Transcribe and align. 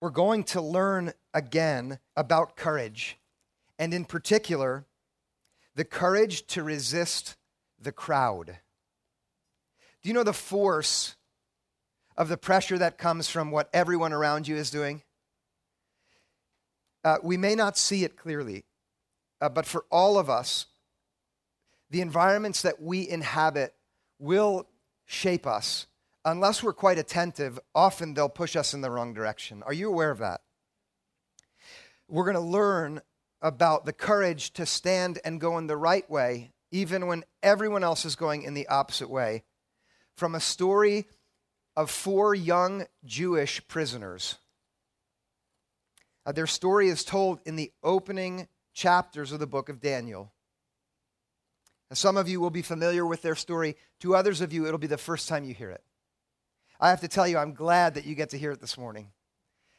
we're 0.00 0.10
going 0.10 0.44
to 0.44 0.60
learn 0.60 1.12
again 1.34 1.98
about 2.16 2.56
courage, 2.56 3.18
and 3.78 3.92
in 3.92 4.04
particular, 4.04 4.86
the 5.74 5.84
courage 5.84 6.46
to 6.48 6.62
resist 6.62 7.36
the 7.78 7.92
crowd. 7.92 8.58
Do 10.02 10.08
you 10.08 10.14
know 10.14 10.24
the 10.24 10.32
force 10.32 11.16
of 12.16 12.28
the 12.28 12.36
pressure 12.36 12.78
that 12.78 12.98
comes 12.98 13.28
from 13.28 13.50
what 13.50 13.68
everyone 13.72 14.12
around 14.12 14.48
you 14.48 14.56
is 14.56 14.70
doing? 14.70 15.02
Uh, 17.04 17.16
we 17.22 17.36
may 17.36 17.54
not 17.54 17.78
see 17.78 18.04
it 18.04 18.16
clearly, 18.16 18.64
uh, 19.40 19.48
but 19.48 19.66
for 19.66 19.84
all 19.90 20.18
of 20.18 20.28
us, 20.28 20.66
the 21.90 22.00
environments 22.00 22.62
that 22.62 22.80
we 22.80 23.08
inhabit 23.08 23.74
will 24.18 24.66
shape 25.06 25.46
us. 25.46 25.86
Unless 26.24 26.62
we're 26.62 26.74
quite 26.74 26.98
attentive, 26.98 27.58
often 27.74 28.14
they'll 28.14 28.28
push 28.28 28.54
us 28.54 28.74
in 28.74 28.82
the 28.82 28.90
wrong 28.90 29.14
direction. 29.14 29.62
Are 29.62 29.72
you 29.72 29.88
aware 29.88 30.10
of 30.10 30.18
that? 30.18 30.42
We're 32.08 32.24
going 32.24 32.34
to 32.34 32.40
learn 32.40 33.00
about 33.40 33.86
the 33.86 33.92
courage 33.92 34.52
to 34.54 34.66
stand 34.66 35.18
and 35.24 35.40
go 35.40 35.56
in 35.56 35.66
the 35.66 35.76
right 35.76 36.08
way, 36.10 36.52
even 36.70 37.06
when 37.06 37.24
everyone 37.42 37.82
else 37.82 38.04
is 38.04 38.16
going 38.16 38.42
in 38.42 38.52
the 38.52 38.68
opposite 38.68 39.08
way, 39.08 39.44
from 40.14 40.34
a 40.34 40.40
story 40.40 41.06
of 41.74 41.90
four 41.90 42.34
young 42.34 42.84
Jewish 43.04 43.66
prisoners. 43.66 44.36
Uh, 46.26 46.32
their 46.32 46.46
story 46.46 46.88
is 46.88 47.02
told 47.02 47.40
in 47.46 47.56
the 47.56 47.72
opening 47.82 48.46
chapters 48.74 49.32
of 49.32 49.40
the 49.40 49.46
book 49.46 49.70
of 49.70 49.80
Daniel. 49.80 50.32
Some 51.92 52.16
of 52.16 52.28
you 52.28 52.40
will 52.40 52.50
be 52.50 52.62
familiar 52.62 53.06
with 53.06 53.22
their 53.22 53.34
story. 53.34 53.76
To 54.00 54.14
others 54.14 54.40
of 54.40 54.52
you, 54.52 54.66
it'll 54.66 54.78
be 54.78 54.86
the 54.86 54.98
first 54.98 55.28
time 55.28 55.44
you 55.44 55.54
hear 55.54 55.70
it. 55.70 55.82
I 56.80 56.88
have 56.88 57.00
to 57.00 57.08
tell 57.08 57.28
you, 57.28 57.36
I'm 57.36 57.52
glad 57.52 57.94
that 57.94 58.06
you 58.06 58.14
get 58.14 58.30
to 58.30 58.38
hear 58.38 58.52
it 58.52 58.60
this 58.60 58.78
morning. 58.78 59.10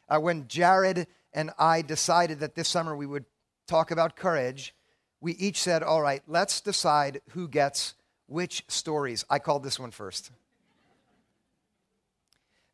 Uh, 0.08 0.20
when 0.20 0.46
Jared 0.46 1.08
and 1.32 1.50
I 1.58 1.82
decided 1.82 2.38
that 2.40 2.54
this 2.54 2.68
summer 2.68 2.94
we 2.94 3.06
would 3.06 3.24
talk 3.66 3.90
about 3.90 4.14
courage, 4.14 4.72
we 5.20 5.32
each 5.32 5.60
said, 5.60 5.82
All 5.82 6.00
right, 6.00 6.22
let's 6.28 6.60
decide 6.60 7.20
who 7.30 7.48
gets 7.48 7.94
which 8.26 8.64
stories. 8.68 9.24
I 9.28 9.40
called 9.40 9.64
this 9.64 9.80
one 9.80 9.90
first. 9.90 10.30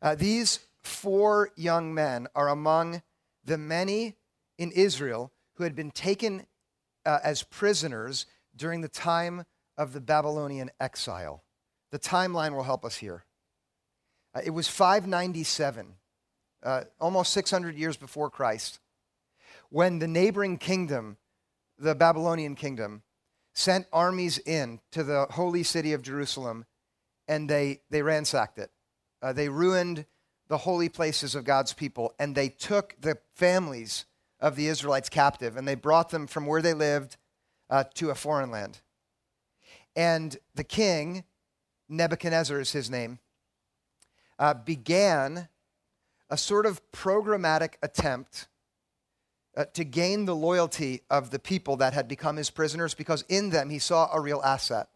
Uh, 0.01 0.13
these 0.13 0.59
four 0.83 1.49
young 1.55 1.93
men 1.93 2.27
are 2.35 2.49
among 2.49 3.01
the 3.43 3.57
many 3.57 4.15
in 4.59 4.71
Israel 4.71 5.31
who 5.55 5.63
had 5.63 5.75
been 5.75 5.91
taken 5.91 6.45
uh, 7.05 7.19
as 7.23 7.43
prisoners 7.43 8.27
during 8.55 8.81
the 8.81 8.87
time 8.87 9.43
of 9.77 9.93
the 9.93 10.01
Babylonian 10.01 10.69
exile. 10.79 11.43
The 11.91 11.99
timeline 11.99 12.53
will 12.53 12.63
help 12.63 12.85
us 12.85 12.97
here. 12.97 13.23
Uh, 14.33 14.41
it 14.43 14.51
was 14.51 14.67
597, 14.67 15.95
uh, 16.63 16.83
almost 16.99 17.33
600 17.33 17.75
years 17.75 17.97
before 17.97 18.29
Christ, 18.29 18.79
when 19.69 19.99
the 19.99 20.07
neighboring 20.07 20.57
kingdom, 20.57 21.17
the 21.77 21.95
Babylonian 21.95 22.55
kingdom, 22.55 23.03
sent 23.53 23.87
armies 23.91 24.37
in 24.37 24.79
to 24.91 25.03
the 25.03 25.25
holy 25.31 25.63
city 25.63 25.93
of 25.93 26.01
Jerusalem 26.01 26.65
and 27.27 27.49
they, 27.49 27.81
they 27.89 28.01
ransacked 28.01 28.57
it. 28.57 28.71
Uh, 29.21 29.33
they 29.33 29.49
ruined 29.49 30.05
the 30.47 30.57
holy 30.57 30.89
places 30.89 31.35
of 31.35 31.43
God's 31.43 31.73
people 31.73 32.13
and 32.19 32.35
they 32.35 32.49
took 32.49 32.95
the 33.01 33.17
families 33.35 34.05
of 34.39 34.55
the 34.55 34.67
Israelites 34.67 35.09
captive 35.09 35.57
and 35.57 35.67
they 35.67 35.75
brought 35.75 36.09
them 36.09 36.25
from 36.25 36.45
where 36.45 36.61
they 36.61 36.73
lived 36.73 37.17
uh, 37.69 37.83
to 37.95 38.09
a 38.09 38.15
foreign 38.15 38.49
land. 38.49 38.79
And 39.95 40.37
the 40.55 40.63
king, 40.63 41.23
Nebuchadnezzar 41.89 42.59
is 42.59 42.71
his 42.71 42.89
name, 42.89 43.19
uh, 44.39 44.53
began 44.53 45.49
a 46.29 46.37
sort 46.37 46.65
of 46.65 46.81
programmatic 46.91 47.73
attempt 47.83 48.47
uh, 49.57 49.65
to 49.73 49.83
gain 49.83 50.25
the 50.25 50.35
loyalty 50.35 51.01
of 51.09 51.31
the 51.31 51.39
people 51.39 51.75
that 51.77 51.93
had 51.93 52.07
become 52.07 52.37
his 52.37 52.49
prisoners 52.49 52.93
because 52.93 53.25
in 53.27 53.49
them 53.49 53.69
he 53.69 53.79
saw 53.79 54.09
a 54.13 54.21
real 54.21 54.41
asset. 54.43 54.87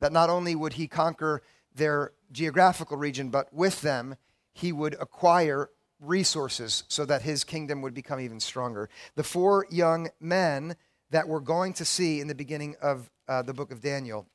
That 0.00 0.12
not 0.12 0.28
only 0.28 0.54
would 0.54 0.74
he 0.74 0.86
conquer 0.86 1.42
their 1.74 2.12
geographical 2.30 2.96
region, 2.96 3.30
but 3.30 3.52
with 3.52 3.80
them 3.80 4.16
he 4.52 4.72
would 4.72 4.94
acquire 5.00 5.70
resources 6.00 6.84
so 6.88 7.06
that 7.06 7.22
his 7.22 7.44
kingdom 7.44 7.80
would 7.80 7.94
become 7.94 8.20
even 8.20 8.40
stronger. 8.40 8.90
The 9.14 9.22
four 9.22 9.66
young 9.70 10.08
men 10.20 10.76
that 11.10 11.28
we're 11.28 11.40
going 11.40 11.72
to 11.74 11.84
see 11.84 12.20
in 12.20 12.28
the 12.28 12.34
beginning 12.34 12.76
of 12.82 13.10
uh, 13.28 13.42
the 13.42 13.54
book 13.54 13.70
of 13.70 13.80
Daniel 13.80 14.26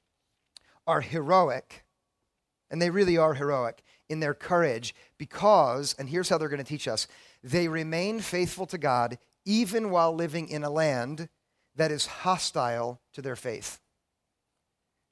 are 0.87 1.01
heroic, 1.01 1.83
and 2.71 2.81
they 2.81 2.89
really 2.89 3.17
are 3.17 3.35
heroic 3.35 3.83
in 4.11 4.19
their 4.19 4.33
courage 4.33 4.93
because, 5.17 5.95
and 5.97 6.09
here's 6.09 6.29
how 6.29 6.37
they're 6.37 6.49
going 6.49 6.63
to 6.63 6.63
teach 6.63 6.87
us 6.87 7.07
they 7.43 7.67
remain 7.67 8.19
faithful 8.19 8.67
to 8.67 8.77
God 8.77 9.17
even 9.45 9.89
while 9.89 10.13
living 10.13 10.47
in 10.49 10.63
a 10.63 10.69
land 10.69 11.29
that 11.75 11.91
is 11.91 12.05
hostile 12.05 13.01
to 13.13 13.21
their 13.21 13.35
faith. 13.35 13.79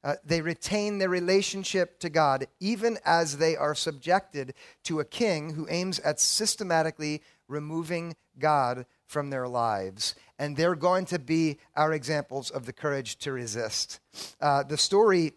Uh, 0.03 0.15
they 0.23 0.41
retain 0.41 0.97
their 0.97 1.09
relationship 1.09 1.99
to 1.99 2.09
God 2.09 2.47
even 2.59 2.97
as 3.03 3.38
they 3.38 3.55
are 3.57 3.75
subjected 3.75 4.53
to 4.83 4.99
a 4.99 5.05
king 5.05 5.55
who 5.55 5.67
aims 5.69 5.99
at 5.99 6.19
systematically 6.19 7.21
removing 7.47 8.15
God 8.38 8.85
from 9.07 9.29
their 9.29 9.47
lives. 9.47 10.15
And 10.38 10.55
they're 10.55 10.75
going 10.75 11.05
to 11.05 11.19
be 11.19 11.57
our 11.75 11.91
examples 11.91 12.49
of 12.49 12.65
the 12.65 12.71
courage 12.71 13.17
to 13.19 13.33
resist. 13.33 13.99
Uh, 14.39 14.63
the 14.63 14.77
story 14.77 15.33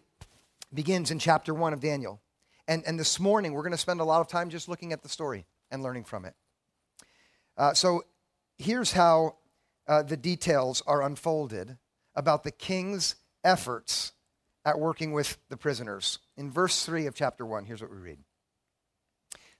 begins 0.73 1.11
in 1.11 1.19
chapter 1.19 1.53
1 1.53 1.73
of 1.73 1.81
Daniel. 1.81 2.21
And, 2.73 2.83
and 2.87 2.99
this 2.99 3.19
morning, 3.19 3.53
we're 3.53 3.61
going 3.61 3.73
to 3.73 3.77
spend 3.77 3.99
a 3.99 4.03
lot 4.03 4.21
of 4.21 4.27
time 4.27 4.49
just 4.49 4.67
looking 4.67 4.93
at 4.93 5.03
the 5.03 5.07
story 5.07 5.45
and 5.69 5.83
learning 5.83 6.05
from 6.05 6.25
it. 6.25 6.33
Uh, 7.55 7.75
so 7.75 8.01
here's 8.57 8.93
how 8.93 9.35
uh, 9.87 10.01
the 10.01 10.17
details 10.17 10.81
are 10.87 11.03
unfolded 11.03 11.77
about 12.15 12.43
the 12.43 12.49
king's 12.49 13.13
efforts 13.43 14.13
at 14.65 14.79
working 14.79 15.11
with 15.11 15.37
the 15.49 15.55
prisoners. 15.55 16.17
In 16.35 16.49
verse 16.49 16.83
3 16.83 17.05
of 17.05 17.13
chapter 17.13 17.45
1, 17.45 17.65
here's 17.65 17.79
what 17.79 17.91
we 17.91 17.97
read 17.97 18.17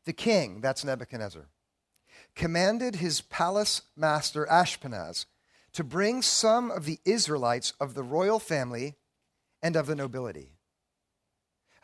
The 0.06 0.14
king, 0.14 0.60
that's 0.62 0.84
Nebuchadnezzar, 0.84 1.50
commanded 2.34 2.96
his 2.96 3.22
palace 3.22 3.84
master 3.96 4.48
Ashpenaz 4.50 5.28
to 5.74 5.84
bring 5.84 6.24
some 6.24 6.72
of 6.72 6.86
the 6.86 6.98
Israelites 7.06 7.74
of 7.80 7.94
the 7.94 8.02
royal 8.02 8.40
family 8.40 8.96
and 9.62 9.76
of 9.76 9.86
the 9.86 9.96
nobility 9.96 10.53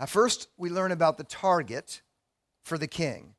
first, 0.05 0.47
we 0.57 0.69
learn 0.69 0.91
about 0.91 1.17
the 1.17 1.23
target 1.23 2.01
for 2.63 2.77
the 2.77 2.87
king. 2.87 3.35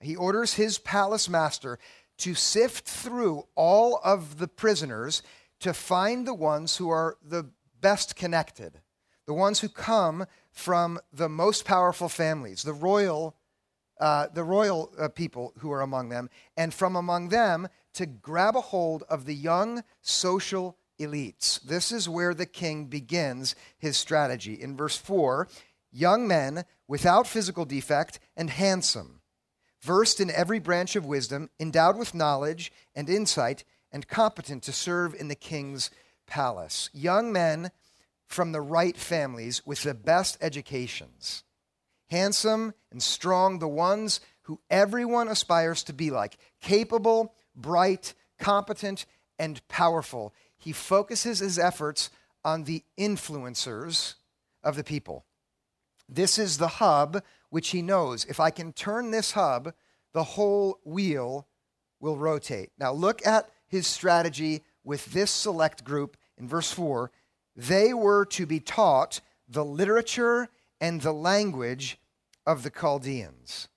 He 0.00 0.16
orders 0.16 0.54
his 0.54 0.78
palace 0.78 1.28
master 1.28 1.78
to 2.18 2.34
sift 2.34 2.86
through 2.86 3.44
all 3.54 4.00
of 4.04 4.38
the 4.38 4.48
prisoners 4.48 5.22
to 5.60 5.72
find 5.72 6.26
the 6.26 6.34
ones 6.34 6.76
who 6.76 6.90
are 6.90 7.16
the 7.22 7.50
best 7.80 8.16
connected, 8.16 8.80
the 9.26 9.34
ones 9.34 9.60
who 9.60 9.68
come 9.68 10.26
from 10.52 10.98
the 11.12 11.28
most 11.28 11.64
powerful 11.64 12.08
families, 12.08 12.62
the 12.62 12.72
royal, 12.72 13.36
uh, 14.00 14.26
the 14.32 14.44
royal 14.44 14.92
uh, 14.98 15.08
people 15.08 15.52
who 15.58 15.72
are 15.72 15.80
among 15.80 16.10
them, 16.10 16.28
and 16.56 16.72
from 16.72 16.96
among 16.96 17.28
them 17.28 17.68
to 17.94 18.06
grab 18.06 18.56
a 18.56 18.60
hold 18.60 19.02
of 19.08 19.24
the 19.24 19.34
young 19.34 19.82
social 20.02 20.76
elites. 21.00 21.60
This 21.62 21.90
is 21.90 22.08
where 22.08 22.34
the 22.34 22.46
king 22.46 22.86
begins 22.86 23.54
his 23.78 23.96
strategy. 23.96 24.54
In 24.60 24.76
verse 24.76 24.96
4, 24.96 25.48
young 25.94 26.26
men 26.26 26.64
without 26.88 27.26
physical 27.26 27.64
defect 27.64 28.18
and 28.36 28.50
handsome, 28.50 29.20
versed 29.80 30.20
in 30.20 30.30
every 30.30 30.58
branch 30.58 30.96
of 30.96 31.06
wisdom, 31.06 31.48
endowed 31.58 31.96
with 31.96 32.14
knowledge 32.14 32.72
and 32.94 33.08
insight, 33.08 33.64
and 33.92 34.08
competent 34.08 34.62
to 34.64 34.72
serve 34.72 35.14
in 35.14 35.28
the 35.28 35.34
king's 35.34 35.90
palace. 36.26 36.90
Young 36.92 37.32
men 37.32 37.70
from 38.26 38.52
the 38.52 38.60
right 38.60 38.96
families 38.96 39.64
with 39.64 39.82
the 39.82 39.94
best 39.94 40.36
educations. 40.40 41.44
Handsome 42.10 42.74
and 42.90 43.02
strong, 43.02 43.60
the 43.60 43.68
ones 43.68 44.20
who 44.42 44.60
everyone 44.68 45.28
aspires 45.28 45.82
to 45.84 45.92
be 45.92 46.10
like. 46.10 46.36
Capable, 46.60 47.34
bright, 47.54 48.14
competent, 48.38 49.06
and 49.38 49.66
powerful. 49.68 50.34
He 50.56 50.72
focuses 50.72 51.38
his 51.38 51.58
efforts 51.58 52.10
on 52.44 52.64
the 52.64 52.82
influencers 52.98 54.14
of 54.62 54.76
the 54.76 54.84
people. 54.84 55.24
This 56.08 56.38
is 56.38 56.58
the 56.58 56.68
hub 56.68 57.22
which 57.50 57.70
he 57.70 57.82
knows. 57.82 58.24
If 58.24 58.40
I 58.40 58.50
can 58.50 58.72
turn 58.72 59.10
this 59.10 59.32
hub, 59.32 59.72
the 60.12 60.24
whole 60.24 60.80
wheel 60.84 61.46
will 62.00 62.16
rotate. 62.16 62.70
Now, 62.78 62.92
look 62.92 63.26
at 63.26 63.48
his 63.66 63.86
strategy 63.86 64.62
with 64.84 65.06
this 65.06 65.30
select 65.30 65.84
group 65.84 66.16
in 66.36 66.48
verse 66.48 66.70
4. 66.70 67.10
They 67.56 67.94
were 67.94 68.24
to 68.26 68.46
be 68.46 68.60
taught 68.60 69.20
the 69.48 69.64
literature 69.64 70.48
and 70.80 71.00
the 71.00 71.12
language 71.12 71.98
of 72.46 72.62
the 72.62 72.70
Chaldeans. 72.70 73.68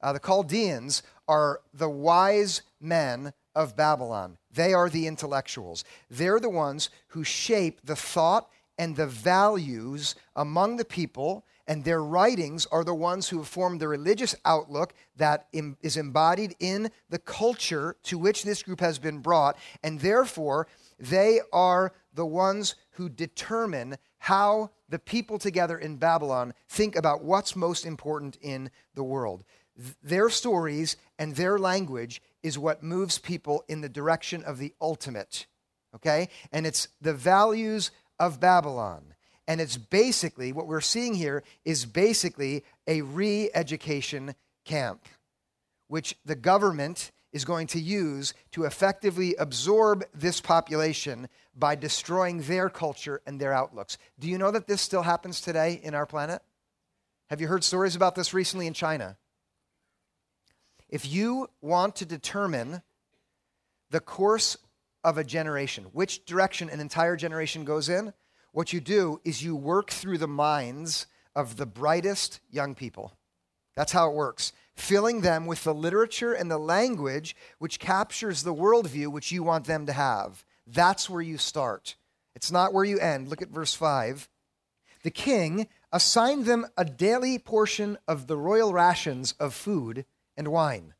Uh, 0.00 0.12
the 0.12 0.20
Chaldeans 0.20 1.02
are 1.28 1.60
the 1.72 1.88
wise 1.88 2.62
men 2.80 3.32
of 3.54 3.76
Babylon. 3.76 4.38
They 4.50 4.72
are 4.72 4.88
the 4.88 5.06
intellectuals. 5.06 5.84
They're 6.10 6.40
the 6.40 6.50
ones 6.50 6.90
who 7.08 7.24
shape 7.24 7.80
the 7.84 7.96
thought 7.96 8.48
and 8.78 8.96
the 8.96 9.06
values 9.06 10.14
among 10.34 10.76
the 10.76 10.84
people 10.84 11.44
and 11.66 11.84
their 11.84 12.02
writings 12.02 12.66
are 12.66 12.84
the 12.84 12.94
ones 12.94 13.28
who 13.28 13.38
have 13.38 13.48
formed 13.48 13.80
the 13.80 13.88
religious 13.88 14.34
outlook 14.44 14.94
that 15.16 15.46
is 15.52 15.96
embodied 15.96 16.56
in 16.58 16.90
the 17.08 17.18
culture 17.18 17.96
to 18.02 18.18
which 18.18 18.42
this 18.42 18.62
group 18.62 18.80
has 18.80 18.98
been 18.98 19.20
brought, 19.20 19.56
and 19.82 20.00
therefore 20.00 20.66
they 20.98 21.40
are 21.52 21.92
the 22.14 22.26
ones 22.26 22.74
who 22.92 23.08
determine 23.08 23.96
how 24.18 24.70
the 24.88 24.98
people 24.98 25.38
together 25.38 25.78
in 25.78 25.96
Babylon 25.96 26.52
think 26.68 26.96
about 26.96 27.24
what's 27.24 27.56
most 27.56 27.86
important 27.86 28.36
in 28.42 28.70
the 28.94 29.04
world. 29.04 29.44
Their 30.02 30.28
stories 30.28 30.96
and 31.18 31.34
their 31.34 31.58
language 31.58 32.20
is 32.42 32.58
what 32.58 32.82
moves 32.82 33.18
people 33.18 33.64
in 33.68 33.80
the 33.80 33.88
direction 33.88 34.44
of 34.44 34.58
the 34.58 34.74
ultimate. 34.80 35.46
Okay? 35.94 36.28
And 36.52 36.66
it's 36.66 36.88
the 37.00 37.14
values 37.14 37.90
of 38.18 38.40
Babylon. 38.40 39.14
And 39.48 39.60
it's 39.60 39.76
basically, 39.76 40.52
what 40.52 40.66
we're 40.66 40.80
seeing 40.80 41.14
here 41.14 41.42
is 41.64 41.84
basically 41.84 42.64
a 42.86 43.02
re 43.02 43.50
education 43.54 44.34
camp, 44.64 45.04
which 45.88 46.16
the 46.24 46.36
government 46.36 47.10
is 47.32 47.44
going 47.44 47.66
to 47.66 47.80
use 47.80 48.34
to 48.52 48.64
effectively 48.64 49.34
absorb 49.36 50.04
this 50.14 50.40
population 50.40 51.28
by 51.56 51.74
destroying 51.74 52.42
their 52.42 52.68
culture 52.68 53.20
and 53.26 53.40
their 53.40 53.52
outlooks. 53.52 53.98
Do 54.18 54.28
you 54.28 54.38
know 54.38 54.50
that 54.50 54.66
this 54.66 54.82
still 54.82 55.02
happens 55.02 55.40
today 55.40 55.80
in 55.82 55.94
our 55.94 56.06
planet? 56.06 56.42
Have 57.30 57.40
you 57.40 57.48
heard 57.48 57.64
stories 57.64 57.96
about 57.96 58.14
this 58.14 58.34
recently 58.34 58.66
in 58.66 58.74
China? 58.74 59.16
If 60.88 61.10
you 61.10 61.48
want 61.62 61.96
to 61.96 62.06
determine 62.06 62.82
the 63.90 64.00
course 64.00 64.56
of 65.04 65.18
a 65.18 65.24
generation, 65.24 65.84
which 65.92 66.24
direction 66.24 66.70
an 66.70 66.80
entire 66.80 67.16
generation 67.16 67.64
goes 67.64 67.88
in, 67.88 68.12
what 68.52 68.72
you 68.72 68.80
do 68.80 69.20
is 69.24 69.42
you 69.42 69.56
work 69.56 69.90
through 69.90 70.18
the 70.18 70.28
minds 70.28 71.06
of 71.34 71.56
the 71.56 71.66
brightest 71.66 72.40
young 72.50 72.74
people. 72.74 73.16
That's 73.74 73.92
how 73.92 74.10
it 74.10 74.14
works. 74.14 74.52
Filling 74.76 75.22
them 75.22 75.46
with 75.46 75.64
the 75.64 75.74
literature 75.74 76.32
and 76.32 76.50
the 76.50 76.58
language 76.58 77.34
which 77.58 77.78
captures 77.78 78.42
the 78.42 78.54
worldview 78.54 79.08
which 79.08 79.32
you 79.32 79.42
want 79.42 79.66
them 79.66 79.86
to 79.86 79.92
have. 79.92 80.44
That's 80.66 81.08
where 81.08 81.22
you 81.22 81.38
start. 81.38 81.96
It's 82.34 82.52
not 82.52 82.72
where 82.72 82.84
you 82.84 82.98
end. 82.98 83.28
Look 83.28 83.42
at 83.42 83.48
verse 83.48 83.74
5. 83.74 84.28
The 85.02 85.10
king 85.10 85.68
assigned 85.90 86.46
them 86.46 86.66
a 86.76 86.84
daily 86.84 87.38
portion 87.38 87.98
of 88.06 88.26
the 88.26 88.36
royal 88.36 88.72
rations 88.72 89.32
of 89.32 89.54
food 89.54 90.04
and 90.36 90.48
wine. 90.48 90.94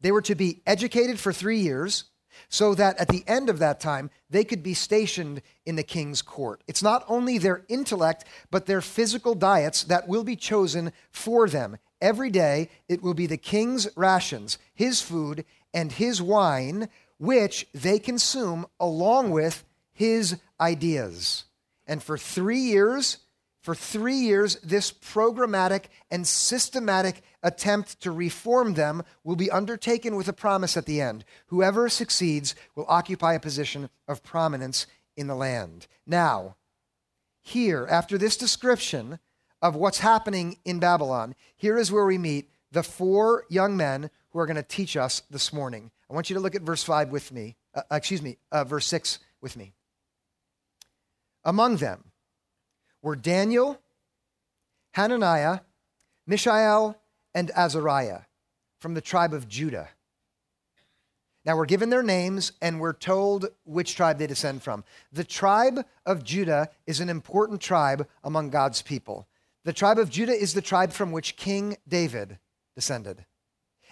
They 0.00 0.12
were 0.12 0.22
to 0.22 0.34
be 0.34 0.62
educated 0.66 1.18
for 1.20 1.32
three 1.32 1.58
years 1.58 2.04
so 2.48 2.74
that 2.74 2.98
at 2.98 3.08
the 3.08 3.24
end 3.26 3.48
of 3.48 3.58
that 3.58 3.80
time, 3.80 4.10
they 4.28 4.44
could 4.44 4.62
be 4.62 4.74
stationed 4.74 5.42
in 5.66 5.76
the 5.76 5.82
king's 5.82 6.22
court. 6.22 6.62
It's 6.66 6.82
not 6.82 7.04
only 7.08 7.38
their 7.38 7.64
intellect, 7.68 8.24
but 8.50 8.66
their 8.66 8.80
physical 8.80 9.34
diets 9.34 9.84
that 9.84 10.08
will 10.08 10.24
be 10.24 10.36
chosen 10.36 10.92
for 11.10 11.48
them. 11.48 11.78
Every 12.00 12.30
day, 12.30 12.70
it 12.88 13.02
will 13.02 13.14
be 13.14 13.26
the 13.26 13.36
king's 13.36 13.88
rations, 13.96 14.58
his 14.74 15.02
food, 15.02 15.44
and 15.74 15.92
his 15.92 16.22
wine, 16.22 16.88
which 17.18 17.66
they 17.74 17.98
consume 17.98 18.66
along 18.78 19.30
with 19.30 19.64
his 19.92 20.36
ideas. 20.60 21.44
And 21.86 22.02
for 22.02 22.16
three 22.16 22.60
years, 22.60 23.18
for 23.60 23.74
three 23.74 24.16
years, 24.16 24.56
this 24.56 24.90
programmatic 24.90 25.86
and 26.10 26.26
systematic 26.26 27.22
attempt 27.42 28.00
to 28.00 28.10
reform 28.10 28.74
them 28.74 29.02
will 29.22 29.36
be 29.36 29.50
undertaken 29.50 30.16
with 30.16 30.28
a 30.28 30.32
promise 30.32 30.76
at 30.76 30.86
the 30.86 31.00
end. 31.00 31.24
Whoever 31.48 31.88
succeeds 31.90 32.54
will 32.74 32.86
occupy 32.88 33.34
a 33.34 33.40
position 33.40 33.90
of 34.08 34.22
prominence 34.22 34.86
in 35.14 35.26
the 35.26 35.34
land. 35.34 35.86
Now, 36.06 36.56
here, 37.42 37.86
after 37.90 38.16
this 38.16 38.36
description 38.36 39.18
of 39.60 39.76
what's 39.76 39.98
happening 39.98 40.56
in 40.64 40.78
Babylon, 40.78 41.34
here 41.54 41.76
is 41.76 41.92
where 41.92 42.06
we 42.06 42.16
meet 42.16 42.50
the 42.72 42.82
four 42.82 43.44
young 43.50 43.76
men 43.76 44.10
who 44.30 44.38
are 44.38 44.46
going 44.46 44.56
to 44.56 44.62
teach 44.62 44.96
us 44.96 45.22
this 45.30 45.52
morning. 45.52 45.90
I 46.08 46.14
want 46.14 46.30
you 46.30 46.34
to 46.34 46.40
look 46.40 46.54
at 46.54 46.62
verse 46.62 46.82
5 46.82 47.10
with 47.10 47.30
me, 47.30 47.56
uh, 47.74 47.82
excuse 47.90 48.22
me, 48.22 48.38
uh, 48.52 48.64
verse 48.64 48.86
6 48.86 49.18
with 49.42 49.56
me. 49.56 49.74
Among 51.44 51.76
them, 51.76 52.09
were 53.02 53.16
Daniel, 53.16 53.80
Hananiah, 54.92 55.60
Mishael, 56.26 56.96
and 57.34 57.50
Azariah 57.56 58.22
from 58.78 58.94
the 58.94 59.00
tribe 59.00 59.32
of 59.32 59.48
Judah. 59.48 59.88
Now 61.44 61.56
we're 61.56 61.66
given 61.66 61.90
their 61.90 62.02
names 62.02 62.52
and 62.60 62.80
we're 62.80 62.92
told 62.92 63.46
which 63.64 63.96
tribe 63.96 64.18
they 64.18 64.26
descend 64.26 64.62
from. 64.62 64.84
The 65.12 65.24
tribe 65.24 65.84
of 66.04 66.24
Judah 66.24 66.70
is 66.86 67.00
an 67.00 67.08
important 67.08 67.60
tribe 67.60 68.06
among 68.22 68.50
God's 68.50 68.82
people. 68.82 69.26
The 69.64 69.72
tribe 69.72 69.98
of 69.98 70.10
Judah 70.10 70.34
is 70.34 70.54
the 70.54 70.62
tribe 70.62 70.92
from 70.92 71.12
which 71.12 71.36
King 71.36 71.76
David 71.88 72.38
descended. 72.74 73.24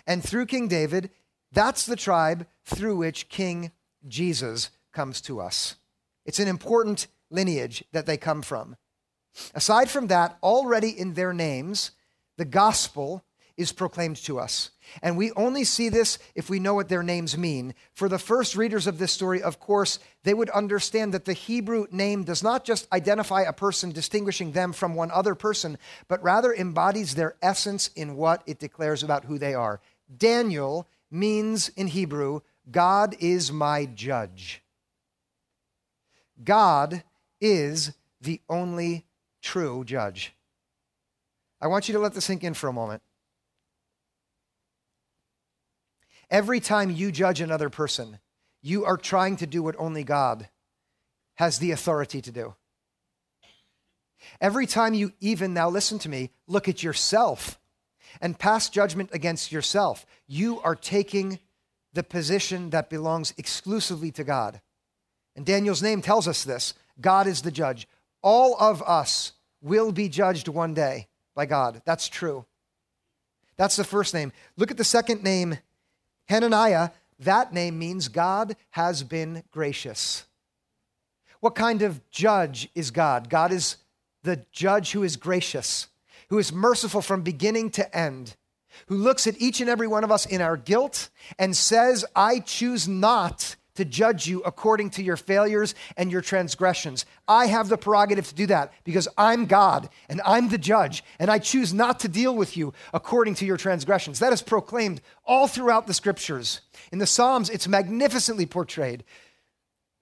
And 0.06 0.22
through 0.22 0.46
King 0.46 0.68
David, 0.68 1.10
that's 1.52 1.86
the 1.86 1.96
tribe 1.96 2.46
through 2.64 2.96
which 2.96 3.28
King 3.28 3.72
Jesus 4.06 4.70
comes 4.92 5.20
to 5.22 5.40
us. 5.40 5.76
It's 6.24 6.38
an 6.38 6.48
important 6.48 7.06
lineage 7.30 7.84
that 7.92 8.06
they 8.06 8.16
come 8.16 8.42
from. 8.42 8.76
Aside 9.54 9.90
from 9.90 10.08
that, 10.08 10.38
already 10.42 10.90
in 10.90 11.14
their 11.14 11.32
names, 11.32 11.92
the 12.36 12.44
gospel 12.44 13.24
is 13.58 13.72
proclaimed 13.72 14.16
to 14.16 14.38
us. 14.38 14.70
And 15.02 15.16
we 15.16 15.32
only 15.32 15.64
see 15.64 15.88
this 15.88 16.18
if 16.36 16.48
we 16.48 16.60
know 16.60 16.74
what 16.74 16.88
their 16.88 17.02
names 17.02 17.36
mean. 17.36 17.74
For 17.92 18.08
the 18.08 18.18
first 18.18 18.56
readers 18.56 18.86
of 18.86 18.98
this 18.98 19.12
story, 19.12 19.42
of 19.42 19.58
course, 19.58 19.98
they 20.22 20.32
would 20.32 20.48
understand 20.50 21.12
that 21.12 21.24
the 21.24 21.32
Hebrew 21.32 21.86
name 21.90 22.22
does 22.22 22.42
not 22.42 22.64
just 22.64 22.90
identify 22.92 23.42
a 23.42 23.52
person, 23.52 23.90
distinguishing 23.90 24.52
them 24.52 24.72
from 24.72 24.94
one 24.94 25.10
other 25.10 25.34
person, 25.34 25.76
but 26.06 26.22
rather 26.22 26.54
embodies 26.54 27.16
their 27.16 27.34
essence 27.42 27.88
in 27.96 28.16
what 28.16 28.42
it 28.46 28.60
declares 28.60 29.02
about 29.02 29.24
who 29.24 29.38
they 29.38 29.54
are. 29.54 29.80
Daniel 30.16 30.86
means 31.10 31.68
in 31.70 31.88
Hebrew, 31.88 32.40
God 32.70 33.16
is 33.18 33.50
my 33.50 33.86
judge. 33.86 34.62
God 36.42 37.02
is 37.40 37.92
the 38.20 38.40
only 38.48 39.04
true 39.42 39.84
judge. 39.84 40.34
I 41.60 41.66
want 41.66 41.88
you 41.88 41.94
to 41.94 42.00
let 42.00 42.14
this 42.14 42.24
sink 42.24 42.44
in 42.44 42.54
for 42.54 42.68
a 42.68 42.72
moment. 42.72 43.02
Every 46.30 46.60
time 46.60 46.90
you 46.90 47.10
judge 47.10 47.40
another 47.40 47.70
person, 47.70 48.18
you 48.62 48.84
are 48.84 48.96
trying 48.96 49.36
to 49.36 49.46
do 49.46 49.62
what 49.62 49.76
only 49.78 50.04
God 50.04 50.48
has 51.36 51.58
the 51.58 51.70
authority 51.70 52.20
to 52.20 52.30
do. 52.30 52.54
Every 54.40 54.66
time 54.66 54.94
you 54.94 55.12
even, 55.20 55.54
now 55.54 55.68
listen 55.68 55.98
to 56.00 56.08
me, 56.08 56.30
look 56.46 56.68
at 56.68 56.82
yourself 56.82 57.58
and 58.20 58.38
pass 58.38 58.68
judgment 58.68 59.10
against 59.12 59.52
yourself, 59.52 60.04
you 60.26 60.60
are 60.60 60.74
taking 60.74 61.38
the 61.92 62.02
position 62.02 62.70
that 62.70 62.90
belongs 62.90 63.32
exclusively 63.36 64.10
to 64.12 64.24
God. 64.24 64.60
And 65.36 65.46
Daniel's 65.46 65.82
name 65.82 66.02
tells 66.02 66.28
us 66.28 66.44
this 66.44 66.74
God 67.00 67.26
is 67.26 67.42
the 67.42 67.50
judge. 67.50 67.88
All 68.22 68.56
of 68.58 68.82
us 68.82 69.32
will 69.60 69.92
be 69.92 70.08
judged 70.08 70.48
one 70.48 70.74
day 70.74 71.08
by 71.34 71.46
God. 71.46 71.82
That's 71.84 72.08
true. 72.08 72.46
That's 73.56 73.76
the 73.76 73.84
first 73.84 74.14
name. 74.14 74.32
Look 74.56 74.70
at 74.70 74.76
the 74.76 74.84
second 74.84 75.22
name, 75.22 75.58
Hananiah. 76.28 76.90
That 77.18 77.52
name 77.52 77.78
means 77.78 78.08
God 78.08 78.56
has 78.70 79.02
been 79.02 79.42
gracious. 79.50 80.24
What 81.40 81.54
kind 81.54 81.82
of 81.82 82.08
judge 82.10 82.68
is 82.74 82.90
God? 82.90 83.28
God 83.28 83.52
is 83.52 83.76
the 84.22 84.44
judge 84.52 84.92
who 84.92 85.02
is 85.02 85.16
gracious, 85.16 85.88
who 86.28 86.38
is 86.38 86.52
merciful 86.52 87.02
from 87.02 87.22
beginning 87.22 87.70
to 87.70 87.96
end, 87.96 88.36
who 88.86 88.96
looks 88.96 89.26
at 89.26 89.40
each 89.40 89.60
and 89.60 89.70
every 89.70 89.86
one 89.88 90.04
of 90.04 90.12
us 90.12 90.26
in 90.26 90.40
our 90.40 90.56
guilt 90.56 91.10
and 91.38 91.56
says, 91.56 92.04
I 92.14 92.40
choose 92.40 92.86
not 92.86 93.56
to 93.78 93.84
judge 93.84 94.26
you 94.26 94.42
according 94.42 94.90
to 94.90 95.02
your 95.02 95.16
failures 95.16 95.74
and 95.96 96.12
your 96.12 96.20
transgressions. 96.20 97.06
I 97.26 97.46
have 97.46 97.68
the 97.68 97.78
prerogative 97.78 98.28
to 98.28 98.34
do 98.34 98.46
that 98.46 98.72
because 98.84 99.08
I'm 99.16 99.46
God 99.46 99.88
and 100.08 100.20
I'm 100.24 100.48
the 100.48 100.58
judge, 100.58 101.02
and 101.18 101.30
I 101.30 101.38
choose 101.38 101.72
not 101.72 102.00
to 102.00 102.08
deal 102.08 102.36
with 102.36 102.56
you 102.56 102.74
according 102.92 103.36
to 103.36 103.46
your 103.46 103.56
transgressions. 103.56 104.18
That 104.18 104.32
is 104.32 104.42
proclaimed 104.42 105.00
all 105.24 105.48
throughout 105.48 105.86
the 105.86 105.94
scriptures. 105.94 106.60
In 106.92 106.98
the 106.98 107.06
Psalms, 107.06 107.50
it's 107.50 107.68
magnificently 107.68 108.46
portrayed. 108.46 109.04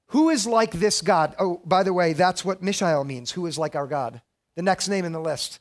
Who 0.09 0.31
is 0.31 0.47
like 0.47 0.73
this 0.73 1.03
God? 1.03 1.35
Oh, 1.39 1.61
by 1.65 1.83
the 1.83 1.93
way, 1.93 2.13
that's 2.13 2.45
what 2.45 2.63
Mishael 2.63 3.05
means. 3.05 3.33
Who 3.33 3.47
is 3.47 3.59
like 3.59 3.77
our 3.77 3.87
God? 3.87 4.23
The 4.55 4.63
next 4.63 4.89
name 4.89 5.05
in 5.05 5.13
the 5.13 5.21
list. 5.21 5.61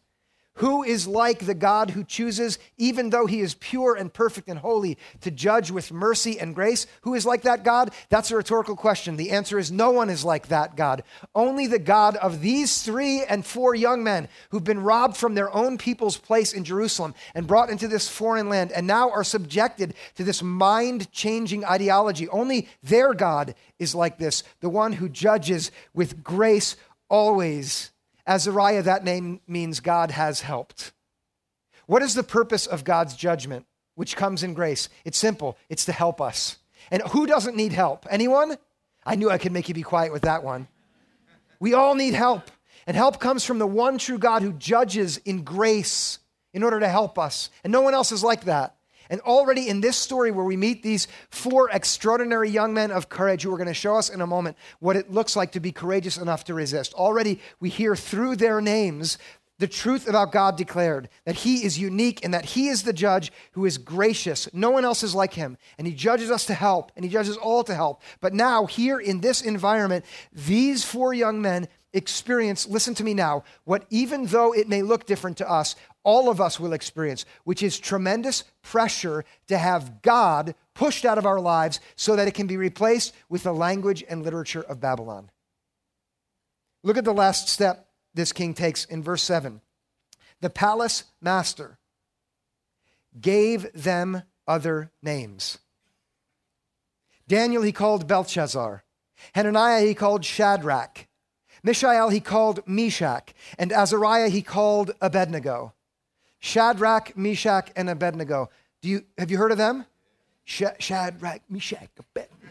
Who 0.59 0.83
is 0.83 1.05
like 1.05 1.45
the 1.45 1.53
God 1.53 1.89
who 1.89 2.05
chooses, 2.05 2.59
even 2.77 3.09
though 3.09 3.25
he 3.25 3.41
is 3.41 3.55
pure 3.55 3.95
and 3.95 4.13
perfect 4.13 4.47
and 4.47 4.57
holy, 4.57 4.97
to 5.19 5.29
judge 5.29 5.69
with 5.69 5.91
mercy 5.91 6.39
and 6.39 6.55
grace? 6.55 6.87
Who 7.01 7.13
is 7.13 7.25
like 7.25 7.41
that 7.41 7.65
God? 7.65 7.91
That's 8.07 8.31
a 8.31 8.37
rhetorical 8.37 8.77
question. 8.77 9.17
The 9.17 9.31
answer 9.31 9.59
is 9.59 9.69
no 9.69 9.91
one 9.91 10.09
is 10.09 10.23
like 10.23 10.47
that 10.47 10.77
God. 10.77 11.03
Only 11.35 11.67
the 11.67 11.77
God 11.77 12.15
of 12.15 12.39
these 12.39 12.81
three 12.83 13.23
and 13.25 13.45
four 13.45 13.75
young 13.75 14.01
men 14.01 14.29
who've 14.49 14.63
been 14.63 14.79
robbed 14.79 15.17
from 15.17 15.35
their 15.35 15.53
own 15.53 15.77
people's 15.77 16.15
place 16.15 16.53
in 16.53 16.63
Jerusalem 16.63 17.15
and 17.33 17.47
brought 17.47 17.69
into 17.69 17.89
this 17.89 18.07
foreign 18.07 18.47
land 18.47 18.71
and 18.71 18.87
now 18.87 19.09
are 19.09 19.25
subjected 19.25 19.93
to 20.15 20.23
this 20.23 20.41
mind 20.41 21.11
changing 21.11 21.65
ideology. 21.65 22.29
Only 22.29 22.69
their 22.81 23.13
God 23.13 23.55
is 23.77 23.93
like 23.93 24.19
this, 24.19 24.43
the 24.61 24.69
one 24.69 24.93
who 24.93 25.09
judges 25.09 25.69
with 25.93 26.23
grace 26.23 26.77
always 27.09 27.91
Azariah, 28.27 28.81
that 28.83 29.03
name 29.03 29.41
means 29.47 29.79
God 29.79 30.11
has 30.11 30.41
helped. 30.41 30.91
What 31.85 32.01
is 32.01 32.15
the 32.15 32.23
purpose 32.23 32.65
of 32.65 32.83
God's 32.83 33.15
judgment, 33.15 33.65
which 33.95 34.15
comes 34.15 34.43
in 34.43 34.53
grace? 34.53 34.89
It's 35.03 35.17
simple 35.17 35.57
it's 35.69 35.85
to 35.85 35.91
help 35.91 36.19
us. 36.19 36.57
And 36.91 37.01
who 37.03 37.27
doesn't 37.27 37.55
need 37.55 37.73
help? 37.73 38.05
Anyone? 38.09 38.57
I 39.05 39.15
knew 39.15 39.29
I 39.29 39.37
could 39.37 39.51
make 39.51 39.67
you 39.67 39.75
be 39.75 39.83
quiet 39.83 40.11
with 40.11 40.23
that 40.23 40.43
one. 40.43 40.67
We 41.59 41.73
all 41.73 41.95
need 41.95 42.13
help. 42.13 42.49
And 42.87 42.95
help 42.95 43.19
comes 43.19 43.43
from 43.43 43.59
the 43.59 43.67
one 43.67 43.97
true 43.97 44.17
God 44.17 44.41
who 44.41 44.53
judges 44.53 45.17
in 45.17 45.43
grace 45.43 46.19
in 46.53 46.63
order 46.63 46.79
to 46.79 46.87
help 46.87 47.17
us. 47.17 47.49
And 47.63 47.71
no 47.71 47.81
one 47.81 47.93
else 47.93 48.11
is 48.11 48.23
like 48.23 48.45
that. 48.45 48.74
And 49.09 49.21
already 49.21 49.69
in 49.69 49.81
this 49.81 49.97
story, 49.97 50.31
where 50.31 50.45
we 50.45 50.57
meet 50.57 50.83
these 50.83 51.07
four 51.29 51.69
extraordinary 51.69 52.49
young 52.49 52.73
men 52.73 52.91
of 52.91 53.09
courage 53.09 53.43
who 53.43 53.53
are 53.53 53.57
going 53.57 53.67
to 53.67 53.73
show 53.73 53.95
us 53.95 54.09
in 54.09 54.21
a 54.21 54.27
moment 54.27 54.57
what 54.79 54.95
it 54.95 55.11
looks 55.11 55.35
like 55.35 55.51
to 55.53 55.59
be 55.59 55.71
courageous 55.71 56.17
enough 56.17 56.43
to 56.45 56.53
resist, 56.53 56.93
already 56.93 57.39
we 57.59 57.69
hear 57.69 57.95
through 57.95 58.35
their 58.35 58.61
names 58.61 59.17
the 59.57 59.67
truth 59.67 60.09
about 60.09 60.33
God 60.33 60.57
declared 60.57 61.07
that 61.23 61.35
He 61.35 61.63
is 61.63 61.79
unique 61.79 62.23
and 62.25 62.33
that 62.33 62.43
He 62.43 62.67
is 62.67 62.83
the 62.83 62.91
judge 62.91 63.31
who 63.53 63.65
is 63.65 63.77
gracious. 63.77 64.49
No 64.53 64.69
one 64.69 64.83
else 64.83 65.01
is 65.01 65.15
like 65.15 65.33
Him. 65.33 65.57
And 65.77 65.87
He 65.87 65.93
judges 65.93 66.29
us 66.29 66.45
to 66.47 66.53
help, 66.53 66.91
and 66.95 67.05
He 67.05 67.11
judges 67.11 67.37
all 67.37 67.63
to 67.63 67.73
help. 67.73 68.01
But 68.19 68.33
now, 68.33 68.65
here 68.65 68.99
in 68.99 69.21
this 69.21 69.41
environment, 69.41 70.03
these 70.33 70.83
four 70.83 71.13
young 71.13 71.41
men 71.41 71.69
experience, 71.95 72.67
listen 72.67 72.93
to 72.95 73.03
me 73.03 73.13
now, 73.13 73.43
what 73.63 73.85
even 73.89 74.27
though 74.27 74.53
it 74.53 74.69
may 74.69 74.81
look 74.81 75.05
different 75.05 75.37
to 75.37 75.49
us, 75.49 75.75
all 76.03 76.29
of 76.29 76.39
us 76.39 76.59
will 76.59 76.73
experience, 76.73 77.25
which 77.45 77.63
is 77.63 77.79
tremendous 77.79 78.43
pressure 78.61 79.25
to 79.47 79.57
have 79.57 80.01
God 80.01 80.53
pushed 80.75 81.05
out 81.05 81.17
of 81.17 81.25
our 81.25 81.39
lives 81.39 81.79
so 81.95 82.15
that 82.15 82.27
it 82.27 82.33
can 82.33 82.47
be 82.47 82.57
replaced 82.57 83.15
with 83.29 83.43
the 83.43 83.53
language 83.53 84.03
and 84.07 84.23
literature 84.23 84.61
of 84.61 84.79
Babylon. 84.79 85.31
Look 86.83 86.97
at 86.97 87.05
the 87.05 87.13
last 87.13 87.49
step 87.49 87.87
this 88.13 88.31
king 88.31 88.53
takes 88.53 88.85
in 88.85 89.01
verse 89.01 89.23
7. 89.23 89.61
The 90.41 90.49
palace 90.49 91.05
master 91.21 91.79
gave 93.19 93.71
them 93.73 94.23
other 94.47 94.91
names. 95.01 95.57
Daniel 97.27 97.63
he 97.63 97.71
called 97.71 98.07
Belshazzar. 98.07 98.83
Hananiah 99.33 99.85
he 99.85 99.95
called 99.95 100.23
Shadrach. 100.23 101.07
Mishael 101.65 102.09
he 102.09 102.19
called 102.19 102.65
Meshach. 102.67 103.33
And 103.57 103.73
Azariah 103.73 104.29
he 104.29 104.41
called 104.41 104.91
Abednego. 105.01 105.73
Shadrach, 106.39 107.17
Meshach, 107.17 107.71
and 107.75 107.89
Abednego. 107.89 108.49
Do 108.81 108.89
you, 108.89 109.03
have 109.17 109.31
you 109.31 109.37
heard 109.37 109.51
of 109.51 109.57
them? 109.57 109.85
Sh- 110.43 110.77
Shadrach, 110.79 111.41
Meshach, 111.49 111.89
Abednego. 111.97 112.47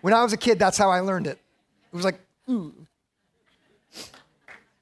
When 0.00 0.14
I 0.14 0.22
was 0.22 0.32
a 0.32 0.36
kid, 0.36 0.58
that's 0.58 0.78
how 0.78 0.90
I 0.90 1.00
learned 1.00 1.26
it. 1.26 1.38
It 1.92 1.96
was 1.96 2.04
like, 2.04 2.20
ooh, 2.48 2.72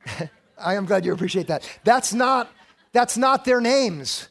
I 0.58 0.74
am 0.74 0.84
glad 0.84 1.06
you 1.06 1.14
appreciate 1.14 1.46
that. 1.46 1.68
That's 1.84 2.12
not, 2.12 2.52
that's 2.92 3.16
not 3.16 3.44
their 3.46 3.60
names. 3.60 4.28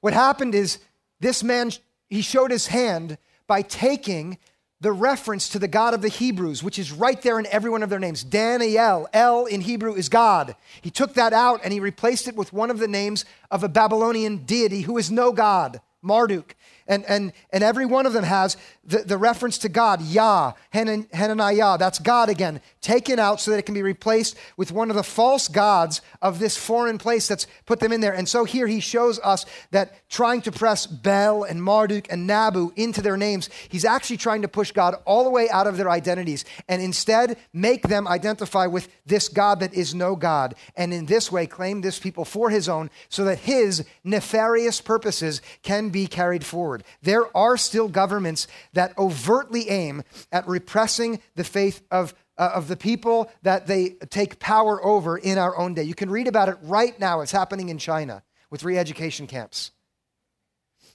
What 0.00 0.12
happened 0.12 0.54
is 0.54 0.78
this 1.20 1.44
man, 1.44 1.70
he 2.08 2.22
showed 2.22 2.50
his 2.50 2.66
hand 2.66 3.16
by 3.46 3.62
taking 3.62 4.38
the 4.80 4.92
reference 4.92 5.48
to 5.50 5.58
the 5.58 5.68
God 5.68 5.92
of 5.92 6.02
the 6.02 6.08
Hebrews, 6.08 6.62
which 6.62 6.78
is 6.78 6.92
right 6.92 7.20
there 7.20 7.38
in 7.38 7.46
every 7.46 7.70
one 7.70 7.82
of 7.82 7.90
their 7.90 7.98
names. 7.98 8.22
Daniel, 8.22 9.08
El 9.12 9.46
in 9.46 9.60
Hebrew 9.60 9.94
is 9.94 10.08
God. 10.08 10.54
He 10.80 10.90
took 10.90 11.14
that 11.14 11.32
out 11.32 11.60
and 11.64 11.72
he 11.72 11.80
replaced 11.80 12.28
it 12.28 12.36
with 12.36 12.52
one 12.52 12.70
of 12.70 12.78
the 12.78 12.88
names 12.88 13.24
of 13.50 13.64
a 13.64 13.68
Babylonian 13.68 14.38
deity 14.38 14.82
who 14.82 14.96
is 14.96 15.10
no 15.10 15.32
God, 15.32 15.80
Marduk. 16.00 16.54
And, 16.88 17.04
and, 17.04 17.32
and 17.52 17.62
every 17.62 17.84
one 17.84 18.06
of 18.06 18.14
them 18.14 18.24
has 18.24 18.56
the, 18.82 18.98
the 18.98 19.18
reference 19.18 19.58
to 19.58 19.68
God, 19.68 20.00
Yah, 20.00 20.54
Hananiah, 20.72 21.76
that's 21.76 21.98
God 21.98 22.30
again, 22.30 22.62
taken 22.80 23.18
out 23.18 23.40
so 23.40 23.50
that 23.50 23.58
it 23.58 23.66
can 23.66 23.74
be 23.74 23.82
replaced 23.82 24.36
with 24.56 24.72
one 24.72 24.88
of 24.88 24.96
the 24.96 25.02
false 25.02 25.48
gods 25.48 26.00
of 26.22 26.38
this 26.38 26.56
foreign 26.56 26.96
place 26.96 27.28
that's 27.28 27.46
put 27.66 27.80
them 27.80 27.92
in 27.92 28.00
there. 28.00 28.14
And 28.14 28.26
so 28.26 28.44
here 28.44 28.66
he 28.66 28.80
shows 28.80 29.20
us 29.20 29.44
that 29.70 30.08
trying 30.08 30.40
to 30.42 30.52
press 30.52 30.86
Bel 30.86 31.42
and 31.42 31.62
Marduk 31.62 32.10
and 32.10 32.26
Nabu 32.26 32.72
into 32.76 33.02
their 33.02 33.18
names, 33.18 33.50
he's 33.68 33.84
actually 33.84 34.16
trying 34.16 34.40
to 34.42 34.48
push 34.48 34.72
God 34.72 34.94
all 35.04 35.24
the 35.24 35.30
way 35.30 35.50
out 35.50 35.66
of 35.66 35.76
their 35.76 35.90
identities 35.90 36.46
and 36.68 36.80
instead 36.80 37.36
make 37.52 37.82
them 37.82 38.08
identify 38.08 38.66
with 38.66 38.88
this 39.04 39.28
God 39.28 39.60
that 39.60 39.74
is 39.74 39.94
no 39.94 40.16
God. 40.16 40.54
And 40.76 40.94
in 40.94 41.04
this 41.04 41.30
way, 41.30 41.46
claim 41.46 41.82
this 41.82 41.98
people 41.98 42.24
for 42.24 42.48
his 42.48 42.68
own 42.68 42.90
so 43.10 43.24
that 43.26 43.40
his 43.40 43.84
nefarious 44.04 44.80
purposes 44.80 45.42
can 45.62 45.90
be 45.90 46.06
carried 46.06 46.44
forward. 46.44 46.77
There 47.02 47.34
are 47.36 47.56
still 47.56 47.88
governments 47.88 48.46
that 48.72 48.96
overtly 48.98 49.68
aim 49.70 50.02
at 50.32 50.46
repressing 50.48 51.20
the 51.34 51.44
faith 51.44 51.82
of, 51.90 52.14
uh, 52.36 52.50
of 52.54 52.68
the 52.68 52.76
people 52.76 53.30
that 53.42 53.66
they 53.66 53.90
take 54.10 54.38
power 54.38 54.84
over 54.84 55.16
in 55.16 55.38
our 55.38 55.56
own 55.56 55.74
day. 55.74 55.82
You 55.82 55.94
can 55.94 56.10
read 56.10 56.26
about 56.26 56.48
it 56.48 56.56
right 56.62 56.98
now. 56.98 57.20
It's 57.20 57.32
happening 57.32 57.68
in 57.68 57.78
China 57.78 58.22
with 58.50 58.64
re 58.64 58.78
education 58.78 59.26
camps. 59.26 59.72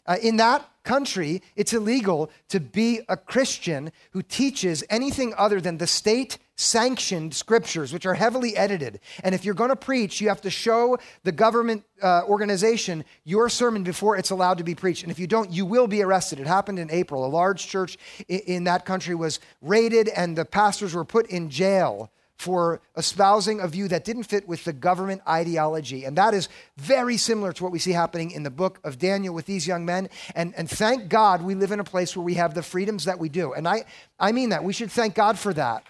Uh, 0.05 0.17
in 0.21 0.37
that 0.37 0.67
country, 0.83 1.41
it's 1.55 1.73
illegal 1.73 2.29
to 2.49 2.59
be 2.59 3.01
a 3.07 3.15
Christian 3.15 3.91
who 4.11 4.21
teaches 4.21 4.83
anything 4.89 5.33
other 5.37 5.61
than 5.61 5.77
the 5.77 5.87
state 5.87 6.37
sanctioned 6.55 7.33
scriptures, 7.33 7.91
which 7.91 8.05
are 8.05 8.13
heavily 8.13 8.55
edited. 8.55 8.99
And 9.23 9.33
if 9.33 9.43
you're 9.43 9.53
going 9.53 9.69
to 9.69 9.75
preach, 9.75 10.21
you 10.21 10.29
have 10.29 10.41
to 10.41 10.49
show 10.49 10.97
the 11.23 11.31
government 11.31 11.83
uh, 12.01 12.23
organization 12.27 13.05
your 13.23 13.49
sermon 13.49 13.83
before 13.83 14.17
it's 14.17 14.29
allowed 14.29 14.59
to 14.59 14.63
be 14.63 14.75
preached. 14.75 15.03
And 15.03 15.11
if 15.11 15.19
you 15.19 15.27
don't, 15.27 15.51
you 15.51 15.65
will 15.65 15.87
be 15.87 16.03
arrested. 16.03 16.39
It 16.39 16.47
happened 16.47 16.79
in 16.79 16.91
April. 16.91 17.25
A 17.25 17.27
large 17.27 17.67
church 17.67 17.97
in, 18.27 18.39
in 18.39 18.63
that 18.65 18.85
country 18.85 19.15
was 19.15 19.39
raided, 19.61 20.09
and 20.09 20.37
the 20.37 20.45
pastors 20.45 20.93
were 20.93 21.05
put 21.05 21.27
in 21.27 21.49
jail 21.49 22.11
for 22.37 22.81
espousing 22.97 23.61
a 23.61 23.67
view 23.67 23.87
that 23.87 24.03
didn't 24.03 24.23
fit 24.23 24.45
with 24.47 24.65
the 24.65 24.73
government 24.73 25.21
ideology. 25.27 26.03
And 26.03 26.17
that 26.17 26.33
is 26.33 26.49
very 26.77 27.15
similar 27.15 27.53
to 27.53 27.63
what 27.63 27.71
we 27.71 27.79
see 27.79 27.91
happening 27.91 28.31
in 28.31 28.43
the 28.43 28.49
book 28.49 28.79
of 28.83 28.97
Daniel 28.97 29.33
with 29.33 29.45
these 29.45 29.65
young 29.65 29.85
men. 29.85 30.09
And, 30.35 30.53
and 30.57 30.69
thank 30.69 31.07
God 31.07 31.41
we 31.41 31.55
live 31.55 31.71
in 31.71 31.79
a 31.79 31.85
place 31.85 32.17
where 32.17 32.23
we 32.23 32.33
have 32.33 32.53
the 32.53 32.63
freedoms 32.63 33.05
that 33.05 33.17
we 33.17 33.29
do. 33.29 33.53
And 33.53 33.65
I, 33.65 33.85
I 34.19 34.33
mean 34.33 34.49
that. 34.49 34.63
We 34.63 34.73
should 34.73 34.91
thank 34.91 35.15
God 35.15 35.39
for 35.39 35.53
that. 35.53 35.85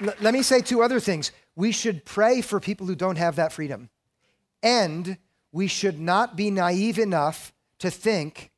L- 0.00 0.14
let 0.20 0.34
me 0.34 0.42
say 0.42 0.60
two 0.60 0.82
other 0.82 1.00
things. 1.00 1.32
We 1.56 1.72
should 1.72 2.04
pray 2.04 2.40
for 2.40 2.60
people 2.60 2.86
who 2.86 2.94
don't 2.94 3.18
have 3.18 3.36
that 3.36 3.52
freedom. 3.52 3.90
And 4.62 5.18
we 5.52 5.66
should 5.66 6.00
not 6.00 6.36
be 6.36 6.50
naive 6.50 6.98
enough 6.98 7.52
to 7.78 7.90
think 7.90 8.50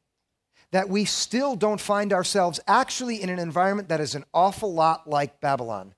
that 0.70 0.88
we 0.88 1.04
still 1.04 1.56
don't 1.56 1.80
find 1.80 2.12
ourselves 2.12 2.60
actually 2.66 3.22
in 3.22 3.28
an 3.28 3.38
environment 3.38 3.88
that 3.88 4.00
is 4.00 4.14
an 4.14 4.24
awful 4.32 4.72
lot 4.72 5.08
like 5.08 5.40
Babylon. 5.40 5.94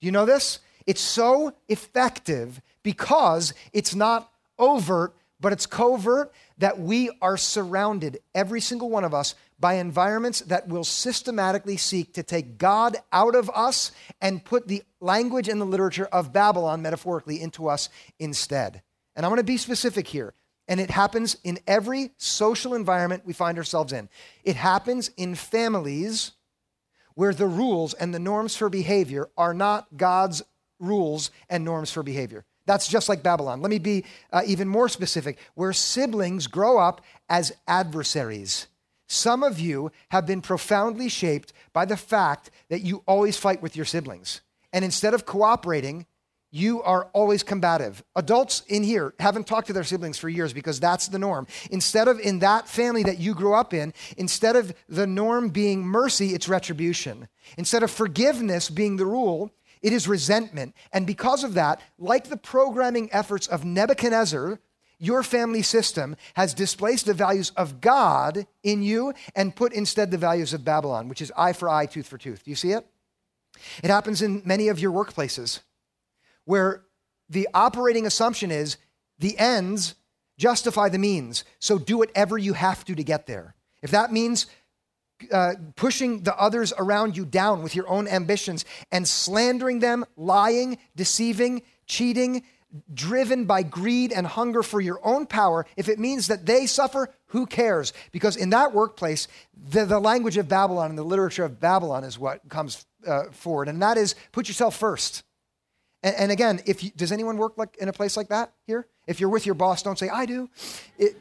Do 0.00 0.06
you 0.06 0.12
know 0.12 0.26
this? 0.26 0.60
It's 0.86 1.00
so 1.00 1.54
effective 1.68 2.60
because 2.82 3.54
it's 3.72 3.94
not 3.94 4.30
overt, 4.58 5.14
but 5.40 5.52
it's 5.52 5.66
covert 5.66 6.32
that 6.58 6.78
we 6.78 7.10
are 7.20 7.36
surrounded, 7.36 8.18
every 8.34 8.60
single 8.60 8.90
one 8.90 9.04
of 9.04 9.14
us, 9.14 9.34
by 9.64 9.76
environments 9.76 10.40
that 10.40 10.68
will 10.68 10.84
systematically 10.84 11.78
seek 11.78 12.12
to 12.12 12.22
take 12.22 12.58
God 12.58 12.98
out 13.10 13.34
of 13.34 13.50
us 13.54 13.92
and 14.20 14.44
put 14.44 14.68
the 14.68 14.82
language 15.00 15.48
and 15.48 15.58
the 15.58 15.64
literature 15.64 16.04
of 16.12 16.34
Babylon, 16.34 16.82
metaphorically, 16.82 17.40
into 17.40 17.66
us 17.70 17.88
instead. 18.18 18.82
And 19.16 19.24
I 19.24 19.30
want 19.30 19.38
to 19.38 19.42
be 19.42 19.56
specific 19.56 20.06
here. 20.06 20.34
And 20.68 20.80
it 20.80 20.90
happens 20.90 21.38
in 21.44 21.58
every 21.66 22.10
social 22.18 22.74
environment 22.74 23.22
we 23.24 23.32
find 23.32 23.56
ourselves 23.56 23.94
in. 23.94 24.10
It 24.44 24.56
happens 24.56 25.10
in 25.16 25.34
families 25.34 26.32
where 27.14 27.32
the 27.32 27.46
rules 27.46 27.94
and 27.94 28.12
the 28.12 28.18
norms 28.18 28.54
for 28.54 28.68
behavior 28.68 29.30
are 29.34 29.54
not 29.54 29.96
God's 29.96 30.42
rules 30.78 31.30
and 31.48 31.64
norms 31.64 31.90
for 31.90 32.02
behavior. 32.02 32.44
That's 32.66 32.86
just 32.86 33.08
like 33.08 33.22
Babylon. 33.22 33.62
Let 33.62 33.70
me 33.70 33.78
be 33.78 34.04
uh, 34.30 34.42
even 34.44 34.68
more 34.68 34.90
specific 34.90 35.38
where 35.54 35.72
siblings 35.72 36.48
grow 36.48 36.78
up 36.78 37.00
as 37.30 37.50
adversaries. 37.66 38.66
Some 39.14 39.44
of 39.44 39.60
you 39.60 39.92
have 40.10 40.26
been 40.26 40.40
profoundly 40.40 41.08
shaped 41.08 41.52
by 41.72 41.84
the 41.84 41.96
fact 41.96 42.50
that 42.68 42.80
you 42.82 43.04
always 43.06 43.36
fight 43.36 43.62
with 43.62 43.76
your 43.76 43.84
siblings. 43.84 44.40
And 44.72 44.84
instead 44.84 45.14
of 45.14 45.24
cooperating, 45.24 46.06
you 46.50 46.82
are 46.82 47.06
always 47.12 47.44
combative. 47.44 48.02
Adults 48.16 48.62
in 48.66 48.82
here 48.82 49.14
haven't 49.20 49.46
talked 49.46 49.68
to 49.68 49.72
their 49.72 49.84
siblings 49.84 50.18
for 50.18 50.28
years 50.28 50.52
because 50.52 50.80
that's 50.80 51.08
the 51.08 51.18
norm. 51.18 51.46
Instead 51.70 52.08
of 52.08 52.18
in 52.18 52.40
that 52.40 52.68
family 52.68 53.04
that 53.04 53.18
you 53.18 53.34
grew 53.34 53.54
up 53.54 53.72
in, 53.72 53.94
instead 54.16 54.56
of 54.56 54.74
the 54.88 55.06
norm 55.06 55.48
being 55.48 55.84
mercy, 55.84 56.34
it's 56.34 56.48
retribution. 56.48 57.28
Instead 57.56 57.84
of 57.84 57.90
forgiveness 57.92 58.68
being 58.68 58.96
the 58.96 59.06
rule, 59.06 59.50
it 59.80 59.92
is 59.92 60.08
resentment. 60.08 60.74
And 60.92 61.06
because 61.06 61.44
of 61.44 61.54
that, 61.54 61.80
like 61.98 62.28
the 62.28 62.36
programming 62.36 63.12
efforts 63.12 63.46
of 63.46 63.64
Nebuchadnezzar, 63.64 64.58
your 64.98 65.22
family 65.22 65.62
system 65.62 66.16
has 66.34 66.54
displaced 66.54 67.06
the 67.06 67.14
values 67.14 67.50
of 67.56 67.80
God 67.80 68.46
in 68.62 68.82
you 68.82 69.14
and 69.34 69.54
put 69.54 69.72
instead 69.72 70.10
the 70.10 70.18
values 70.18 70.52
of 70.52 70.64
Babylon, 70.64 71.08
which 71.08 71.22
is 71.22 71.32
eye 71.36 71.52
for 71.52 71.68
eye, 71.68 71.86
tooth 71.86 72.06
for 72.06 72.18
tooth. 72.18 72.44
Do 72.44 72.50
you 72.50 72.56
see 72.56 72.72
it? 72.72 72.86
It 73.82 73.90
happens 73.90 74.22
in 74.22 74.42
many 74.44 74.68
of 74.68 74.78
your 74.78 74.92
workplaces 74.92 75.60
where 76.44 76.82
the 77.28 77.48
operating 77.54 78.06
assumption 78.06 78.50
is 78.50 78.76
the 79.18 79.38
ends 79.38 79.94
justify 80.38 80.88
the 80.88 80.98
means. 80.98 81.44
So 81.58 81.78
do 81.78 81.98
whatever 81.98 82.36
you 82.36 82.54
have 82.54 82.84
to 82.86 82.94
to 82.94 83.04
get 83.04 83.26
there. 83.26 83.54
If 83.82 83.90
that 83.92 84.12
means 84.12 84.46
uh, 85.32 85.54
pushing 85.76 86.22
the 86.22 86.36
others 86.36 86.72
around 86.76 87.16
you 87.16 87.24
down 87.24 87.62
with 87.62 87.74
your 87.76 87.88
own 87.88 88.08
ambitions 88.08 88.64
and 88.90 89.06
slandering 89.06 89.78
them, 89.78 90.04
lying, 90.16 90.78
deceiving, 90.96 91.62
cheating, 91.86 92.42
driven 92.92 93.44
by 93.44 93.62
greed 93.62 94.12
and 94.12 94.26
hunger 94.26 94.62
for 94.62 94.80
your 94.80 95.00
own 95.04 95.26
power, 95.26 95.66
if 95.76 95.88
it 95.88 95.98
means 95.98 96.26
that 96.26 96.46
they 96.46 96.66
suffer, 96.66 97.10
who 97.26 97.46
cares? 97.46 97.92
Because 98.12 98.36
in 98.36 98.50
that 98.50 98.72
workplace, 98.72 99.28
the, 99.70 99.84
the 99.84 100.00
language 100.00 100.36
of 100.36 100.48
Babylon 100.48 100.90
and 100.90 100.98
the 100.98 101.04
literature 101.04 101.44
of 101.44 101.60
Babylon 101.60 102.04
is 102.04 102.18
what 102.18 102.48
comes 102.48 102.86
uh, 103.06 103.24
forward, 103.30 103.68
and 103.68 103.80
that 103.82 103.96
is 103.96 104.14
put 104.32 104.48
yourself 104.48 104.76
first. 104.76 105.22
And, 106.02 106.16
and 106.16 106.32
again, 106.32 106.60
if 106.66 106.82
you, 106.82 106.90
does 106.96 107.12
anyone 107.12 107.36
work 107.36 107.56
like 107.56 107.76
in 107.78 107.88
a 107.88 107.92
place 107.92 108.16
like 108.16 108.28
that 108.28 108.52
here? 108.66 108.86
If 109.06 109.20
you're 109.20 109.30
with 109.30 109.46
your 109.46 109.54
boss, 109.54 109.82
don't 109.82 109.98
say 109.98 110.08
I 110.08 110.26
do. 110.26 110.48
It, 110.98 111.16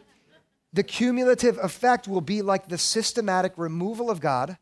the 0.72 0.84
cumulative 0.84 1.60
effect 1.60 2.08
will 2.08 2.22
be 2.22 2.42
like 2.42 2.68
the 2.68 2.78
systematic 2.78 3.54
removal 3.58 4.10
of 4.10 4.20
God 4.20 4.58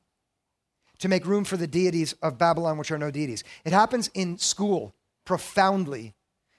to 1.00 1.08
make 1.08 1.26
room 1.26 1.46
for 1.46 1.58
the 1.58 1.68
deities 1.68 2.14
of 2.22 2.38
Babylon, 2.38 2.78
which 2.78 2.92
are 2.92 2.98
no 2.98 3.10
deities. 3.10 3.44
It 3.66 3.74
happens 3.74 4.10
in 4.14 4.38
school 4.38 4.94
profoundly, 5.26 6.14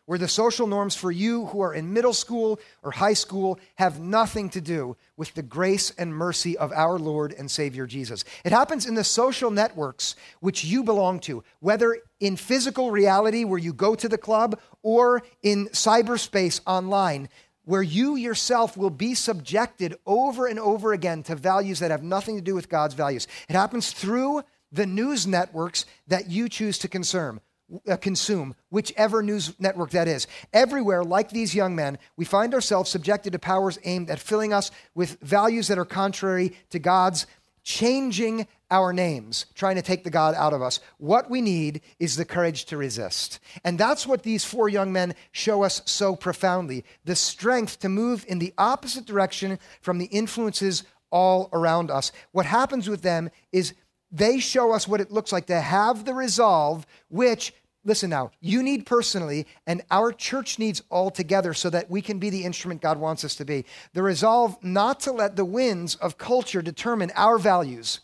where 0.07 0.19
the 0.19 0.29
social 0.29 0.67
norms 0.67 0.95
for 0.95 1.11
you 1.11 1.47
who 1.47 1.61
are 1.61 1.75
in 1.75 1.93
middle 1.93 2.13
school 2.13 2.59
or 2.83 2.91
high 2.91 3.15
school 3.15 3.59
have 3.77 4.01
nothing 4.01 4.49
to 4.51 4.61
do 4.61 4.97
with 5.17 5.33
the 5.35 5.43
grace 5.43 5.91
and 5.97 6.15
mercy 6.15 6.57
of 6.59 6.73
our 6.73 6.99
Lord 6.99 7.33
and 7.33 7.51
Savior 7.51 7.87
Jesus. 7.87 8.25
It 8.45 8.53
happens 8.53 8.87
in 8.87 8.95
the 8.95 9.05
social 9.05 9.51
networks 9.51 10.17
which 10.41 10.65
you 10.65 10.83
belong 10.83 11.21
to, 11.21 11.45
whether 11.61 11.99
in 12.21 12.37
physical 12.37 12.91
reality 12.91 13.45
where 13.45 13.59
you 13.59 13.73
go 13.73 13.95
to 13.95 14.09
the 14.09 14.19
club 14.19 14.59
or 14.83 15.23
in 15.43 15.69
cyberspace 15.69 16.61
online 16.67 17.29
where 17.65 17.83
you 17.83 18.17
yourself 18.17 18.77
will 18.77 18.91
be 18.91 19.15
subjected 19.15 19.97
over 20.05 20.47
and 20.47 20.59
over 20.59 20.93
again 20.93 21.23
to 21.23 21.37
values 21.37 21.79
that 21.79 21.91
have 21.91 22.03
nothing 22.03 22.37
to 22.37 22.43
do 22.43 22.55
with 22.55 22.69
God's 22.69 22.95
values. 22.95 23.29
It 23.49 23.55
happens 23.55 23.93
through 23.93 24.43
the 24.73 24.87
news 24.87 25.27
networks 25.27 25.87
that 26.09 26.31
you 26.31 26.49
choose 26.49 26.79
to 26.79 26.89
consume. 26.89 27.41
Uh, 27.89 27.97
consume 27.97 28.55
whichever 28.69 29.23
news 29.23 29.59
network 29.59 29.91
that 29.91 30.07
is. 30.07 30.27
Everywhere, 30.53 31.03
like 31.03 31.31
these 31.31 31.55
young 31.55 31.75
men, 31.75 31.97
we 32.19 32.25
find 32.25 32.53
ourselves 32.53 32.91
subjected 32.91 33.33
to 33.33 33.39
powers 33.39 33.79
aimed 33.85 34.11
at 34.11 34.19
filling 34.19 34.53
us 34.53 34.71
with 34.95 35.19
values 35.23 35.69
that 35.69 35.79
are 35.79 35.87
contrary 35.87 36.55
to 36.69 36.79
God's 36.79 37.27
changing 37.63 38.47
our 38.71 38.93
names, 38.93 39.47
trying 39.55 39.77
to 39.77 39.83
take 39.83 40.05
the 40.05 40.11
God 40.11 40.35
out 40.35 40.53
of 40.53 40.61
us. 40.61 40.81
What 40.99 41.31
we 41.31 41.41
need 41.41 41.81
is 41.99 42.17
the 42.17 42.25
courage 42.25 42.67
to 42.67 42.77
resist. 42.77 43.39
And 43.65 43.79
that's 43.79 44.07
what 44.07 44.23
these 44.23 44.45
four 44.45 44.69
young 44.69 44.93
men 44.93 45.15
show 45.31 45.63
us 45.63 45.81
so 45.87 46.17
profoundly 46.17 46.85
the 47.05 47.17
strength 47.17 47.79
to 47.81 47.89
move 47.89 48.25
in 48.29 48.39
the 48.39 48.53
opposite 48.59 49.07
direction 49.07 49.59
from 49.81 49.99
the 49.99 50.07
influences 50.07 50.85
all 51.11 51.49
around 51.53 51.91
us. 51.91 52.13
What 52.33 52.47
happens 52.47 52.89
with 52.89 53.03
them 53.03 53.31
is 53.53 53.75
they 54.11 54.39
show 54.39 54.73
us 54.73 54.87
what 54.87 55.01
it 55.01 55.11
looks 55.11 55.33
like 55.33 55.47
to 55.47 55.61
have 55.61 56.05
the 56.05 56.15
resolve, 56.15 56.87
which 57.09 57.55
listen 57.85 58.11
now, 58.11 58.31
you 58.41 58.63
need 58.63 58.87
personally, 58.87 59.47
and 59.67 59.83
our 59.91 60.13
church 60.13 60.59
needs 60.59 60.83
all 60.91 61.11
together 61.11 61.55
so 61.55 61.71
that 61.71 61.91
we 61.91 62.01
can 62.01 62.19
be 62.19 62.31
the 62.31 62.45
instrument 62.45 62.81
God 62.81 62.99
wants 62.99 63.25
us 63.25 63.35
to 63.37 63.45
be. 63.45 63.65
The 63.93 64.03
resolve 64.03 64.57
not 64.63 65.01
to 65.01 65.13
let 65.13 65.37
the 65.37 65.45
winds 65.45 65.97
of 65.97 66.19
culture 66.19 66.63
determine 66.63 67.11
our 67.17 67.39
values 67.39 68.01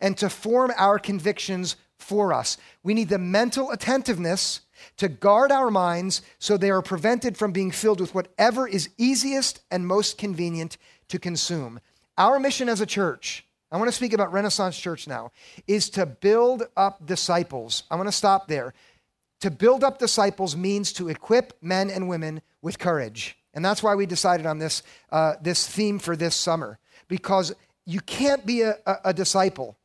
and 0.00 0.16
to 0.18 0.30
form 0.30 0.72
our 0.76 0.98
convictions 0.98 1.76
for 1.98 2.32
us. 2.32 2.56
We 2.82 2.94
need 2.94 3.08
the 3.08 3.18
mental 3.18 3.70
attentiveness 3.70 4.60
to 4.98 5.08
guard 5.08 5.50
our 5.50 5.70
minds 5.70 6.22
so 6.38 6.56
they 6.56 6.70
are 6.70 6.82
prevented 6.82 7.36
from 7.36 7.52
being 7.52 7.70
filled 7.70 8.00
with 8.00 8.14
whatever 8.14 8.68
is 8.68 8.90
easiest 8.98 9.60
and 9.70 9.86
most 9.86 10.18
convenient 10.18 10.76
to 11.08 11.18
consume. 11.18 11.80
Our 12.18 12.38
mission 12.38 12.68
as 12.68 12.80
a 12.80 12.86
church, 12.86 13.46
I 13.70 13.76
want 13.78 13.88
to 13.88 13.96
speak 13.96 14.12
about 14.12 14.32
Renaissance 14.32 14.78
Church 14.78 15.08
now, 15.08 15.32
is 15.66 15.90
to 15.90 16.06
build 16.06 16.64
up 16.76 17.04
disciples. 17.04 17.82
I 17.90 17.96
want 17.96 18.08
to 18.08 18.12
stop 18.12 18.48
there 18.48 18.74
to 19.46 19.50
build 19.52 19.84
up 19.84 20.00
disciples 20.00 20.56
means 20.56 20.92
to 20.92 21.08
equip 21.08 21.56
men 21.62 21.88
and 21.88 22.08
women 22.08 22.42
with 22.62 22.80
courage. 22.80 23.38
And 23.54 23.64
that's 23.64 23.80
why 23.80 23.94
we 23.94 24.04
decided 24.04 24.44
on 24.44 24.58
this, 24.58 24.82
uh, 25.12 25.34
this 25.40 25.68
theme 25.68 26.00
for 26.00 26.16
this 26.16 26.34
summer, 26.34 26.80
because 27.06 27.54
you 27.84 28.00
can't 28.00 28.44
be 28.44 28.62
a, 28.62 28.76
a, 28.84 28.96
a 29.04 29.14
disciple 29.14 29.78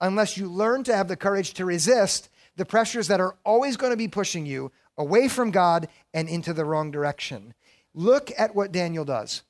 unless 0.00 0.38
you 0.38 0.48
learn 0.48 0.82
to 0.84 0.96
have 0.96 1.08
the 1.08 1.16
courage 1.16 1.52
to 1.54 1.66
resist 1.66 2.30
the 2.56 2.64
pressures 2.64 3.08
that 3.08 3.20
are 3.20 3.36
always 3.44 3.76
going 3.76 3.92
to 3.92 3.98
be 3.98 4.08
pushing 4.08 4.46
you 4.46 4.72
away 4.96 5.28
from 5.28 5.50
God 5.50 5.88
and 6.14 6.26
into 6.26 6.54
the 6.54 6.64
wrong 6.64 6.90
direction. 6.90 7.52
Look 7.92 8.30
at 8.38 8.54
what 8.54 8.72
Daniel 8.72 9.04
does. 9.04 9.42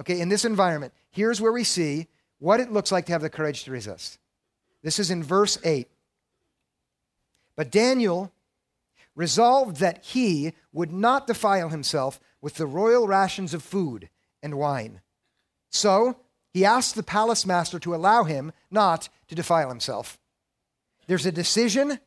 Okay, 0.00 0.20
in 0.20 0.28
this 0.28 0.44
environment, 0.44 0.92
here's 1.12 1.40
where 1.40 1.52
we 1.52 1.64
see 1.64 2.08
what 2.40 2.60
it 2.60 2.70
looks 2.70 2.92
like 2.92 3.06
to 3.06 3.12
have 3.12 3.22
the 3.22 3.30
courage 3.30 3.64
to 3.64 3.70
resist. 3.70 4.18
This 4.82 4.98
is 4.98 5.10
in 5.10 5.22
verse 5.22 5.56
8. 5.64 5.88
But 7.56 7.70
Daniel 7.70 8.30
resolved 9.14 9.76
that 9.76 10.04
he 10.04 10.52
would 10.72 10.92
not 10.92 11.26
defile 11.26 11.68
himself 11.68 12.20
with 12.40 12.54
the 12.54 12.66
royal 12.66 13.06
rations 13.06 13.54
of 13.54 13.62
food 13.62 14.08
and 14.42 14.58
wine. 14.58 15.00
So 15.70 16.16
he 16.52 16.64
asked 16.64 16.94
the 16.94 17.02
palace 17.02 17.46
master 17.46 17.78
to 17.80 17.94
allow 17.94 18.24
him 18.24 18.52
not 18.70 19.08
to 19.28 19.34
defile 19.34 19.68
himself. 19.68 20.18
There's 21.06 21.26
a 21.26 21.32
decision 21.32 21.98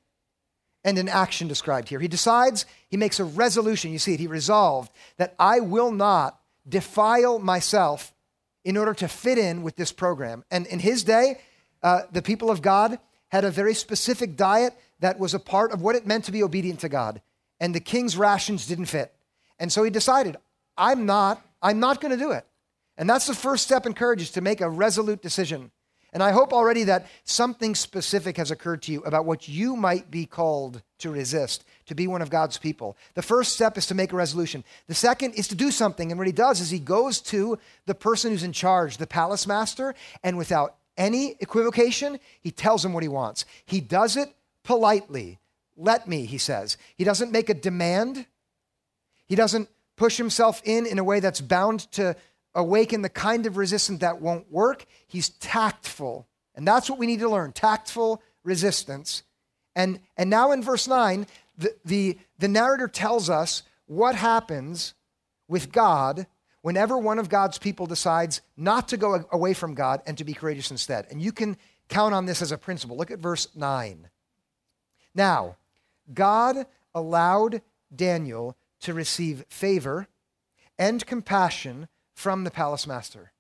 and 0.84 0.98
an 1.00 1.10
action 1.10 1.48
described 1.48 1.90
here. 1.90 2.00
He 2.00 2.08
decides, 2.08 2.66
he 2.88 2.98
makes 2.98 3.20
a 3.20 3.26
resolution. 3.26 3.92
You 3.92 4.00
see 4.00 4.14
it, 4.14 4.20
he 4.20 4.28
resolved 4.28 4.92
that 5.18 5.34
I 5.40 5.60
will 5.60 5.92
not 5.92 6.40
defile 6.68 7.40
myself 7.40 8.14
in 8.64 8.78
order 8.78 8.94
to 8.96 9.08
fit 9.08 9.38
in 9.38 9.64
with 9.64 9.76
this 9.76 9.92
program. 9.92 10.44
And 10.52 10.68
in 10.68 10.80
his 10.80 11.04
day, 11.04 11.40
uh, 11.82 12.02
the 12.12 12.22
people 12.22 12.52
of 12.52 12.62
God 12.62 13.00
had 13.30 13.44
a 13.44 13.52
very 13.52 13.74
specific 13.74 14.36
diet 14.36 14.74
that 15.00 15.20
was 15.20 15.34
a 15.34 15.40
part 15.40 15.72
of 15.72 15.82
what 15.82 15.96
it 15.96 16.08
meant 16.08 16.26
to 16.26 16.32
be 16.32 16.44
obedient 16.44 16.80
to 16.82 16.90
God. 16.90 17.22
And 17.60 17.74
the 17.74 17.80
king's 17.80 18.18
rations 18.18 18.68
didn't 18.68 18.86
fit. 18.86 19.14
And 19.60 19.72
so 19.72 19.84
he 19.84 19.90
decided, 19.90 20.38
I'm 20.78 21.06
not, 21.06 21.46
I'm 21.62 21.80
not 21.80 22.02
going 22.02 22.12
to 22.12 22.24
do 22.24 22.32
it. 22.32 22.46
And 22.98 23.10
that's 23.10 23.28
the 23.28 23.34
first 23.34 23.64
step 23.64 23.86
in 23.86 23.94
courage 23.94 24.22
is 24.22 24.32
to 24.32 24.42
make 24.42 24.62
a 24.62 24.70
resolute 24.70 25.22
decision. 25.22 25.72
And 26.14 26.24
I 26.24 26.32
hope 26.32 26.54
already 26.54 26.86
that 26.86 27.08
something 27.26 27.76
specific 27.76 28.38
has 28.38 28.50
occurred 28.50 28.82
to 28.84 28.94
you 28.94 29.02
about 29.02 29.26
what 29.26 29.50
you 29.50 29.76
might 29.76 30.10
be 30.10 30.26
called 30.26 30.82
to 31.00 31.12
resist, 31.12 31.66
to 31.88 31.96
be 31.96 32.08
one 32.08 32.22
of 32.22 32.30
God's 32.30 32.58
people. 32.58 32.96
The 33.16 33.22
first 33.22 33.52
step 33.52 33.78
is 33.78 33.86
to 33.88 33.96
make 33.96 34.14
a 34.14 34.16
resolution. 34.16 34.64
The 34.88 34.94
second 34.94 35.34
is 35.34 35.50
to 35.50 35.56
do 35.56 35.72
something. 35.72 36.12
And 36.12 36.18
what 36.18 36.28
he 36.28 36.32
does 36.32 36.62
is 36.62 36.70
he 36.70 36.80
goes 36.80 37.20
to 37.24 37.60
the 37.86 37.96
person 37.96 38.32
who's 38.32 38.44
in 38.44 38.54
charge, 38.54 38.96
the 38.96 39.06
palace 39.06 39.46
master, 39.46 39.94
and 40.24 40.38
without 40.38 40.76
any 40.96 41.36
equivocation, 41.42 42.18
he 42.40 42.52
tells 42.52 42.86
him 42.86 42.94
what 42.94 43.04
he 43.04 43.10
wants. 43.10 43.44
He 43.66 43.82
does 43.82 44.16
it 44.16 44.34
politely. 44.66 45.40
Let 45.78 46.08
me, 46.08 46.26
he 46.26 46.38
says. 46.38 46.78
He 46.98 47.06
doesn't 47.06 47.32
make 47.32 47.50
a 47.50 47.54
demand. 47.54 48.26
He 49.28 49.36
doesn't 49.36 49.70
push 49.96 50.18
himself 50.18 50.62
in 50.66 50.86
in 50.86 51.00
a 51.00 51.04
way 51.04 51.22
that's 51.22 51.40
bound 51.40 51.92
to 51.94 52.18
awaken 52.54 53.02
the 53.02 53.10
kind 53.10 53.46
of 53.46 53.56
resistance 53.56 54.00
that 54.00 54.22
won't 54.22 54.52
work. 54.52 54.86
He's 55.08 55.30
tactful. 55.30 56.28
And 56.56 56.68
that's 56.68 56.90
what 56.90 57.00
we 57.00 57.06
need 57.06 57.20
to 57.20 57.30
learn 57.30 57.54
tactful 57.54 58.22
resistance. 58.44 59.24
And, 59.76 60.00
and 60.18 60.30
now 60.30 60.52
in 60.52 60.62
verse 60.64 60.88
9, 60.88 61.28
the, 61.58 61.76
the, 61.86 62.18
the 62.40 62.48
narrator 62.48 62.88
tells 62.88 63.30
us 63.30 63.64
what 63.86 64.16
happens 64.16 64.94
with 65.48 65.72
God 65.72 66.28
whenever 66.62 66.98
one 66.98 67.20
of 67.20 67.30
God's 67.30 67.58
people 67.58 67.86
decides 67.86 68.42
not 68.58 68.88
to 68.88 68.98
go 68.98 69.26
away 69.32 69.54
from 69.54 69.76
God 69.76 70.02
and 70.08 70.18
to 70.18 70.24
be 70.24 70.34
courageous 70.34 70.72
instead. 70.72 71.06
And 71.12 71.22
you 71.22 71.32
can 71.32 71.58
count 71.90 72.14
on 72.14 72.26
this 72.26 72.42
as 72.42 72.52
a 72.52 72.58
principle. 72.58 72.98
Look 72.98 73.12
at 73.12 73.20
verse 73.20 73.48
9. 73.54 74.10
Now, 75.16 75.56
God 76.14 76.68
allowed 76.94 77.62
Daniel 77.96 78.56
to 78.82 78.94
receive 78.94 79.46
favor 79.50 80.08
and 80.78 81.06
compassion 81.06 81.88
from 82.14 82.44
the 82.44 82.52
palace 82.52 82.86
master. 82.86 83.32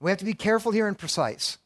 We 0.00 0.10
have 0.10 0.18
to 0.18 0.24
be 0.24 0.34
careful 0.34 0.72
here 0.72 0.88
and 0.88 0.98
precise. 0.98 1.58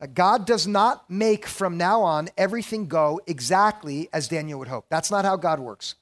Uh, 0.00 0.06
God 0.12 0.44
does 0.44 0.66
not 0.66 1.08
make 1.08 1.46
from 1.46 1.78
now 1.78 2.02
on 2.02 2.28
everything 2.36 2.88
go 2.88 3.20
exactly 3.26 4.08
as 4.12 4.26
Daniel 4.26 4.58
would 4.58 4.68
hope. 4.68 4.86
That's 4.90 5.10
not 5.10 5.24
how 5.24 5.36
God 5.36 5.60
works. 5.60 5.94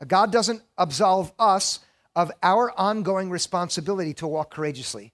Uh, 0.00 0.04
God 0.04 0.32
doesn't 0.32 0.62
absolve 0.76 1.32
us 1.38 1.78
of 2.16 2.32
our 2.42 2.72
ongoing 2.78 3.30
responsibility 3.30 4.14
to 4.14 4.26
walk 4.26 4.50
courageously 4.50 5.12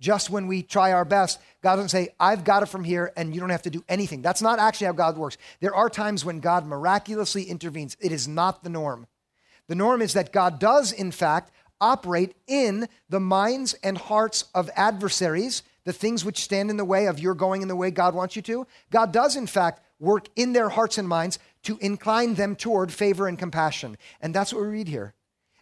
just 0.00 0.30
when 0.30 0.46
we 0.46 0.62
try 0.62 0.92
our 0.92 1.04
best. 1.04 1.38
God 1.62 1.76
doesn't 1.76 1.90
say, 1.90 2.08
I've 2.18 2.42
got 2.42 2.62
it 2.62 2.66
from 2.66 2.84
here 2.84 3.12
and 3.16 3.34
you 3.34 3.40
don't 3.40 3.50
have 3.50 3.62
to 3.62 3.70
do 3.70 3.84
anything. 3.88 4.22
That's 4.22 4.42
not 4.42 4.58
actually 4.58 4.86
how 4.86 4.94
God 4.94 5.16
works. 5.16 5.36
There 5.60 5.74
are 5.74 5.90
times 5.90 6.24
when 6.24 6.40
God 6.40 6.66
miraculously 6.66 7.44
intervenes. 7.44 7.96
It 8.00 8.10
is 8.10 8.26
not 8.26 8.64
the 8.64 8.70
norm. 8.70 9.06
The 9.68 9.74
norm 9.74 10.02
is 10.02 10.14
that 10.14 10.32
God 10.32 10.58
does, 10.58 10.90
in 10.90 11.12
fact, 11.12 11.52
operate 11.80 12.34
in 12.46 12.88
the 13.08 13.20
minds 13.20 13.74
and 13.82 13.96
hearts 13.96 14.44
of 14.54 14.70
adversaries, 14.74 15.62
the 15.84 15.92
things 15.92 16.24
which 16.24 16.42
stand 16.42 16.70
in 16.70 16.76
the 16.76 16.84
way 16.84 17.06
of 17.06 17.20
your 17.20 17.34
going 17.34 17.62
in 17.62 17.68
the 17.68 17.76
way 17.76 17.90
God 17.90 18.14
wants 18.14 18.36
you 18.36 18.42
to. 18.42 18.66
God 18.90 19.12
does, 19.12 19.36
in 19.36 19.46
fact, 19.46 19.82
work 19.98 20.28
in 20.34 20.52
their 20.52 20.70
hearts 20.70 20.98
and 20.98 21.08
minds 21.08 21.38
to 21.62 21.78
incline 21.78 22.34
them 22.34 22.56
toward 22.56 22.92
favor 22.92 23.28
and 23.28 23.38
compassion. 23.38 23.96
And 24.20 24.34
that's 24.34 24.52
what 24.52 24.62
we 24.62 24.68
read 24.68 24.88
here. 24.88 25.14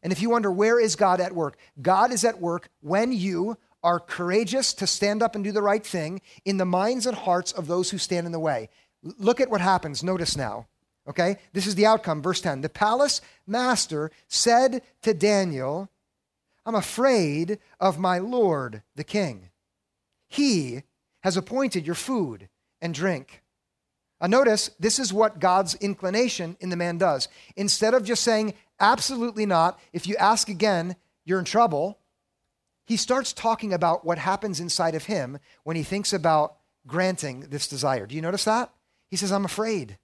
And 0.02 0.12
if 0.12 0.22
you 0.22 0.30
wonder, 0.30 0.50
where 0.50 0.80
is 0.80 0.96
God 0.96 1.20
at 1.20 1.34
work? 1.34 1.56
God 1.82 2.12
is 2.12 2.24
at 2.24 2.40
work 2.40 2.68
when 2.80 3.12
you 3.12 3.58
are 3.88 3.98
courageous 3.98 4.74
to 4.74 4.86
stand 4.86 5.22
up 5.22 5.34
and 5.34 5.42
do 5.42 5.50
the 5.50 5.62
right 5.62 5.84
thing 5.84 6.20
in 6.44 6.58
the 6.58 6.66
minds 6.66 7.06
and 7.06 7.16
hearts 7.16 7.52
of 7.52 7.66
those 7.66 7.88
who 7.88 7.96
stand 7.96 8.26
in 8.26 8.32
the 8.32 8.38
way. 8.38 8.68
Look 9.02 9.40
at 9.40 9.48
what 9.48 9.62
happens. 9.62 10.04
Notice 10.04 10.36
now. 10.36 10.66
Okay? 11.08 11.38
This 11.54 11.66
is 11.66 11.74
the 11.74 11.86
outcome. 11.86 12.20
Verse 12.20 12.42
10. 12.42 12.60
The 12.60 12.68
palace 12.68 13.22
master 13.46 14.10
said 14.26 14.82
to 15.00 15.14
Daniel, 15.14 15.88
I'm 16.66 16.74
afraid 16.74 17.60
of 17.80 17.98
my 17.98 18.18
Lord, 18.18 18.82
the 18.94 19.04
king. 19.04 19.48
He 20.28 20.82
has 21.22 21.38
appointed 21.38 21.86
your 21.86 21.94
food 21.94 22.50
and 22.82 22.92
drink. 22.92 23.42
Uh, 24.20 24.26
notice 24.26 24.68
this 24.78 24.98
is 24.98 25.14
what 25.14 25.40
God's 25.40 25.76
inclination 25.76 26.58
in 26.60 26.68
the 26.68 26.76
man 26.76 26.98
does. 26.98 27.26
Instead 27.56 27.94
of 27.94 28.04
just 28.04 28.22
saying, 28.22 28.52
absolutely 28.80 29.46
not, 29.46 29.80
if 29.94 30.06
you 30.06 30.14
ask 30.16 30.50
again, 30.50 30.94
you're 31.24 31.38
in 31.38 31.46
trouble, 31.46 31.97
he 32.88 32.96
starts 32.96 33.34
talking 33.34 33.74
about 33.74 34.06
what 34.06 34.16
happens 34.16 34.60
inside 34.60 34.94
of 34.94 35.04
him 35.04 35.38
when 35.62 35.76
he 35.76 35.82
thinks 35.82 36.14
about 36.14 36.56
granting 36.86 37.40
this 37.50 37.68
desire. 37.68 38.06
Do 38.06 38.16
you 38.16 38.22
notice 38.22 38.44
that? 38.44 38.72
He 39.10 39.16
says, 39.16 39.30
I'm 39.30 39.44
afraid. 39.44 39.98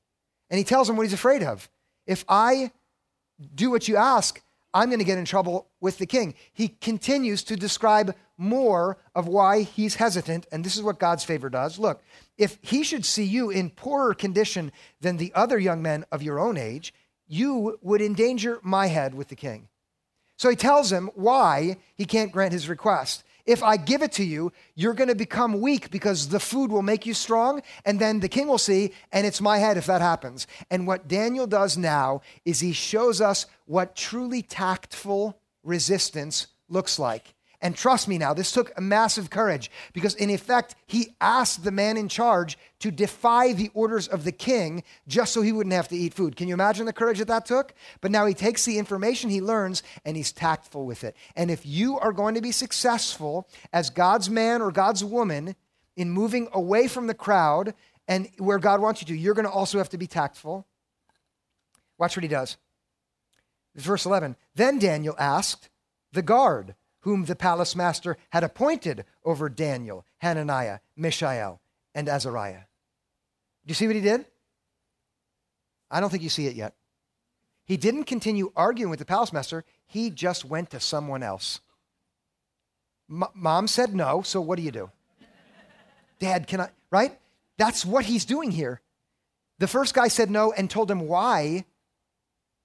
And 0.51 0.59
he 0.59 0.65
tells 0.65 0.91
him 0.91 0.97
what 0.99 1.05
he's 1.05 1.15
afraid 1.15 1.43
of. 1.43 1.71
If 2.07 2.27
I 2.29 2.73
do 3.55 3.71
what 3.71 3.89
you 3.89 3.97
ask, 3.97 4.43
I'm 4.75 4.91
going 4.91 4.99
to 4.99 5.05
get 5.07 5.17
in 5.17 5.25
trouble 5.25 5.67
with 5.81 5.97
the 5.97 6.05
king. 6.05 6.35
He 6.53 6.69
continues 6.69 7.43
to 7.45 7.57
describe 7.57 8.15
more 8.37 8.99
of 9.15 9.29
why 9.29 9.63
he's 9.63 9.95
hesitant, 9.95 10.47
and 10.53 10.63
this 10.63 10.77
is 10.77 10.83
what 10.83 10.99
God's 10.99 11.25
favor 11.25 11.49
does. 11.49 11.79
Look, 11.79 12.03
if 12.37 12.59
he 12.61 12.83
should 12.83 13.07
see 13.07 13.25
you 13.25 13.49
in 13.49 13.71
poorer 13.71 14.13
condition 14.13 14.73
than 15.01 15.17
the 15.17 15.33
other 15.35 15.59
young 15.59 15.81
men 15.81 16.05
of 16.13 16.23
your 16.23 16.39
own 16.39 16.59
age, 16.59 16.93
you 17.27 17.79
would 17.81 18.03
endanger 18.03 18.61
my 18.63 18.89
head 18.89 19.15
with 19.15 19.29
the 19.29 19.37
king. 19.37 19.69
So 20.37 20.51
he 20.51 20.57
tells 20.57 20.93
him 20.93 21.11
why 21.15 21.77
he 21.95 22.05
can't 22.05 22.33
grant 22.33 22.53
his 22.53 22.69
request. 22.69 23.25
If 23.47 23.63
I 23.63 23.77
give 23.77 24.03
it 24.03 24.13
to 24.13 24.25
you, 24.25 24.53
you're 24.75 24.95
going 24.95 25.09
to 25.09 25.15
become 25.15 25.61
weak 25.61 25.91
because 25.91 26.29
the 26.29 26.41
food 26.41 26.71
will 26.71 26.83
make 26.83 27.05
you 27.05 27.13
strong, 27.13 27.61
and 27.85 28.01
then 28.01 28.21
the 28.21 28.29
king 28.29 28.49
will 28.49 28.59
see, 28.59 28.93
and 29.13 29.27
it's 29.27 29.41
my 29.41 29.59
head 29.59 29.77
if 29.77 29.87
that 29.87 30.01
happens. 30.01 30.47
And 30.71 30.87
what 30.87 31.09
Daniel 31.09 31.47
does 31.47 31.77
now 31.77 32.23
is 32.47 32.61
he 32.61 32.73
shows 32.73 33.21
us 33.21 33.45
what 33.67 33.97
truly 33.97 34.41
tactful 34.41 35.39
resistance 35.63 36.47
looks 36.71 36.99
like. 36.99 37.34
And 37.65 37.75
trust 37.75 38.09
me 38.09 38.19
now, 38.19 38.35
this 38.35 38.53
took 38.53 38.79
massive 38.79 39.31
courage 39.31 39.71
because, 39.95 40.15
in 40.17 40.29
effect, 40.29 40.75
he 40.87 41.17
asked 41.19 41.65
the 41.65 41.71
man 41.71 41.97
in 41.97 42.11
charge 42.11 42.59
to 42.81 42.91
defy 42.91 43.55
the 43.55 43.71
orders 43.73 44.07
of 44.07 44.25
the 44.25 44.33
king 44.33 44.85
just 45.09 45.33
so 45.33 45.41
he 45.41 45.51
wouldn't 45.51 45.73
have 45.73 45.89
to 45.89 45.97
eat 45.97 46.13
food. 46.13 46.37
Can 46.37 46.47
you 46.47 46.53
imagine 46.53 46.85
the 46.85 46.93
courage 46.93 47.21
that 47.21 47.29
that 47.29 47.47
took? 47.47 47.73
But 48.03 48.11
now 48.11 48.27
he 48.27 48.35
takes 48.35 48.67
the 48.67 48.79
information 48.79 49.31
he 49.31 49.41
learns 49.41 49.83
and 50.05 50.15
he's 50.15 50.31
tactful 50.31 50.85
with 50.85 51.05
it. 51.05 51.17
And 51.37 51.51
if 51.51 51.65
you 51.65 51.99
are 51.99 52.13
going 52.13 52.35
to 52.35 52.43
be 52.43 52.53
successful 52.53 53.49
as 53.73 53.89
God's 53.89 54.29
man 54.29 54.61
or 54.61 54.71
God's 54.71 55.03
woman 55.03 55.57
in 55.97 56.11
moving 56.11 56.49
away 56.53 56.87
from 56.87 57.07
the 57.07 57.15
crowd 57.15 57.73
and 58.07 58.29
where 58.37 58.59
God 58.59 58.83
wants 58.83 59.01
you 59.01 59.07
to, 59.07 59.17
you're 59.17 59.33
going 59.33 59.47
to 59.47 59.51
also 59.51 59.79
have 59.79 59.89
to 59.89 59.99
be 59.99 60.07
tactful. 60.07 60.67
Watch 61.97 62.15
what 62.15 62.25
he 62.25 62.29
does. 62.29 62.59
Verse 63.75 64.05
11 64.05 64.37
Then 64.55 64.79
Daniel 64.79 65.17
asked 65.19 65.71
the 66.13 66.21
guard 66.21 66.75
whom 67.05 67.27
the 67.27 67.37
palace 67.37 67.77
master 67.77 68.17
had 68.31 68.43
appointed 68.43 69.05
over 69.27 69.51
Daniel, 69.51 70.07
Hananiah, 70.19 70.79
Mishael, 70.97 71.61
and 71.95 72.09
Azariah. 72.09 72.65
Do 73.67 73.71
you 73.71 73.75
see 73.75 73.87
what 73.87 73.95
he 73.95 74.01
did? 74.03 74.25
I 75.91 76.01
don't 76.01 76.09
think 76.09 76.23
you 76.23 76.31
see 76.31 76.47
it 76.47 76.55
yet. 76.55 76.75
He 77.67 77.77
didn't 77.77 78.05
continue 78.05 78.53
arguing 78.57 78.89
with 78.89 79.01
the 79.01 79.05
palace 79.05 79.35
master, 79.35 79.65
he 79.87 80.09
just 80.09 80.47
went 80.47 80.71
to 80.71 80.81
someone 80.81 81.23
else. 81.23 81.61
M- 83.11 83.25
Mom 83.35 83.69
said 83.69 83.95
no, 83.95 84.23
so 84.23 84.41
what 84.41 84.57
do 84.57 84.63
you 84.63 84.73
do? 84.73 84.91
Dad, 86.19 86.47
can 86.47 86.63
I? 86.63 86.71
Right? 86.91 87.19
That's 87.59 87.85
what 87.85 88.07
he's 88.07 88.25
doing 88.25 88.51
here. 88.51 88.81
The 89.59 89.69
first 89.69 89.93
guy 89.93 90.09
said 90.09 90.31
no 90.31 90.53
and 90.53 90.71
told 90.71 90.91
him 90.91 91.07
why 91.07 91.67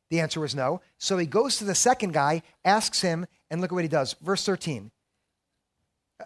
the 0.09 0.19
answer 0.19 0.39
was 0.39 0.55
no. 0.55 0.81
So 0.97 1.17
he 1.17 1.25
goes 1.25 1.57
to 1.57 1.63
the 1.63 1.75
second 1.75 2.13
guy, 2.13 2.41
asks 2.65 3.01
him, 3.01 3.25
and 3.49 3.61
look 3.61 3.71
at 3.71 3.75
what 3.75 3.83
he 3.83 3.89
does. 3.89 4.15
Verse 4.21 4.45
13. 4.45 4.91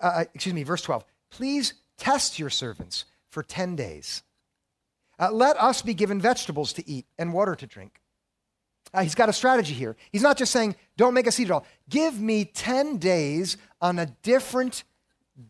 Uh, 0.01 0.05
uh 0.05 0.25
excuse 0.33 0.53
me, 0.53 0.63
verse 0.63 0.81
12. 0.81 1.03
Please 1.29 1.73
test 1.97 2.39
your 2.39 2.49
servants 2.49 3.05
for 3.29 3.43
10 3.43 3.75
days. 3.75 4.23
Uh, 5.19 5.31
let 5.31 5.57
us 5.57 5.81
be 5.81 5.93
given 5.93 6.19
vegetables 6.19 6.73
to 6.73 6.89
eat 6.89 7.05
and 7.17 7.33
water 7.33 7.55
to 7.55 7.67
drink. 7.67 8.01
Uh, 8.93 9.01
he's 9.01 9.15
got 9.15 9.29
a 9.29 9.33
strategy 9.33 9.73
here. 9.73 9.95
He's 10.11 10.21
not 10.21 10.37
just 10.37 10.51
saying, 10.51 10.75
don't 10.97 11.13
make 11.13 11.27
us 11.27 11.39
eat 11.39 11.45
at 11.45 11.51
all. 11.51 11.65
Give 11.89 12.19
me 12.19 12.45
10 12.45 12.97
days 12.97 13.57
on 13.81 13.99
a 13.99 14.05
different 14.21 14.83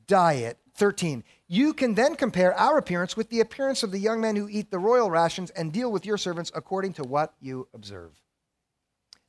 diet. 0.08 0.58
13. 0.76 1.24
You 1.48 1.74
can 1.74 1.94
then 1.94 2.16
compare 2.16 2.54
our 2.54 2.78
appearance 2.78 3.16
with 3.16 3.30
the 3.30 3.42
appearance 3.42 3.84
of 3.84 3.92
the 3.92 4.00
young 4.00 4.22
men 4.22 4.36
who 4.36 4.50
eat 4.50 4.72
the 4.72 4.80
royal 4.80 5.12
rations 5.12 5.52
and 5.52 5.72
deal 5.72 5.92
with 5.92 6.06
your 6.06 6.18
servants 6.18 6.52
according 6.56 6.94
to 6.94 7.04
what 7.04 7.34
you 7.40 7.68
observe. 7.74 8.23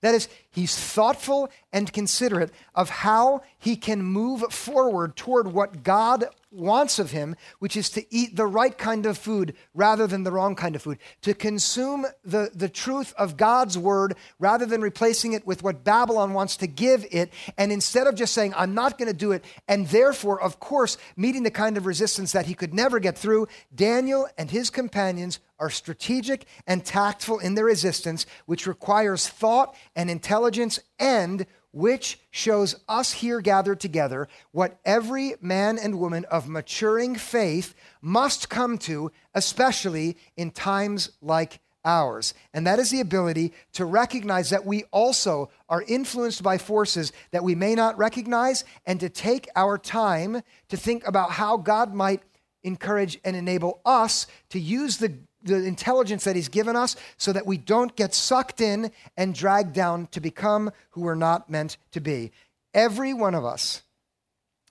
That 0.05 0.15
is, 0.15 0.29
he's 0.51 0.77
thoughtful 0.77 1.49
and 1.73 1.91
considerate 1.91 2.53
of 2.75 2.91
how 2.91 3.41
he 3.59 3.75
can 3.75 4.03
move 4.03 4.43
forward 4.53 5.17
toward 5.17 5.49
what 5.49 5.83
God 5.83 6.27
wants 6.55 6.99
of 6.99 7.11
him, 7.11 7.37
which 7.59 7.77
is 7.77 7.91
to 7.91 8.15
eat 8.15 8.37
the 8.37 8.47
right 8.47 8.77
kind 8.77 9.07
of 9.07 9.19
food 9.19 9.55
rather 9.75 10.07
than 10.07 10.23
the 10.23 10.33
wrong 10.33 10.55
kind 10.55 10.77
of 10.77 10.83
food, 10.83 10.99
to 11.23 11.35
consume 11.35 12.07
the, 12.25 12.51
the 12.55 12.69
truth 12.69 13.13
of 13.19 13.37
God's 13.37 13.77
word 13.77 14.17
rather 14.39 14.67
than 14.67 14.81
replacing 14.81 15.33
it 15.33 15.47
with 15.47 15.63
what 15.63 15.85
Babylon 15.85 16.33
wants 16.33 16.57
to 16.59 16.67
give 16.67 17.07
it. 17.11 17.33
And 17.59 17.73
instead 17.73 18.07
of 18.07 18.15
just 18.15 18.35
saying, 18.35 18.55
I'm 18.57 18.75
not 18.75 18.99
going 18.99 19.11
to 19.11 19.17
do 19.17 19.33
it, 19.33 19.45
and 19.69 19.87
therefore, 19.89 20.41
of 20.41 20.61
course, 20.61 20.97
meeting 21.17 21.43
the 21.43 21.51
kind 21.51 21.77
of 21.77 21.87
resistance 21.87 22.33
that 22.33 22.47
he 22.47 22.55
could 22.55 22.73
never 22.73 22.99
get 22.99 23.19
through, 23.19 23.49
Daniel 23.75 24.29
and 24.39 24.51
his 24.51 24.71
companions 24.71 25.41
are 25.59 25.71
strategic 25.71 26.47
and 26.67 26.85
tactful 26.85 27.39
in 27.39 27.55
their 27.55 27.65
resistance, 27.65 28.27
which 28.47 28.67
requires 28.67 29.29
thought 29.29 29.75
and 29.95 30.11
intelligence 30.11 30.79
and 30.99 31.47
which 31.75 32.21
shows 32.31 32.77
us 32.89 33.13
here 33.13 33.41
gathered 33.41 33.81
together 33.81 34.29
what 34.53 34.79
every 34.85 35.35
man 35.41 35.77
and 35.79 35.99
woman 35.99 36.25
of 36.27 36.49
maturing 36.49 37.17
faith 37.17 37.75
must 38.01 38.49
come 38.49 38.79
to, 38.79 39.11
especially 39.35 40.17
in 40.37 40.51
times 40.51 41.11
like 41.21 41.59
ours. 41.85 42.33
And 42.55 42.67
that 42.67 42.79
is 42.79 42.91
the 42.91 43.01
ability 43.01 43.53
to 43.73 43.85
recognize 43.85 44.51
that 44.51 44.65
we 44.65 44.85
also 44.85 45.51
are 45.69 45.83
influenced 45.83 46.43
by 46.43 46.59
forces 46.59 47.13
that 47.33 47.45
we 47.45 47.55
may 47.55 47.75
not 47.75 47.99
recognize 47.99 48.65
and 48.87 49.01
to 49.01 49.09
take 49.09 49.49
our 49.57 49.77
time 49.77 50.43
to 50.69 50.77
think 50.77 51.07
about 51.07 51.33
how 51.33 51.57
God 51.57 51.93
might 51.93 52.23
encourage 52.63 53.19
and 53.25 53.37
enable 53.37 53.81
us 53.85 54.27
to 54.51 54.59
use 54.59 54.97
the 54.97 55.13
the 55.45 55.65
intelligence 55.65 56.25
that 56.25 56.37
He's 56.37 56.49
given 56.49 56.77
us 56.77 56.97
so 57.17 57.33
that 57.33 57.47
we 57.47 57.57
don't 57.57 57.95
get 57.97 58.15
sucked 58.15 58.61
in 58.61 58.91
and 59.17 59.35
dragged 59.35 59.73
down 59.73 60.09
to 60.09 60.21
become 60.21 60.71
who 60.91 61.03
we're 61.03 61.15
not 61.15 61.51
meant 61.51 61.77
to 61.93 62.01
be. 62.01 62.33
Every 62.73 63.15
one 63.15 63.35
of 63.35 63.45
us, 63.45 63.83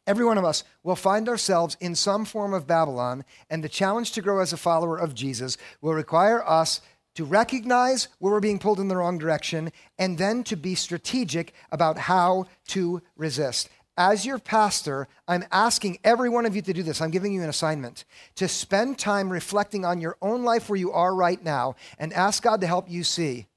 every 0.06 0.26
one 0.26 0.38
of 0.38 0.46
us 0.46 0.64
will 0.84 0.96
find 0.96 1.30
ourselves 1.30 1.78
in 1.80 1.96
some 1.96 2.26
form 2.26 2.54
of 2.54 2.68
Babylon, 2.68 3.24
and 3.50 3.64
the 3.64 3.70
challenge 3.70 4.12
to 4.14 4.22
grow 4.22 4.40
as 4.40 4.52
a 4.52 4.58
follower 4.58 4.98
of 4.98 5.16
Jesus 5.16 5.58
will 5.82 5.94
require 5.94 6.44
us 6.48 6.82
to 7.16 7.24
recognize 7.24 8.08
where 8.20 8.34
we're 8.34 8.40
being 8.40 8.60
pulled 8.60 8.80
in 8.80 8.88
the 8.88 8.98
wrong 8.98 9.18
direction 9.18 9.72
and 10.00 10.18
then 10.18 10.44
to 10.44 10.56
be 10.56 10.76
strategic 10.76 11.54
about 11.72 11.98
how 11.98 12.46
to 12.68 13.02
resist 13.16 13.70
as 13.98 14.26
your 14.26 14.40
pastor, 14.40 15.08
I'm 15.28 15.46
asking 15.52 16.00
every 16.04 16.30
one 16.30 16.46
of 16.46 16.56
you 16.56 16.62
to 16.64 16.74
do 16.74 16.84
this. 16.84 17.02
I'm 17.02 17.12
giving 17.12 17.34
you 17.34 17.44
an 17.44 17.50
assignment 17.50 18.06
to 18.36 18.48
spend 18.48 18.98
time 18.98 19.30
reflecting 19.30 19.86
on 19.86 20.02
your 20.02 20.18
own 20.22 20.44
life 20.44 20.70
where 20.70 20.80
you 20.80 20.92
are 20.92 21.14
right 21.14 21.44
now 21.44 21.76
and 22.00 22.12
ask 22.14 22.44
God 22.44 22.62
to 22.62 22.68
help 22.68 22.90
you 22.90 23.04
see 23.04 23.48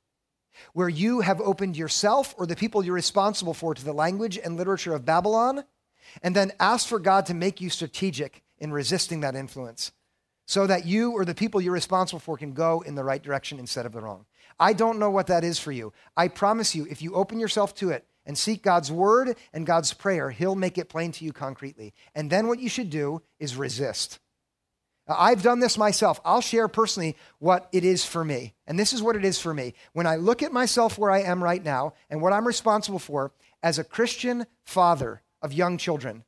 where 0.72 0.88
you 0.88 1.20
have 1.20 1.40
opened 1.40 1.76
yourself 1.76 2.34
or 2.38 2.46
the 2.46 2.56
people 2.56 2.84
you're 2.84 2.94
responsible 2.94 3.54
for 3.54 3.74
to 3.74 3.84
the 3.84 3.92
language 3.92 4.38
and 4.42 4.56
literature 4.56 4.94
of 4.94 5.04
Babylon, 5.04 5.64
and 6.22 6.34
then 6.34 6.52
ask 6.58 6.88
for 6.88 6.98
God 6.98 7.26
to 7.26 7.34
make 7.34 7.60
you 7.60 7.68
strategic 7.68 8.42
in 8.58 8.72
resisting 8.72 9.20
that 9.20 9.34
influence 9.34 9.92
so 10.46 10.66
that 10.66 10.86
you 10.86 11.12
or 11.12 11.24
the 11.24 11.34
people 11.34 11.60
you're 11.60 11.72
responsible 11.72 12.20
for 12.20 12.36
can 12.36 12.52
go 12.52 12.80
in 12.82 12.94
the 12.94 13.04
right 13.04 13.22
direction 13.22 13.58
instead 13.58 13.84
of 13.84 13.92
the 13.92 14.00
wrong. 14.00 14.24
I 14.58 14.72
don't 14.72 14.98
know 14.98 15.10
what 15.10 15.26
that 15.26 15.44
is 15.44 15.58
for 15.58 15.72
you. 15.72 15.92
I 16.16 16.28
promise 16.28 16.74
you, 16.74 16.86
if 16.88 17.02
you 17.02 17.14
open 17.14 17.40
yourself 17.40 17.74
to 17.76 17.90
it, 17.90 18.06
and 18.26 18.36
seek 18.36 18.62
God's 18.62 18.92
word 18.92 19.36
and 19.52 19.64
God's 19.64 19.94
prayer, 19.94 20.30
He'll 20.30 20.54
make 20.54 20.76
it 20.76 20.88
plain 20.88 21.12
to 21.12 21.24
you 21.24 21.32
concretely. 21.32 21.94
And 22.14 22.30
then 22.30 22.48
what 22.48 22.60
you 22.60 22.68
should 22.68 22.90
do 22.90 23.22
is 23.38 23.56
resist. 23.56 24.18
I've 25.08 25.42
done 25.42 25.60
this 25.60 25.78
myself. 25.78 26.20
I'll 26.24 26.40
share 26.40 26.66
personally 26.66 27.16
what 27.38 27.68
it 27.72 27.84
is 27.84 28.04
for 28.04 28.24
me. 28.24 28.54
And 28.66 28.78
this 28.78 28.92
is 28.92 29.02
what 29.02 29.14
it 29.14 29.24
is 29.24 29.40
for 29.40 29.54
me. 29.54 29.74
When 29.92 30.06
I 30.06 30.16
look 30.16 30.42
at 30.42 30.52
myself 30.52 30.98
where 30.98 31.12
I 31.12 31.22
am 31.22 31.42
right 31.42 31.64
now 31.64 31.94
and 32.10 32.20
what 32.20 32.32
I'm 32.32 32.46
responsible 32.46 32.98
for 32.98 33.32
as 33.62 33.78
a 33.78 33.84
Christian 33.84 34.46
father 34.64 35.22
of 35.40 35.52
young 35.52 35.78
children, 35.78 36.24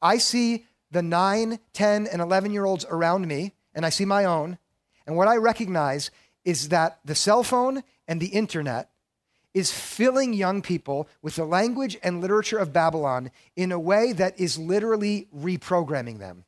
I 0.00 0.18
see 0.18 0.66
the 0.92 1.02
9, 1.02 1.58
10, 1.72 2.06
and 2.06 2.22
11 2.22 2.52
year 2.52 2.64
olds 2.64 2.86
around 2.88 3.26
me, 3.26 3.52
and 3.74 3.84
I 3.84 3.90
see 3.90 4.04
my 4.04 4.24
own. 4.24 4.58
And 5.06 5.16
what 5.16 5.28
I 5.28 5.36
recognize 5.36 6.10
is 6.44 6.68
that 6.68 7.00
the 7.04 7.14
cell 7.14 7.42
phone 7.42 7.82
and 8.06 8.20
the 8.20 8.28
internet 8.28 8.90
is 9.56 9.72
filling 9.72 10.34
young 10.34 10.60
people 10.60 11.08
with 11.22 11.36
the 11.36 11.44
language 11.46 11.96
and 12.02 12.20
literature 12.20 12.58
of 12.58 12.74
Babylon 12.74 13.30
in 13.56 13.72
a 13.72 13.78
way 13.78 14.12
that 14.12 14.38
is 14.38 14.58
literally 14.58 15.28
reprogramming 15.34 16.18
them. 16.18 16.44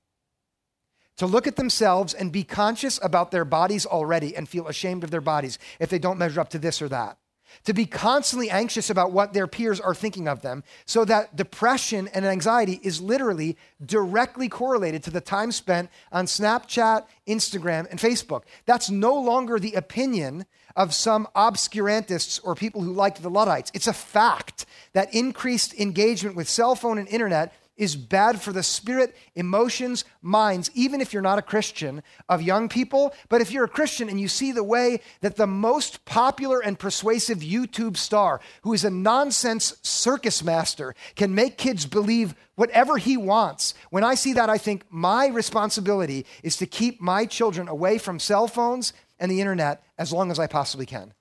To 1.17 1.27
look 1.27 1.47
at 1.47 1.57
themselves 1.57 2.13
and 2.13 2.31
be 2.31 2.45
conscious 2.45 3.01
about 3.03 3.31
their 3.31 3.47
bodies 3.47 3.87
already 3.87 4.37
and 4.37 4.47
feel 4.47 4.69
ashamed 4.69 5.05
of 5.05 5.11
their 5.11 5.23
bodies 5.23 5.59
if 5.81 5.89
they 5.89 5.99
don't 5.99 6.19
measure 6.19 6.39
up 6.39 6.51
to 6.51 6.59
this 6.59 6.83
or 6.83 6.89
that 6.91 7.17
to 7.65 7.73
be 7.73 7.87
constantly 7.87 8.51
anxious 8.51 8.91
about 8.91 9.13
what 9.13 9.33
their 9.33 9.47
peers 9.47 9.81
are 9.81 9.95
thinking 9.95 10.29
of 10.29 10.43
them, 10.43 10.63
so 10.85 11.05
that 11.05 11.35
depression 11.35 12.09
and 12.09 12.27
anxiety 12.27 12.81
is 12.83 13.01
literally 13.01 13.57
directly 13.85 14.49
correlated 14.49 15.03
to 15.05 15.11
the 15.11 15.21
time 15.21 15.53
spent 15.53 15.91
on 16.13 16.27
Snapchat, 16.27 17.07
Instagram, 17.27 17.91
and 17.91 17.99
Facebook. 17.99 18.43
That's 18.67 18.91
no 18.91 19.15
longer 19.19 19.59
the 19.59 19.75
opinion 19.75 20.47
of 20.79 20.95
some 20.95 21.27
obscurantists 21.35 22.41
or 22.45 22.55
people 22.55 22.81
who 22.81 22.93
like 22.93 23.21
the 23.21 23.29
Luddites. 23.29 23.73
It's 23.75 23.89
a 23.89 23.93
fact 23.93 24.65
that 24.93 25.13
increased 25.13 25.75
engagement 25.75 26.37
with 26.37 26.49
cell 26.49 26.77
phone 26.77 26.99
and 26.99 27.09
internet 27.09 27.53
is 27.77 27.97
bad 27.97 28.41
for 28.41 28.53
the 28.53 28.63
spirit, 28.63 29.17
emotions, 29.37 30.05
minds, 30.21 30.71
even 30.75 31.01
if 31.01 31.13
you're 31.13 31.23
not 31.23 31.39
a 31.39 31.43
Christian, 31.43 32.03
of 32.29 32.43
young 32.43 32.69
people. 32.69 33.15
But 33.29 33.41
if 33.41 33.53
you're 33.53 33.65
a 33.65 33.69
Christian 33.69 34.09
and 34.09 34.21
you 34.21 34.29
see 34.29 34.53
the 34.53 34.65
way 34.65 35.01
that 35.21 35.37
the 35.37 35.47
most 35.47 36.05
popular 36.05 36.61
and 36.61 36.79
persuasive 36.79 37.39
YouTube 37.39 37.97
star, 37.97 38.41
who 38.63 38.73
is 38.73 38.85
a 38.85 38.91
nonsense 38.91 39.77
circus 39.83 40.43
master, 40.43 40.95
can 41.15 41.35
make 41.35 41.57
kids 41.57 41.87
believe 41.87 42.35
whatever 42.57 42.99
he 42.99 43.17
wants, 43.17 43.75
when 43.91 44.03
I 44.03 44.17
see 44.17 44.33
that, 44.33 44.51
I 44.51 44.59
think 44.59 44.85
my 44.91 45.29
responsibility 45.29 46.27
is 46.43 46.57
to 46.57 46.67
keep 46.67 47.01
my 47.01 47.27
children 47.27 47.69
away 47.69 47.99
from 47.99 48.19
cell 48.19 48.49
phones 48.49 48.93
and 49.19 49.31
the 49.31 49.41
internet 49.41 49.83
as 49.97 50.13
long 50.13 50.31
as 50.31 50.39
I 50.39 50.47
possibly 50.47 50.87
can. 50.87 51.13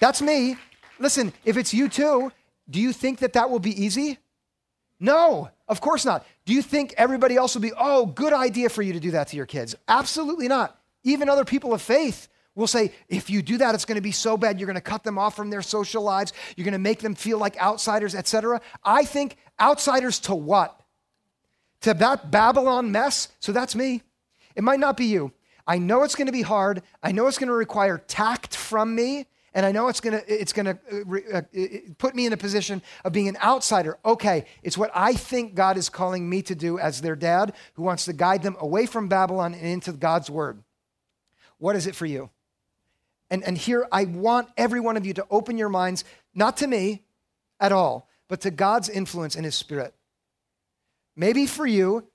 That's 0.00 0.20
me. 0.20 0.56
Listen, 0.98 1.32
if 1.44 1.56
it's 1.56 1.72
you 1.72 1.88
too, 1.88 2.32
do 2.68 2.80
you 2.80 2.92
think 2.92 3.20
that 3.20 3.34
that 3.34 3.50
will 3.50 3.58
be 3.58 3.84
easy? 3.84 4.18
No, 4.98 5.50
of 5.68 5.80
course 5.80 6.04
not. 6.04 6.26
Do 6.44 6.52
you 6.52 6.62
think 6.62 6.94
everybody 6.96 7.36
else 7.36 7.54
will 7.54 7.62
be, 7.62 7.72
oh, 7.76 8.06
good 8.06 8.32
idea 8.32 8.68
for 8.68 8.82
you 8.82 8.92
to 8.92 9.00
do 9.00 9.12
that 9.12 9.28
to 9.28 9.36
your 9.36 9.46
kids? 9.46 9.74
Absolutely 9.88 10.48
not. 10.48 10.80
Even 11.04 11.28
other 11.28 11.44
people 11.44 11.74
of 11.74 11.82
faith 11.82 12.28
will 12.54 12.66
say, 12.66 12.92
if 13.08 13.30
you 13.30 13.42
do 13.42 13.58
that, 13.58 13.74
it's 13.74 13.84
going 13.84 13.96
to 13.96 14.02
be 14.02 14.12
so 14.12 14.36
bad. 14.36 14.60
You're 14.60 14.66
going 14.66 14.74
to 14.74 14.80
cut 14.80 15.04
them 15.04 15.18
off 15.18 15.34
from 15.34 15.50
their 15.50 15.62
social 15.62 16.02
lives. 16.02 16.32
You're 16.56 16.64
going 16.64 16.72
to 16.72 16.78
make 16.78 17.00
them 17.00 17.14
feel 17.14 17.38
like 17.38 17.60
outsiders, 17.60 18.14
etc. 18.14 18.60
I 18.84 19.04
think 19.04 19.36
outsiders 19.60 20.20
to 20.20 20.34
what? 20.34 20.80
To 21.82 21.94
that 21.94 22.30
Babylon 22.30 22.92
mess? 22.92 23.28
So 23.40 23.52
that's 23.52 23.74
me. 23.74 24.02
It 24.54 24.62
might 24.62 24.80
not 24.80 24.96
be 24.96 25.06
you. 25.06 25.32
I 25.66 25.78
know 25.78 26.02
it's 26.02 26.14
going 26.14 26.26
to 26.26 26.32
be 26.32 26.42
hard. 26.42 26.82
I 27.02 27.12
know 27.12 27.26
it's 27.26 27.38
going 27.38 27.48
to 27.48 27.54
require 27.54 27.98
tact 27.98 28.56
from 28.56 28.94
me 28.94 29.26
and 29.54 29.66
I 29.66 29.72
know 29.72 29.88
it's 29.88 30.00
going 30.00 30.18
to 30.18 30.32
it's 30.32 30.52
going 30.52 30.66
to 30.66 30.78
uh, 31.32 31.38
uh, 31.38 31.66
put 31.98 32.14
me 32.14 32.26
in 32.26 32.32
a 32.32 32.36
position 32.36 32.82
of 33.04 33.12
being 33.12 33.28
an 33.28 33.36
outsider. 33.42 33.98
Okay, 34.04 34.46
it's 34.62 34.78
what 34.78 34.90
I 34.94 35.14
think 35.14 35.54
God 35.54 35.76
is 35.76 35.88
calling 35.88 36.28
me 36.28 36.42
to 36.42 36.54
do 36.54 36.78
as 36.78 37.00
their 37.00 37.16
dad 37.16 37.54
who 37.74 37.82
wants 37.82 38.06
to 38.06 38.12
guide 38.12 38.42
them 38.42 38.56
away 38.58 38.86
from 38.86 39.08
Babylon 39.08 39.54
and 39.54 39.66
into 39.66 39.92
God's 39.92 40.30
word. 40.30 40.62
What 41.58 41.76
is 41.76 41.86
it 41.86 41.94
for 41.94 42.06
you? 42.06 42.30
And 43.30 43.44
and 43.44 43.58
here 43.58 43.86
I 43.92 44.04
want 44.04 44.48
every 44.56 44.80
one 44.80 44.96
of 44.96 45.06
you 45.06 45.14
to 45.14 45.26
open 45.30 45.58
your 45.58 45.68
minds 45.68 46.04
not 46.34 46.56
to 46.58 46.66
me 46.66 47.02
at 47.60 47.72
all, 47.72 48.08
but 48.28 48.40
to 48.42 48.50
God's 48.50 48.88
influence 48.88 49.36
in 49.36 49.44
his 49.44 49.54
spirit. 49.54 49.94
Maybe 51.14 51.46
for 51.46 51.66
you 51.66 52.08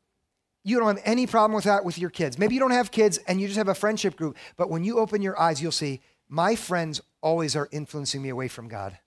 you 0.67 0.79
don't 0.79 0.97
have 0.97 1.03
any 1.05 1.25
problem 1.27 1.53
with 1.55 1.63
that 1.63 1.85
with 1.85 1.97
your 1.97 2.09
kids. 2.09 2.37
Maybe 2.37 2.55
you 2.55 2.59
don't 2.59 2.71
have 2.71 2.91
kids 2.91 3.19
and 3.19 3.39
you 3.39 3.47
just 3.47 3.57
have 3.57 3.69
a 3.69 3.75
friendship 3.75 4.17
group, 4.17 4.35
but 4.57 4.69
when 4.69 4.83
you 4.83 4.99
open 4.99 5.21
your 5.21 5.39
eyes, 5.39 5.61
you'll 5.61 5.71
see 5.71 6.01
my 6.27 6.55
friends 6.55 6.99
always 7.21 7.55
are 7.55 7.69
influencing 7.71 8.21
me 8.21 8.29
away 8.29 8.49
from 8.49 8.67
God. 8.67 8.97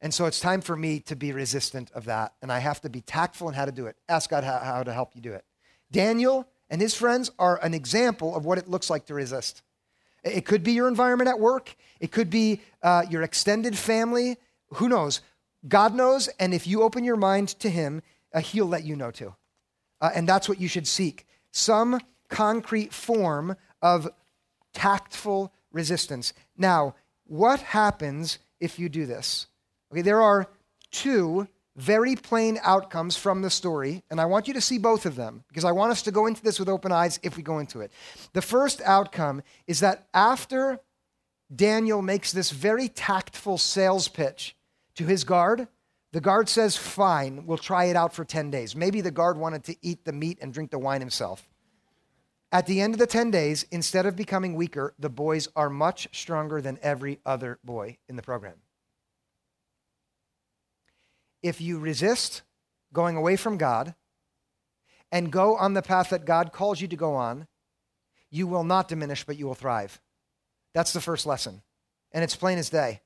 And 0.00 0.14
so 0.14 0.24
it's 0.24 0.40
time 0.40 0.62
for 0.62 0.74
me 0.74 1.00
to 1.00 1.14
be 1.14 1.32
resistant 1.32 1.90
of 1.92 2.06
that. 2.06 2.32
And 2.40 2.50
I 2.50 2.60
have 2.60 2.80
to 2.80 2.88
be 2.88 3.02
tactful 3.02 3.48
in 3.48 3.54
how 3.54 3.66
to 3.66 3.72
do 3.72 3.86
it. 3.86 3.96
Ask 4.08 4.30
God 4.30 4.42
how, 4.42 4.58
how 4.58 4.82
to 4.82 4.92
help 4.92 5.14
you 5.14 5.20
do 5.20 5.34
it. 5.34 5.44
Daniel 5.92 6.48
and 6.70 6.80
his 6.80 6.94
friends 6.94 7.30
are 7.38 7.62
an 7.62 7.74
example 7.74 8.34
of 8.34 8.46
what 8.46 8.56
it 8.56 8.68
looks 8.68 8.88
like 8.88 9.04
to 9.06 9.14
resist. 9.14 9.60
It 10.24 10.46
could 10.46 10.62
be 10.62 10.72
your 10.72 10.88
environment 10.88 11.28
at 11.28 11.40
work, 11.40 11.76
it 11.98 12.10
could 12.10 12.30
be 12.30 12.60
uh, 12.82 13.04
your 13.10 13.22
extended 13.22 13.76
family. 13.76 14.38
Who 14.74 14.88
knows? 14.88 15.20
God 15.66 15.94
knows. 15.94 16.28
And 16.38 16.54
if 16.54 16.66
you 16.66 16.82
open 16.82 17.04
your 17.04 17.16
mind 17.16 17.48
to 17.60 17.68
Him, 17.68 18.02
uh, 18.32 18.40
He'll 18.40 18.66
let 18.66 18.84
you 18.84 18.96
know 18.96 19.10
too. 19.10 19.34
Uh, 20.00 20.10
and 20.14 20.28
that's 20.28 20.48
what 20.48 20.60
you 20.60 20.68
should 20.68 20.86
seek 20.86 21.26
some 21.52 22.00
concrete 22.28 22.92
form 22.92 23.56
of 23.82 24.08
tactful 24.72 25.52
resistance. 25.72 26.32
Now, 26.56 26.94
what 27.26 27.60
happens 27.60 28.38
if 28.60 28.78
you 28.78 28.88
do 28.88 29.06
this? 29.06 29.46
Okay, 29.92 30.02
there 30.02 30.22
are 30.22 30.46
two 30.90 31.48
very 31.76 32.14
plain 32.16 32.58
outcomes 32.62 33.16
from 33.16 33.42
the 33.42 33.50
story, 33.50 34.02
and 34.10 34.20
I 34.20 34.26
want 34.26 34.48
you 34.48 34.54
to 34.54 34.60
see 34.60 34.78
both 34.78 35.06
of 35.06 35.16
them 35.16 35.44
because 35.48 35.64
I 35.64 35.72
want 35.72 35.92
us 35.92 36.02
to 36.02 36.12
go 36.12 36.26
into 36.26 36.42
this 36.42 36.58
with 36.58 36.68
open 36.68 36.92
eyes 36.92 37.18
if 37.22 37.36
we 37.36 37.42
go 37.42 37.58
into 37.58 37.80
it. 37.80 37.92
The 38.32 38.42
first 38.42 38.80
outcome 38.82 39.42
is 39.66 39.80
that 39.80 40.06
after 40.12 40.80
Daniel 41.54 42.02
makes 42.02 42.32
this 42.32 42.50
very 42.50 42.88
tactful 42.88 43.58
sales 43.58 44.08
pitch 44.08 44.56
to 44.96 45.06
his 45.06 45.24
guard, 45.24 45.68
the 46.12 46.20
guard 46.20 46.48
says, 46.48 46.76
Fine, 46.76 47.46
we'll 47.46 47.58
try 47.58 47.84
it 47.84 47.96
out 47.96 48.12
for 48.12 48.24
10 48.24 48.50
days. 48.50 48.74
Maybe 48.74 49.00
the 49.00 49.10
guard 49.10 49.38
wanted 49.38 49.64
to 49.64 49.76
eat 49.82 50.04
the 50.04 50.12
meat 50.12 50.38
and 50.40 50.52
drink 50.52 50.70
the 50.70 50.78
wine 50.78 51.00
himself. 51.00 51.48
At 52.52 52.66
the 52.66 52.80
end 52.80 52.94
of 52.94 52.98
the 52.98 53.06
10 53.06 53.30
days, 53.30 53.64
instead 53.70 54.06
of 54.06 54.16
becoming 54.16 54.54
weaker, 54.54 54.94
the 54.98 55.08
boys 55.08 55.46
are 55.54 55.70
much 55.70 56.08
stronger 56.12 56.60
than 56.60 56.80
every 56.82 57.20
other 57.24 57.60
boy 57.62 57.98
in 58.08 58.16
the 58.16 58.22
program. 58.22 58.56
If 61.42 61.60
you 61.60 61.78
resist 61.78 62.42
going 62.92 63.16
away 63.16 63.36
from 63.36 63.56
God 63.56 63.94
and 65.12 65.30
go 65.30 65.56
on 65.56 65.74
the 65.74 65.82
path 65.82 66.10
that 66.10 66.24
God 66.24 66.52
calls 66.52 66.80
you 66.80 66.88
to 66.88 66.96
go 66.96 67.14
on, 67.14 67.46
you 68.30 68.48
will 68.48 68.64
not 68.64 68.88
diminish, 68.88 69.24
but 69.24 69.36
you 69.36 69.46
will 69.46 69.54
thrive. 69.54 70.00
That's 70.74 70.92
the 70.92 71.00
first 71.00 71.26
lesson. 71.26 71.62
And 72.12 72.24
it's 72.24 72.36
plain 72.36 72.58
as 72.58 72.68
day. 72.68 73.00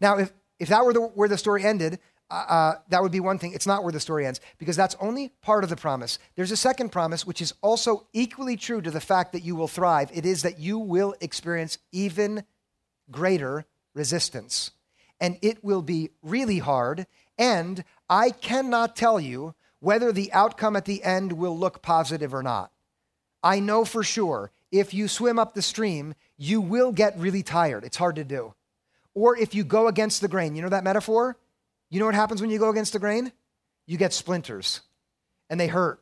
Now, 0.00 0.18
if, 0.18 0.32
if 0.64 0.70
that 0.70 0.82
were 0.86 0.94
the, 0.94 1.02
where 1.02 1.28
the 1.28 1.36
story 1.36 1.62
ended, 1.62 1.98
uh, 2.30 2.44
uh, 2.48 2.74
that 2.88 3.02
would 3.02 3.12
be 3.12 3.20
one 3.20 3.38
thing. 3.38 3.52
It's 3.52 3.66
not 3.66 3.82
where 3.82 3.92
the 3.92 4.00
story 4.00 4.24
ends 4.24 4.40
because 4.56 4.76
that's 4.76 4.96
only 4.98 5.28
part 5.42 5.62
of 5.62 5.68
the 5.68 5.76
promise. 5.76 6.18
There's 6.36 6.50
a 6.50 6.56
second 6.56 6.88
promise, 6.88 7.26
which 7.26 7.42
is 7.42 7.52
also 7.60 8.06
equally 8.14 8.56
true 8.56 8.80
to 8.80 8.90
the 8.90 8.98
fact 8.98 9.32
that 9.32 9.42
you 9.44 9.54
will 9.54 9.68
thrive. 9.68 10.10
It 10.14 10.24
is 10.24 10.40
that 10.40 10.58
you 10.58 10.78
will 10.78 11.14
experience 11.20 11.76
even 11.92 12.44
greater 13.10 13.66
resistance. 13.92 14.70
And 15.20 15.36
it 15.42 15.62
will 15.62 15.82
be 15.82 16.12
really 16.22 16.60
hard. 16.60 17.06
And 17.36 17.84
I 18.08 18.30
cannot 18.30 18.96
tell 18.96 19.20
you 19.20 19.54
whether 19.80 20.12
the 20.12 20.32
outcome 20.32 20.76
at 20.76 20.86
the 20.86 21.04
end 21.04 21.32
will 21.32 21.58
look 21.58 21.82
positive 21.82 22.32
or 22.32 22.42
not. 22.42 22.72
I 23.42 23.60
know 23.60 23.84
for 23.84 24.02
sure 24.02 24.50
if 24.72 24.94
you 24.94 25.08
swim 25.08 25.38
up 25.38 25.52
the 25.52 25.60
stream, 25.60 26.14
you 26.38 26.62
will 26.62 26.90
get 26.90 27.18
really 27.18 27.42
tired. 27.42 27.84
It's 27.84 27.98
hard 27.98 28.16
to 28.16 28.24
do. 28.24 28.54
Or 29.14 29.38
if 29.38 29.54
you 29.54 29.64
go 29.64 29.88
against 29.88 30.20
the 30.20 30.28
grain, 30.28 30.54
you 30.54 30.62
know 30.62 30.68
that 30.68 30.84
metaphor? 30.84 31.36
You 31.90 32.00
know 32.00 32.06
what 32.06 32.14
happens 32.14 32.40
when 32.40 32.50
you 32.50 32.58
go 32.58 32.70
against 32.70 32.92
the 32.92 32.98
grain? 32.98 33.32
You 33.86 33.96
get 33.96 34.12
splinters 34.12 34.80
and 35.48 35.60
they 35.60 35.68
hurt. 35.68 36.00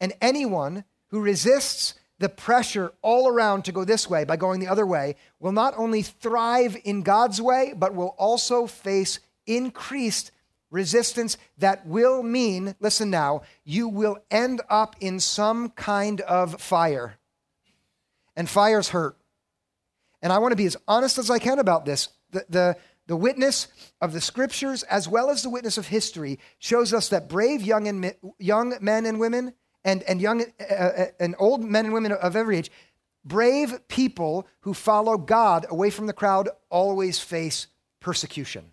And 0.00 0.12
anyone 0.20 0.84
who 1.08 1.20
resists 1.20 1.94
the 2.18 2.28
pressure 2.28 2.92
all 3.02 3.28
around 3.28 3.64
to 3.64 3.72
go 3.72 3.84
this 3.84 4.08
way 4.08 4.24
by 4.24 4.36
going 4.36 4.60
the 4.60 4.68
other 4.68 4.86
way 4.86 5.16
will 5.38 5.52
not 5.52 5.74
only 5.76 6.02
thrive 6.02 6.76
in 6.84 7.02
God's 7.02 7.40
way, 7.40 7.74
but 7.76 7.94
will 7.94 8.14
also 8.18 8.66
face 8.66 9.20
increased 9.46 10.32
resistance 10.70 11.36
that 11.58 11.86
will 11.86 12.22
mean, 12.22 12.74
listen 12.80 13.10
now, 13.10 13.42
you 13.64 13.88
will 13.88 14.18
end 14.30 14.60
up 14.68 14.96
in 15.00 15.20
some 15.20 15.70
kind 15.70 16.20
of 16.22 16.60
fire. 16.60 17.16
And 18.34 18.48
fires 18.48 18.90
hurt. 18.90 19.16
And 20.20 20.32
I 20.32 20.38
want 20.38 20.52
to 20.52 20.56
be 20.56 20.66
as 20.66 20.76
honest 20.88 21.18
as 21.18 21.30
I 21.30 21.38
can 21.38 21.58
about 21.58 21.84
this. 21.84 22.08
The, 22.30 22.44
the, 22.48 22.76
the 23.06 23.16
witness 23.16 23.68
of 24.00 24.12
the 24.12 24.20
scriptures, 24.20 24.82
as 24.84 25.08
well 25.08 25.30
as 25.30 25.42
the 25.42 25.50
witness 25.50 25.78
of 25.78 25.86
history, 25.86 26.38
shows 26.58 26.92
us 26.92 27.08
that 27.10 27.28
brave 27.28 27.62
young, 27.62 27.86
and, 27.88 28.14
young 28.38 28.74
men 28.80 29.06
and 29.06 29.20
women 29.20 29.54
and, 29.84 30.02
and 30.02 30.20
young 30.20 30.42
uh, 30.42 30.74
uh, 30.74 31.06
and 31.20 31.36
old 31.38 31.62
men 31.64 31.84
and 31.86 31.94
women 31.94 32.12
of 32.12 32.34
every 32.34 32.58
age, 32.58 32.70
brave 33.24 33.86
people 33.88 34.46
who 34.60 34.74
follow 34.74 35.16
God 35.16 35.66
away 35.70 35.90
from 35.90 36.06
the 36.06 36.12
crowd 36.12 36.48
always 36.70 37.20
face 37.20 37.68
persecution. 38.00 38.72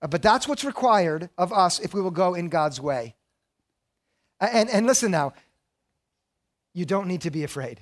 Uh, 0.00 0.06
but 0.06 0.22
that's 0.22 0.48
what's 0.48 0.64
required 0.64 1.28
of 1.36 1.52
us 1.52 1.78
if 1.78 1.92
we 1.92 2.00
will 2.00 2.10
go 2.10 2.34
in 2.34 2.48
God's 2.48 2.80
way. 2.80 3.14
And, 4.40 4.70
and 4.70 4.86
listen 4.86 5.10
now, 5.10 5.34
you 6.72 6.86
don't 6.86 7.06
need 7.06 7.20
to 7.22 7.30
be 7.30 7.44
afraid. 7.44 7.80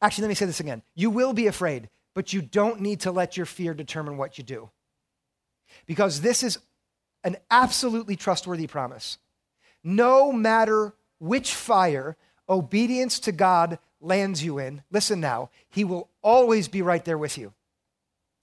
Actually, 0.00 0.22
let 0.22 0.28
me 0.28 0.34
say 0.36 0.46
this 0.46 0.60
again. 0.60 0.82
You 0.94 1.10
will 1.10 1.32
be 1.32 1.48
afraid 1.48 1.88
but 2.14 2.32
you 2.32 2.42
don't 2.42 2.80
need 2.80 3.00
to 3.00 3.12
let 3.12 3.36
your 3.36 3.46
fear 3.46 3.74
determine 3.74 4.16
what 4.16 4.38
you 4.38 4.44
do. 4.44 4.70
Because 5.86 6.20
this 6.20 6.42
is 6.42 6.58
an 7.24 7.36
absolutely 7.50 8.16
trustworthy 8.16 8.66
promise. 8.66 9.18
No 9.82 10.32
matter 10.32 10.94
which 11.18 11.54
fire, 11.54 12.16
obedience 12.48 13.20
to 13.20 13.32
God 13.32 13.78
lands 14.00 14.44
you 14.44 14.58
in, 14.58 14.82
listen 14.90 15.20
now, 15.20 15.50
he 15.68 15.84
will 15.84 16.10
always 16.20 16.68
be 16.68 16.82
right 16.82 17.04
there 17.04 17.18
with 17.18 17.38
you 17.38 17.52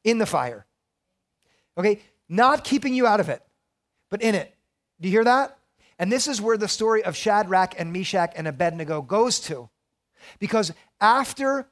in 0.04 0.18
the 0.18 0.26
fire. 0.26 0.66
Okay? 1.78 2.02
Not 2.28 2.64
keeping 2.64 2.94
you 2.94 3.06
out 3.06 3.20
of 3.20 3.30
it, 3.30 3.42
but 4.10 4.22
in 4.22 4.36
it. 4.36 4.56
Do 5.00 5.08
you 5.08 5.14
hear 5.14 5.24
that? 5.24 5.58
And 5.98 6.12
this 6.12 6.28
is 6.28 6.42
where 6.42 6.58
the 6.58 6.68
story 6.68 7.04
of 7.04 7.16
Shadrach 7.16 7.76
and 7.78 7.92
Meshach 7.92 8.32
and 8.36 8.48
Abednego 8.48 9.02
goes 9.02 9.40
to. 9.42 9.70
Because 10.40 10.72
after 11.02 11.68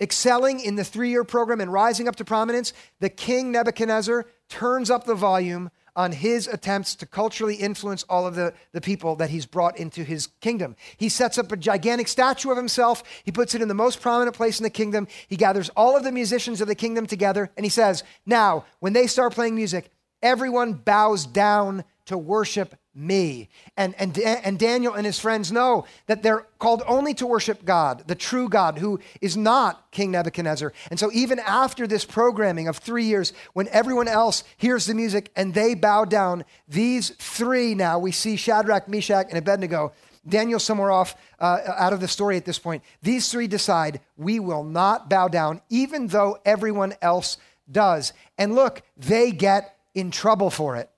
excelling 0.00 0.60
in 0.60 0.76
the 0.76 0.84
three 0.84 1.10
year 1.10 1.24
program 1.24 1.60
and 1.60 1.72
rising 1.72 2.08
up 2.08 2.16
to 2.16 2.24
prominence, 2.24 2.72
the 3.00 3.08
king 3.08 3.52
Nebuchadnezzar 3.52 4.26
turns 4.48 4.90
up 4.90 5.04
the 5.04 5.14
volume 5.14 5.70
on 5.98 6.12
his 6.12 6.46
attempts 6.46 6.94
to 6.94 7.04
culturally 7.04 7.56
influence 7.56 8.04
all 8.04 8.24
of 8.24 8.36
the, 8.36 8.54
the 8.70 8.80
people 8.80 9.16
that 9.16 9.30
he's 9.30 9.46
brought 9.46 9.76
into 9.76 10.04
his 10.04 10.28
kingdom. 10.40 10.76
He 10.96 11.08
sets 11.08 11.38
up 11.38 11.50
a 11.50 11.56
gigantic 11.56 12.06
statue 12.06 12.52
of 12.52 12.56
himself. 12.56 13.02
He 13.24 13.32
puts 13.32 13.56
it 13.56 13.62
in 13.62 13.66
the 13.66 13.74
most 13.74 14.00
prominent 14.00 14.36
place 14.36 14.60
in 14.60 14.62
the 14.62 14.70
kingdom. 14.70 15.08
He 15.26 15.34
gathers 15.34 15.70
all 15.70 15.96
of 15.96 16.04
the 16.04 16.12
musicians 16.12 16.60
of 16.60 16.68
the 16.68 16.76
kingdom 16.76 17.06
together 17.06 17.50
and 17.56 17.66
he 17.66 17.70
says, 17.70 18.04
Now, 18.24 18.64
when 18.78 18.92
they 18.92 19.08
start 19.08 19.34
playing 19.34 19.56
music, 19.56 19.90
everyone 20.22 20.74
bows 20.74 21.26
down 21.26 21.82
to 22.06 22.16
worship 22.16 22.76
me. 22.98 23.48
And, 23.76 23.94
and, 23.96 24.18
and 24.18 24.58
Daniel 24.58 24.94
and 24.94 25.06
his 25.06 25.18
friends 25.18 25.52
know 25.52 25.86
that 26.06 26.22
they're 26.22 26.46
called 26.58 26.82
only 26.86 27.14
to 27.14 27.26
worship 27.26 27.64
God, 27.64 28.04
the 28.06 28.14
true 28.16 28.48
God, 28.48 28.78
who 28.78 28.98
is 29.20 29.36
not 29.36 29.90
King 29.92 30.10
Nebuchadnezzar. 30.10 30.72
And 30.90 30.98
so, 30.98 31.10
even 31.12 31.38
after 31.38 31.86
this 31.86 32.04
programming 32.04 32.66
of 32.66 32.78
three 32.78 33.04
years, 33.04 33.32
when 33.52 33.68
everyone 33.68 34.08
else 34.08 34.42
hears 34.56 34.86
the 34.86 34.94
music 34.94 35.30
and 35.36 35.54
they 35.54 35.74
bow 35.74 36.04
down, 36.04 36.44
these 36.66 37.10
three 37.10 37.74
now, 37.74 37.98
we 37.98 38.10
see 38.10 38.36
Shadrach, 38.36 38.88
Meshach, 38.88 39.26
and 39.28 39.38
Abednego. 39.38 39.92
Daniel 40.26 40.58
somewhere 40.58 40.90
off 40.90 41.14
uh, 41.38 41.60
out 41.76 41.92
of 41.92 42.00
the 42.00 42.08
story 42.08 42.36
at 42.36 42.44
this 42.44 42.58
point. 42.58 42.82
These 43.00 43.30
three 43.30 43.46
decide 43.46 44.00
we 44.16 44.40
will 44.40 44.64
not 44.64 45.08
bow 45.08 45.28
down, 45.28 45.62
even 45.70 46.08
though 46.08 46.38
everyone 46.44 46.94
else 47.00 47.38
does. 47.70 48.12
And 48.36 48.54
look, 48.54 48.82
they 48.96 49.30
get 49.30 49.76
in 49.94 50.10
trouble 50.10 50.50
for 50.50 50.76
it. 50.76 50.90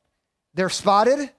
They're 0.55 0.69
spotted, 0.69 1.31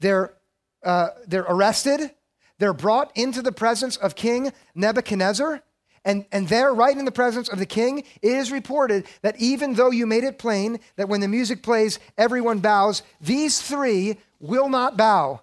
they're, 0.00 0.34
uh, 0.82 1.08
they're 1.26 1.46
arrested, 1.48 2.12
they're 2.58 2.72
brought 2.72 3.16
into 3.16 3.42
the 3.42 3.52
presence 3.52 3.96
of 3.96 4.14
King 4.14 4.52
Nebuchadnezzar. 4.74 5.62
And, 6.04 6.24
and 6.32 6.48
there, 6.48 6.72
right 6.72 6.96
in 6.96 7.04
the 7.04 7.12
presence 7.12 7.48
of 7.48 7.58
the 7.58 7.66
king, 7.66 7.98
it 7.98 8.32
is 8.32 8.50
reported 8.50 9.06
that 9.22 9.38
even 9.40 9.74
though 9.74 9.90
you 9.90 10.06
made 10.06 10.24
it 10.24 10.38
plain 10.38 10.80
that 10.96 11.08
when 11.08 11.20
the 11.20 11.28
music 11.28 11.62
plays, 11.62 11.98
everyone 12.16 12.60
bows, 12.60 13.02
these 13.20 13.60
three 13.60 14.16
will 14.40 14.68
not 14.68 14.96
bow. 14.96 15.40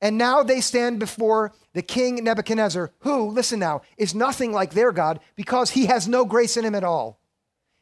And 0.00 0.16
now 0.16 0.42
they 0.42 0.60
stand 0.60 0.98
before 0.98 1.52
the 1.72 1.82
king 1.82 2.22
Nebuchadnezzar, 2.22 2.90
who, 3.00 3.30
listen 3.30 3.58
now, 3.58 3.82
is 3.96 4.14
nothing 4.14 4.52
like 4.52 4.72
their 4.72 4.92
God 4.92 5.20
because 5.36 5.70
he 5.70 5.86
has 5.86 6.08
no 6.08 6.24
grace 6.24 6.56
in 6.56 6.64
him 6.64 6.74
at 6.74 6.84
all 6.84 7.18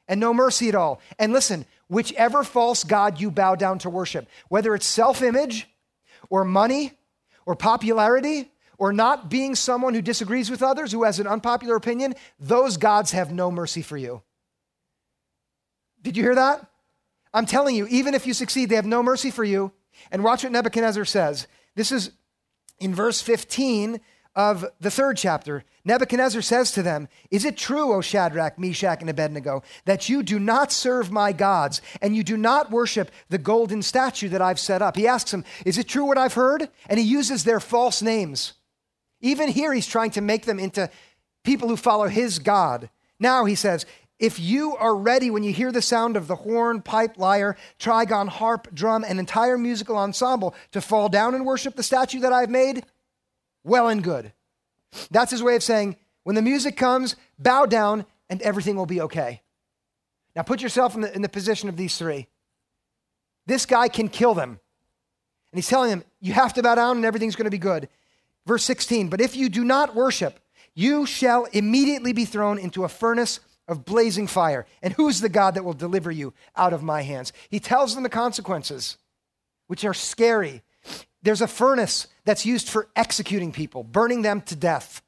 and 0.08 0.18
no 0.18 0.34
mercy 0.34 0.68
at 0.68 0.74
all. 0.74 1.00
And 1.18 1.32
listen, 1.32 1.66
whichever 1.88 2.42
false 2.42 2.84
God 2.84 3.20
you 3.20 3.30
bow 3.30 3.54
down 3.54 3.78
to 3.80 3.90
worship, 3.90 4.26
whether 4.48 4.74
it's 4.74 4.86
self 4.86 5.22
image 5.22 5.68
or 6.30 6.44
money 6.44 6.92
or 7.46 7.54
popularity 7.54 8.50
or 8.78 8.92
not 8.92 9.28
being 9.28 9.54
someone 9.54 9.94
who 9.94 10.02
disagrees 10.02 10.50
with 10.50 10.62
others, 10.62 10.92
who 10.92 11.02
has 11.02 11.18
an 11.18 11.26
unpopular 11.26 11.74
opinion, 11.74 12.14
those 12.38 12.76
gods 12.76 13.10
have 13.12 13.32
no 13.32 13.50
mercy 13.50 13.82
for 13.82 13.96
you. 13.96 14.22
Did 16.02 16.16
you 16.16 16.22
hear 16.22 16.36
that? 16.36 16.64
I'm 17.34 17.46
telling 17.46 17.74
you, 17.74 17.86
even 17.88 18.14
if 18.14 18.26
you 18.26 18.32
succeed, 18.32 18.68
they 18.68 18.76
have 18.76 18.86
no 18.86 19.02
mercy 19.02 19.30
for 19.30 19.44
you. 19.44 19.72
And 20.10 20.22
watch 20.22 20.44
what 20.44 20.52
Nebuchadnezzar 20.52 21.04
says. 21.04 21.46
This 21.74 21.90
is 21.90 22.12
in 22.78 22.94
verse 22.94 23.20
15 23.20 24.00
of 24.38 24.64
the 24.78 24.90
third 24.90 25.16
chapter, 25.16 25.64
Nebuchadnezzar 25.84 26.42
says 26.42 26.70
to 26.72 26.82
them, 26.82 27.08
Is 27.28 27.44
it 27.44 27.56
true, 27.56 27.92
O 27.92 28.00
Shadrach, 28.00 28.56
Meshach, 28.56 29.00
and 29.00 29.10
Abednego, 29.10 29.64
that 29.84 30.08
you 30.08 30.22
do 30.22 30.38
not 30.38 30.70
serve 30.70 31.10
my 31.10 31.32
gods 31.32 31.82
and 32.00 32.14
you 32.14 32.22
do 32.22 32.36
not 32.36 32.70
worship 32.70 33.10
the 33.30 33.36
golden 33.36 33.82
statue 33.82 34.28
that 34.28 34.40
I've 34.40 34.60
set 34.60 34.80
up? 34.80 34.94
He 34.94 35.08
asks 35.08 35.32
them, 35.32 35.44
Is 35.66 35.76
it 35.76 35.88
true 35.88 36.04
what 36.04 36.18
I've 36.18 36.34
heard? 36.34 36.68
And 36.88 37.00
he 37.00 37.04
uses 37.04 37.42
their 37.42 37.58
false 37.58 38.00
names. 38.00 38.52
Even 39.20 39.48
here, 39.48 39.74
he's 39.74 39.88
trying 39.88 40.12
to 40.12 40.20
make 40.20 40.44
them 40.44 40.60
into 40.60 40.88
people 41.42 41.68
who 41.68 41.76
follow 41.76 42.06
his 42.06 42.38
God. 42.38 42.90
Now 43.18 43.44
he 43.44 43.56
says, 43.56 43.86
if 44.20 44.38
you 44.38 44.76
are 44.76 44.96
ready 44.96 45.30
when 45.30 45.42
you 45.42 45.52
hear 45.52 45.72
the 45.72 45.82
sound 45.82 46.16
of 46.16 46.26
the 46.28 46.36
horn, 46.36 46.82
pipe, 46.82 47.18
lyre, 47.18 47.56
trigon, 47.78 48.28
harp, 48.28 48.72
drum, 48.72 49.04
and 49.04 49.18
entire 49.18 49.58
musical 49.58 49.96
ensemble 49.96 50.54
to 50.72 50.80
fall 50.80 51.08
down 51.08 51.34
and 51.34 51.46
worship 51.46 51.76
the 51.76 51.84
statue 51.84 52.20
that 52.20 52.32
I've 52.32 52.50
made, 52.50 52.84
well 53.68 53.88
and 53.88 54.02
good. 54.02 54.32
That's 55.10 55.30
his 55.30 55.42
way 55.42 55.54
of 55.54 55.62
saying, 55.62 55.96
when 56.24 56.34
the 56.34 56.42
music 56.42 56.76
comes, 56.76 57.16
bow 57.38 57.66
down 57.66 58.04
and 58.28 58.42
everything 58.42 58.76
will 58.76 58.86
be 58.86 59.00
okay. 59.02 59.42
Now 60.34 60.42
put 60.42 60.60
yourself 60.60 60.94
in 60.94 61.02
the, 61.02 61.14
in 61.14 61.22
the 61.22 61.28
position 61.28 61.68
of 61.68 61.76
these 61.76 61.96
three. 61.96 62.26
This 63.46 63.66
guy 63.66 63.88
can 63.88 64.08
kill 64.08 64.34
them. 64.34 64.50
And 64.50 65.58
he's 65.58 65.68
telling 65.68 65.90
them, 65.90 66.04
you 66.20 66.32
have 66.34 66.52
to 66.54 66.62
bow 66.62 66.74
down 66.74 66.96
and 66.96 67.06
everything's 67.06 67.36
going 67.36 67.44
to 67.44 67.50
be 67.50 67.58
good. 67.58 67.88
Verse 68.46 68.64
16, 68.64 69.08
but 69.08 69.20
if 69.20 69.36
you 69.36 69.48
do 69.48 69.64
not 69.64 69.94
worship, 69.94 70.40
you 70.74 71.06
shall 71.06 71.44
immediately 71.46 72.12
be 72.12 72.24
thrown 72.24 72.58
into 72.58 72.84
a 72.84 72.88
furnace 72.88 73.40
of 73.66 73.84
blazing 73.84 74.26
fire. 74.26 74.66
And 74.82 74.94
who's 74.94 75.20
the 75.20 75.28
God 75.28 75.54
that 75.54 75.64
will 75.64 75.74
deliver 75.74 76.10
you 76.10 76.32
out 76.56 76.72
of 76.72 76.82
my 76.82 77.02
hands? 77.02 77.32
He 77.50 77.60
tells 77.60 77.94
them 77.94 78.02
the 78.02 78.08
consequences, 78.08 78.96
which 79.66 79.84
are 79.84 79.94
scary. 79.94 80.62
There's 81.22 81.42
a 81.42 81.48
furnace 81.48 82.06
that's 82.24 82.46
used 82.46 82.68
for 82.68 82.88
executing 82.94 83.52
people, 83.52 83.82
burning 83.82 84.22
them 84.22 84.40
to 84.42 84.56
death. 84.56 85.02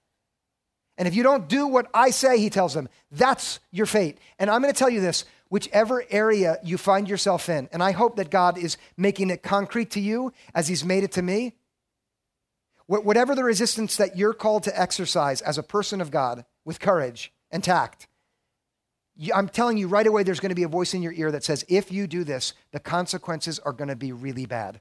And 0.98 1.06
if 1.08 1.14
you 1.14 1.22
don't 1.22 1.48
do 1.48 1.66
what 1.66 1.86
I 1.94 2.10
say, 2.10 2.38
he 2.38 2.50
tells 2.50 2.74
them, 2.74 2.88
that's 3.10 3.60
your 3.70 3.86
fate. 3.86 4.18
And 4.38 4.50
I'm 4.50 4.60
going 4.60 4.72
to 4.72 4.78
tell 4.78 4.90
you 4.90 5.00
this 5.00 5.24
whichever 5.48 6.04
area 6.10 6.58
you 6.62 6.78
find 6.78 7.08
yourself 7.08 7.48
in, 7.48 7.68
and 7.72 7.82
I 7.82 7.92
hope 7.92 8.16
that 8.16 8.30
God 8.30 8.56
is 8.58 8.76
making 8.96 9.30
it 9.30 9.42
concrete 9.42 9.90
to 9.92 10.00
you 10.00 10.32
as 10.54 10.68
he's 10.68 10.84
made 10.84 11.02
it 11.02 11.12
to 11.12 11.22
me, 11.22 11.56
whatever 12.86 13.34
the 13.34 13.44
resistance 13.44 13.96
that 13.96 14.16
you're 14.16 14.34
called 14.34 14.64
to 14.64 14.80
exercise 14.80 15.40
as 15.42 15.58
a 15.58 15.62
person 15.62 16.00
of 16.00 16.10
God 16.10 16.44
with 16.64 16.80
courage 16.80 17.32
and 17.50 17.64
tact, 17.64 18.06
I'm 19.34 19.48
telling 19.48 19.76
you 19.76 19.88
right 19.88 20.06
away, 20.06 20.22
there's 20.22 20.40
going 20.40 20.50
to 20.50 20.54
be 20.54 20.62
a 20.62 20.68
voice 20.68 20.94
in 20.94 21.02
your 21.02 21.12
ear 21.12 21.30
that 21.30 21.44
says, 21.44 21.64
if 21.68 21.92
you 21.92 22.06
do 22.06 22.24
this, 22.24 22.54
the 22.72 22.80
consequences 22.80 23.58
are 23.58 23.72
going 23.72 23.88
to 23.88 23.96
be 23.96 24.12
really 24.12 24.46
bad. 24.46 24.80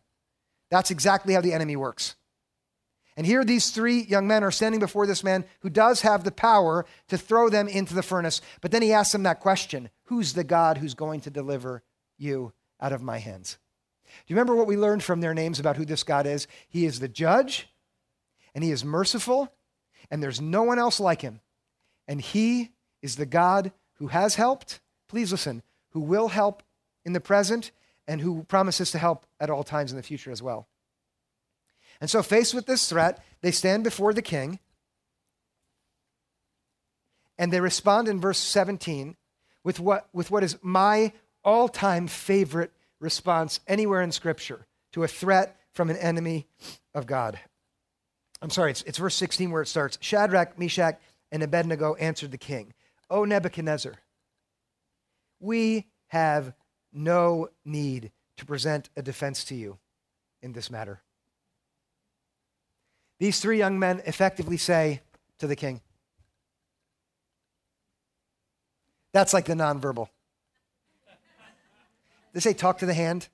That's 0.70 0.92
exactly 0.92 1.34
how 1.34 1.42
the 1.42 1.54
enemy 1.54 1.76
works. 1.76 2.16
And 3.18 3.26
here 3.26 3.44
these 3.44 3.72
three 3.72 4.04
young 4.04 4.28
men 4.28 4.44
are 4.44 4.52
standing 4.52 4.80
before 4.80 5.06
this 5.06 5.24
man 5.24 5.44
who 5.60 5.70
does 5.70 6.02
have 6.02 6.24
the 6.24 6.32
power 6.32 6.86
to 7.10 7.18
throw 7.18 7.50
them 7.50 7.68
into 7.68 7.94
the 7.94 8.04
furnace. 8.04 8.40
But 8.62 8.72
then 8.72 8.82
he 8.82 8.94
asks 8.94 9.12
them 9.12 9.24
that 9.24 9.42
question 9.42 9.90
Who's 10.06 10.34
the 10.34 10.46
God 10.46 10.78
who's 10.78 10.94
going 10.94 11.22
to 11.22 11.30
deliver 11.30 11.84
you 12.18 12.54
out 12.80 12.94
of 12.94 13.02
my 13.02 13.18
hands? 13.18 13.58
Do 14.06 14.12
you 14.28 14.36
remember 14.36 14.56
what 14.56 14.68
we 14.68 14.78
learned 14.78 15.04
from 15.04 15.22
their 15.22 15.34
names 15.34 15.60
about 15.60 15.76
who 15.76 15.86
this 15.86 16.04
God 16.04 16.26
is? 16.26 16.48
He 16.70 16.86
is 16.86 17.00
the 17.00 17.08
judge, 17.08 17.68
and 18.56 18.64
he 18.64 18.72
is 18.72 18.84
merciful, 18.86 19.54
and 20.10 20.24
there's 20.24 20.42
no 20.42 20.64
one 20.64 20.80
else 20.80 21.00
like 21.00 21.22
him. 21.22 21.42
And 22.08 22.22
he 22.22 22.72
is 23.02 23.18
the 23.18 23.26
God 23.26 23.72
who 23.96 24.08
has 24.08 24.36
helped, 24.36 24.80
please 25.08 25.32
listen, 25.32 25.62
who 25.92 26.00
will 26.00 26.30
help 26.30 26.64
in 27.06 27.14
the 27.14 27.20
present, 27.20 27.72
and 28.10 28.20
who 28.22 28.44
promises 28.46 28.90
to 28.90 28.98
help 28.98 29.28
at 29.40 29.52
all 29.52 29.64
times 29.64 29.92
in 29.92 29.98
the 29.98 30.04
future 30.04 30.32
as 30.32 30.42
well. 30.42 30.68
And 32.02 32.10
so, 32.10 32.24
faced 32.24 32.56
with 32.56 32.66
this 32.66 32.90
threat, 32.90 33.24
they 33.42 33.52
stand 33.52 33.84
before 33.84 34.14
the 34.14 34.24
king 34.24 34.60
and 37.38 37.54
they 37.54 37.62
respond 37.62 38.08
in 38.08 38.20
verse 38.20 38.40
17 38.40 39.16
with 39.64 39.80
what, 39.80 40.10
with 40.12 40.32
what 40.32 40.44
is 40.44 40.58
my 40.64 41.14
all 41.44 41.70
time 41.70 42.08
favorite 42.08 42.72
response 43.00 43.60
anywhere 43.68 44.02
in 44.02 44.12
Scripture 44.12 44.66
to 44.94 45.04
a 45.04 45.08
threat 45.08 45.58
from 45.74 45.92
an 45.92 45.98
enemy 45.98 46.48
of 46.96 47.06
God. 47.06 47.40
I'm 48.42 48.50
sorry, 48.50 48.72
it's, 48.72 48.82
it's 48.84 48.98
verse 48.98 49.16
16 49.16 49.52
where 49.52 49.62
it 49.62 49.68
starts 49.68 50.00
Shadrach, 50.02 50.58
Meshach, 50.58 51.00
and 51.32 51.44
Abednego 51.44 51.94
answered 51.96 52.32
the 52.32 52.38
king, 52.40 52.74
O 53.10 53.24
Nebuchadnezzar, 53.24 53.94
we 55.40 55.86
have 56.08 56.54
no 56.92 57.50
need 57.66 58.12
to 58.38 58.46
present 58.46 58.90
a 58.96 59.02
defense 59.02 59.44
to 59.46 59.56
you 59.56 59.78
in 60.42 60.54
this 60.54 60.72
matter. 60.72 61.02
These 63.20 63.40
three 63.40 63.58
young 63.58 63.78
men 63.78 64.02
effectively 64.06 64.58
say 64.58 65.02
to 65.40 65.48
the 65.48 65.56
king, 65.56 65.82
That's 69.12 69.34
like 69.34 69.46
the 69.46 69.54
nonverbal. 69.54 70.08
They 72.34 72.40
say, 72.40 72.54
talk 72.54 72.78
to 72.80 72.86
the 72.86 72.94
hand. 72.94 73.28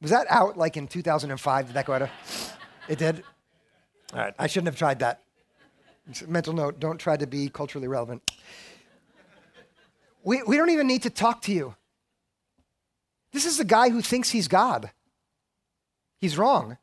Was 0.00 0.10
that 0.10 0.26
out 0.28 0.56
like 0.56 0.76
in 0.76 0.86
2005? 0.86 1.66
Did 1.66 1.74
that 1.74 1.86
go 1.86 1.94
out? 1.94 2.02
Of? 2.02 2.10
It 2.88 2.98
did? 2.98 3.22
All 4.14 4.20
right, 4.20 4.34
I 4.38 4.46
shouldn't 4.46 4.68
have 4.68 4.78
tried 4.78 5.00
that. 5.00 5.20
Mental 6.26 6.54
note 6.54 6.80
don't 6.80 6.96
try 6.96 7.18
to 7.18 7.26
be 7.26 7.50
culturally 7.50 7.86
relevant. 7.86 8.32
We, 10.28 10.42
we 10.42 10.58
don't 10.58 10.68
even 10.68 10.86
need 10.86 11.04
to 11.04 11.10
talk 11.10 11.40
to 11.42 11.52
you. 11.52 11.74
This 13.32 13.46
is 13.46 13.56
the 13.56 13.64
guy 13.64 13.88
who 13.88 14.02
thinks 14.02 14.28
he's 14.28 14.46
God. 14.46 14.90
He's 16.18 16.36
wrong. 16.36 16.76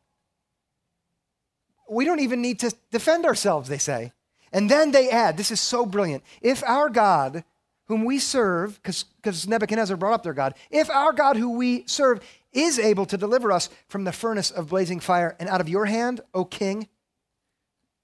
we 1.87 2.05
don't 2.05 2.21
even 2.21 2.41
need 2.41 2.57
to 2.61 2.73
defend 2.89 3.23
ourselves, 3.23 3.69
they 3.69 3.77
say. 3.77 4.13
And 4.51 4.67
then 4.67 4.89
they 4.89 5.11
add, 5.11 5.37
this 5.37 5.51
is 5.51 5.61
so 5.61 5.85
brilliant. 5.85 6.23
If 6.41 6.63
our 6.63 6.89
God, 6.89 7.43
whom 7.87 8.03
we 8.03 8.17
serve, 8.17 8.81
because 8.81 9.47
Nebuchadnezzar 9.47 9.95
brought 9.95 10.15
up 10.15 10.23
their 10.23 10.33
God, 10.33 10.55
if 10.71 10.89
our 10.89 11.13
God 11.13 11.37
who 11.37 11.51
we 11.51 11.83
serve 11.85 12.21
is 12.51 12.79
able 12.79 13.05
to 13.05 13.15
deliver 13.15 13.51
us 13.51 13.69
from 13.89 14.05
the 14.05 14.11
furnace 14.11 14.49
of 14.49 14.69
blazing 14.69 14.99
fire 14.99 15.35
and 15.39 15.49
out 15.49 15.61
of 15.61 15.69
your 15.69 15.85
hand, 15.85 16.19
O 16.33 16.45
king, 16.45 16.87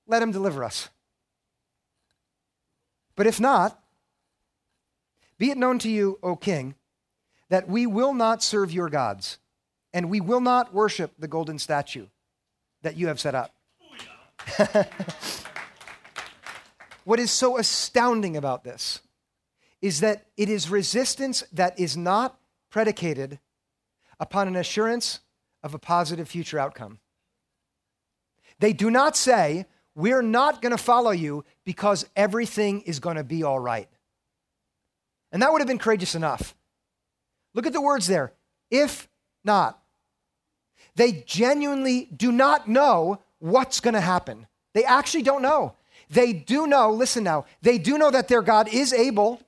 let 0.05 0.21
him 0.21 0.31
deliver 0.31 0.63
us. 0.63 0.89
But 3.15 3.25
if 3.25 3.39
not, 3.39 3.80
be 5.41 5.49
it 5.49 5.57
known 5.57 5.79
to 5.79 5.89
you, 5.89 6.19
O 6.21 6.35
king, 6.35 6.75
that 7.49 7.67
we 7.67 7.87
will 7.87 8.13
not 8.13 8.43
serve 8.43 8.71
your 8.71 8.89
gods, 8.89 9.39
and 9.91 10.07
we 10.07 10.21
will 10.21 10.39
not 10.39 10.71
worship 10.71 11.13
the 11.17 11.27
golden 11.27 11.57
statue 11.57 12.05
that 12.83 12.95
you 12.95 13.07
have 13.07 13.19
set 13.19 13.33
up. 13.33 13.51
what 17.05 17.19
is 17.19 17.31
so 17.31 17.57
astounding 17.57 18.37
about 18.37 18.63
this 18.63 18.99
is 19.81 20.01
that 20.01 20.27
it 20.37 20.47
is 20.47 20.69
resistance 20.69 21.43
that 21.51 21.79
is 21.79 21.97
not 21.97 22.39
predicated 22.69 23.39
upon 24.19 24.47
an 24.47 24.55
assurance 24.55 25.21
of 25.63 25.73
a 25.73 25.79
positive 25.79 26.29
future 26.29 26.59
outcome. 26.59 26.99
They 28.59 28.73
do 28.73 28.91
not 28.91 29.17
say, 29.17 29.65
We're 29.95 30.21
not 30.21 30.61
going 30.61 30.69
to 30.69 30.77
follow 30.77 31.09
you 31.09 31.45
because 31.65 32.07
everything 32.15 32.81
is 32.81 32.99
going 32.99 33.15
to 33.15 33.23
be 33.23 33.41
all 33.41 33.57
right. 33.57 33.89
And 35.31 35.41
that 35.41 35.51
would 35.51 35.61
have 35.61 35.67
been 35.67 35.77
courageous 35.77 36.15
enough. 36.15 36.55
Look 37.53 37.65
at 37.65 37.73
the 37.73 37.81
words 37.81 38.07
there. 38.07 38.33
If 38.69 39.07
not. 39.43 39.81
They 40.95 41.23
genuinely 41.25 42.05
do 42.15 42.31
not 42.31 42.67
know 42.67 43.21
what's 43.39 43.79
going 43.79 43.93
to 43.93 44.01
happen. 44.01 44.47
They 44.73 44.83
actually 44.83 45.23
don't 45.23 45.41
know. 45.41 45.75
They 46.09 46.33
do 46.33 46.67
know, 46.67 46.91
listen 46.91 47.23
now, 47.23 47.45
they 47.61 47.77
do 47.77 47.97
know 47.97 48.11
that 48.11 48.27
their 48.27 48.41
God 48.41 48.67
is 48.67 48.91
able. 48.91 49.41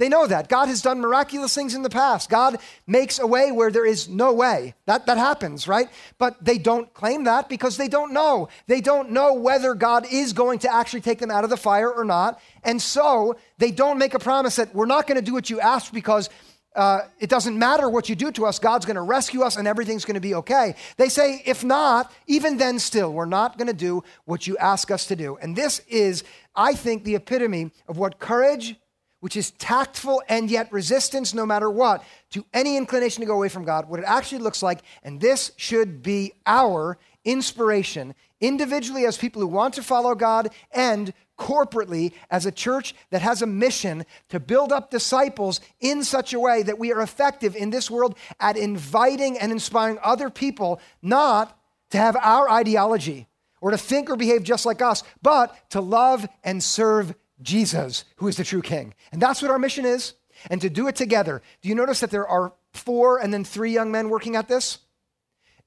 They 0.00 0.08
know 0.08 0.26
that. 0.26 0.48
God 0.48 0.68
has 0.68 0.80
done 0.80 1.02
miraculous 1.02 1.54
things 1.54 1.74
in 1.74 1.82
the 1.82 1.90
past. 1.90 2.30
God 2.30 2.56
makes 2.86 3.18
a 3.18 3.26
way 3.26 3.52
where 3.52 3.70
there 3.70 3.84
is 3.84 4.08
no 4.08 4.32
way. 4.32 4.72
That, 4.86 5.04
that 5.04 5.18
happens, 5.18 5.68
right? 5.68 5.90
But 6.16 6.42
they 6.42 6.56
don't 6.56 6.90
claim 6.94 7.24
that 7.24 7.50
because 7.50 7.76
they 7.76 7.86
don't 7.86 8.14
know. 8.14 8.48
They 8.66 8.80
don't 8.80 9.10
know 9.10 9.34
whether 9.34 9.74
God 9.74 10.06
is 10.10 10.32
going 10.32 10.60
to 10.60 10.72
actually 10.72 11.02
take 11.02 11.18
them 11.18 11.30
out 11.30 11.44
of 11.44 11.50
the 11.50 11.58
fire 11.58 11.92
or 11.92 12.06
not. 12.06 12.40
And 12.64 12.80
so 12.80 13.36
they 13.58 13.70
don't 13.70 13.98
make 13.98 14.14
a 14.14 14.18
promise 14.18 14.56
that 14.56 14.74
we're 14.74 14.86
not 14.86 15.06
going 15.06 15.16
to 15.16 15.22
do 15.22 15.34
what 15.34 15.50
you 15.50 15.60
asked 15.60 15.92
because 15.92 16.30
uh, 16.74 17.00
it 17.18 17.28
doesn't 17.28 17.58
matter 17.58 17.90
what 17.90 18.08
you 18.08 18.16
do 18.16 18.32
to 18.32 18.46
us, 18.46 18.58
God's 18.58 18.86
going 18.86 18.96
to 18.96 19.02
rescue 19.02 19.42
us 19.42 19.56
and 19.56 19.68
everything's 19.68 20.06
going 20.06 20.14
to 20.14 20.20
be 20.20 20.34
okay. 20.36 20.76
They 20.96 21.10
say, 21.10 21.42
if 21.44 21.62
not, 21.62 22.10
even 22.26 22.56
then 22.56 22.78
still, 22.78 23.12
we're 23.12 23.26
not 23.26 23.58
going 23.58 23.68
to 23.68 23.74
do 23.74 24.02
what 24.24 24.46
you 24.46 24.56
ask 24.56 24.90
us 24.90 25.08
to 25.08 25.16
do. 25.16 25.36
And 25.42 25.54
this 25.54 25.80
is, 25.88 26.24
I 26.56 26.72
think, 26.72 27.04
the 27.04 27.16
epitome 27.16 27.70
of 27.86 27.98
what 27.98 28.18
courage, 28.18 28.76
which 29.20 29.36
is 29.36 29.52
tactful 29.52 30.22
and 30.28 30.50
yet 30.50 30.72
resistance 30.72 31.32
no 31.32 31.46
matter 31.46 31.70
what, 31.70 32.02
to 32.30 32.44
any 32.52 32.76
inclination 32.76 33.20
to 33.20 33.26
go 33.26 33.34
away 33.34 33.48
from 33.48 33.64
God, 33.64 33.88
what 33.88 34.00
it 34.00 34.06
actually 34.06 34.38
looks 34.38 34.62
like. 34.62 34.80
And 35.02 35.20
this 35.20 35.52
should 35.56 36.02
be 36.02 36.32
our 36.46 36.98
inspiration 37.24 38.14
individually 38.40 39.04
as 39.04 39.18
people 39.18 39.42
who 39.42 39.48
want 39.48 39.74
to 39.74 39.82
follow 39.82 40.14
God 40.14 40.48
and 40.72 41.12
corporately 41.38 42.12
as 42.30 42.44
a 42.44 42.52
church 42.52 42.94
that 43.10 43.22
has 43.22 43.40
a 43.40 43.46
mission 43.46 44.04
to 44.28 44.38
build 44.38 44.72
up 44.72 44.90
disciples 44.90 45.60
in 45.80 46.04
such 46.04 46.34
a 46.34 46.40
way 46.40 46.62
that 46.62 46.78
we 46.78 46.92
are 46.92 47.00
effective 47.00 47.56
in 47.56 47.70
this 47.70 47.90
world 47.90 48.16
at 48.38 48.56
inviting 48.56 49.38
and 49.38 49.50
inspiring 49.50 49.98
other 50.02 50.28
people 50.28 50.80
not 51.00 51.58
to 51.90 51.98
have 51.98 52.16
our 52.16 52.48
ideology 52.50 53.26
or 53.60 53.70
to 53.70 53.78
think 53.78 54.08
or 54.08 54.16
behave 54.16 54.42
just 54.42 54.64
like 54.64 54.80
us, 54.82 55.02
but 55.22 55.54
to 55.70 55.80
love 55.80 56.26
and 56.44 56.62
serve 56.62 57.14
Jesus, 57.42 58.04
who 58.16 58.28
is 58.28 58.36
the 58.36 58.44
true 58.44 58.62
king. 58.62 58.94
And 59.12 59.20
that's 59.20 59.42
what 59.42 59.50
our 59.50 59.58
mission 59.58 59.84
is, 59.84 60.14
and 60.50 60.60
to 60.60 60.70
do 60.70 60.88
it 60.88 60.96
together. 60.96 61.42
Do 61.62 61.68
you 61.68 61.74
notice 61.74 62.00
that 62.00 62.10
there 62.10 62.28
are 62.28 62.52
four 62.72 63.18
and 63.18 63.32
then 63.32 63.44
three 63.44 63.72
young 63.72 63.90
men 63.90 64.08
working 64.08 64.36
at 64.36 64.48
this? 64.48 64.78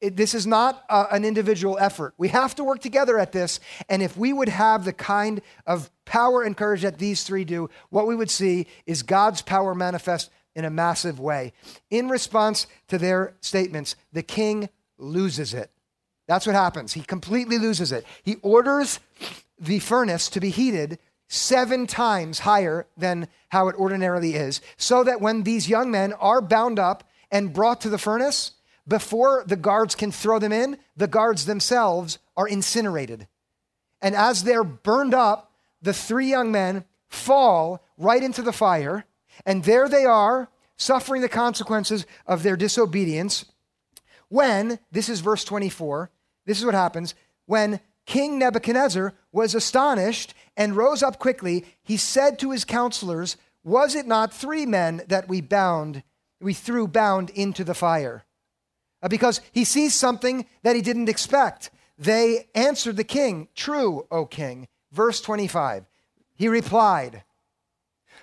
It, 0.02 0.18
this 0.18 0.34
is 0.34 0.46
not 0.46 0.84
uh, 0.90 1.06
an 1.12 1.24
individual 1.24 1.78
effort. 1.80 2.14
We 2.18 2.28
have 2.30 2.56
to 2.56 2.64
work 2.64 2.82
together 2.82 3.18
at 3.18 3.32
this. 3.32 3.62
And 3.88 4.02
if 4.02 4.18
we 4.18 4.34
would 4.34 4.50
have 4.50 4.84
the 4.84 4.92
kind 4.92 5.42
of 5.66 5.90
power 6.04 6.44
and 6.44 6.58
courage 6.58 6.82
that 6.82 7.00
these 7.00 7.24
three 7.24 7.46
do, 7.46 7.70
what 7.90 8.06
we 8.06 8.16
would 8.16 8.30
see 8.30 8.68
is 8.86 9.02
God's 9.02 9.42
power 9.42 9.74
manifest 9.74 10.30
in 10.56 10.66
a 10.66 10.70
massive 10.70 11.20
way. 11.20 11.54
In 11.90 12.10
response 12.10 12.68
to 12.90 12.98
their 12.98 13.36
statements, 13.40 13.96
the 14.12 14.24
king 14.24 14.70
loses 14.98 15.54
it. 15.54 15.72
That's 16.28 16.46
what 16.46 16.56
happens. 16.56 16.94
He 16.94 17.02
completely 17.02 17.58
loses 17.58 17.92
it. 17.92 18.06
He 18.24 18.36
orders 18.42 19.00
the 19.60 19.80
furnace 19.80 20.30
to 20.30 20.40
be 20.40 20.50
heated 20.50 21.00
seven 21.34 21.88
times 21.88 22.40
higher 22.40 22.86
than 22.96 23.28
how 23.50 23.68
it 23.68 23.76
ordinarily 23.76 24.36
is, 24.36 24.62
so 24.78 25.04
that 25.04 25.20
when 25.20 25.42
these 25.42 25.68
young 25.68 25.90
men 25.90 26.14
are 26.14 26.42
bound 26.42 26.78
up 26.78 27.04
and 27.32 27.54
brought 27.54 27.82
to 27.82 27.90
the 27.90 27.98
furnace, 27.98 28.52
before 28.88 29.44
the 29.48 29.56
guards 29.56 29.96
can 29.96 30.12
throw 30.12 30.38
them 30.38 30.52
in, 30.52 30.78
the 30.96 31.08
guards 31.08 31.46
themselves 31.46 32.20
are 32.38 32.48
incinerated. 32.48 33.28
And 34.00 34.16
as 34.16 34.44
they're 34.44 34.64
burned 34.64 35.16
up, 35.16 35.52
the 35.82 35.94
three 35.94 36.28
young 36.30 36.52
men 36.52 36.86
fall 37.10 37.84
right 37.98 38.22
into 38.22 38.44
the 38.44 38.54
fire, 38.54 39.06
and 39.44 39.64
there 39.64 39.90
they 39.90 40.06
are, 40.06 40.50
suffering 40.76 41.24
the 41.24 41.30
consequences 41.30 42.06
of 42.28 42.44
their 42.44 42.56
disobedience. 42.56 43.46
When, 44.30 44.78
this 44.92 45.10
is 45.10 45.22
verse 45.22 45.44
24, 45.44 46.12
this 46.46 46.60
is 46.60 46.66
what 46.66 46.76
happens. 46.76 47.16
When 47.48 47.80
King 48.06 48.38
Nebuchadnezzar 48.38 49.14
was 49.32 49.56
astonished 49.56 50.34
and 50.58 50.76
rose 50.76 51.02
up 51.02 51.20
quickly, 51.20 51.66
he 51.82 51.98
said 51.98 52.38
to 52.40 52.52
his 52.52 52.66
counselors, 52.66 53.38
Was 53.64 53.96
it 53.96 54.06
not 54.06 54.34
three 54.34 54.66
men 54.66 55.02
that 55.08 55.28
we 55.28 55.42
bound, 55.42 56.04
we 56.42 56.54
threw 56.54 56.88
bound 56.88 57.30
into 57.32 57.64
the 57.64 57.74
fire? 57.74 58.26
Uh, 59.02 59.08
because 59.08 59.42
he 59.52 59.64
sees 59.64 59.94
something 59.94 60.46
that 60.64 60.76
he 60.76 60.82
didn't 60.82 61.10
expect. 61.10 61.70
They 61.98 62.48
answered 62.56 62.98
the 62.98 63.04
king, 63.04 63.48
True, 63.56 64.08
O 64.12 64.26
king. 64.26 64.68
Verse 64.92 65.22
25. 65.22 65.86
He 66.36 66.48
replied, 66.48 67.24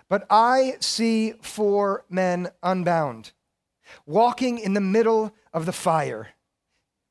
But 0.08 0.26
I 0.30 0.76
see 0.80 1.32
four 1.42 2.04
men 2.08 2.50
unbound, 2.62 3.32
walking 4.06 4.58
in 4.58 4.74
the 4.74 4.80
middle 4.80 5.34
of 5.52 5.66
the 5.66 5.72
fire, 5.72 6.28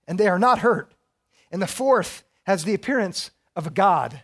and 0.07 0.19
they 0.19 0.27
are 0.27 0.39
not 0.39 0.59
hurt. 0.59 0.93
And 1.51 1.61
the 1.61 1.67
fourth 1.67 2.23
has 2.49 2.63
the 2.63 2.73
appearance 2.73 3.29
of 3.55 3.67
a 3.67 3.69
god. 3.69 4.23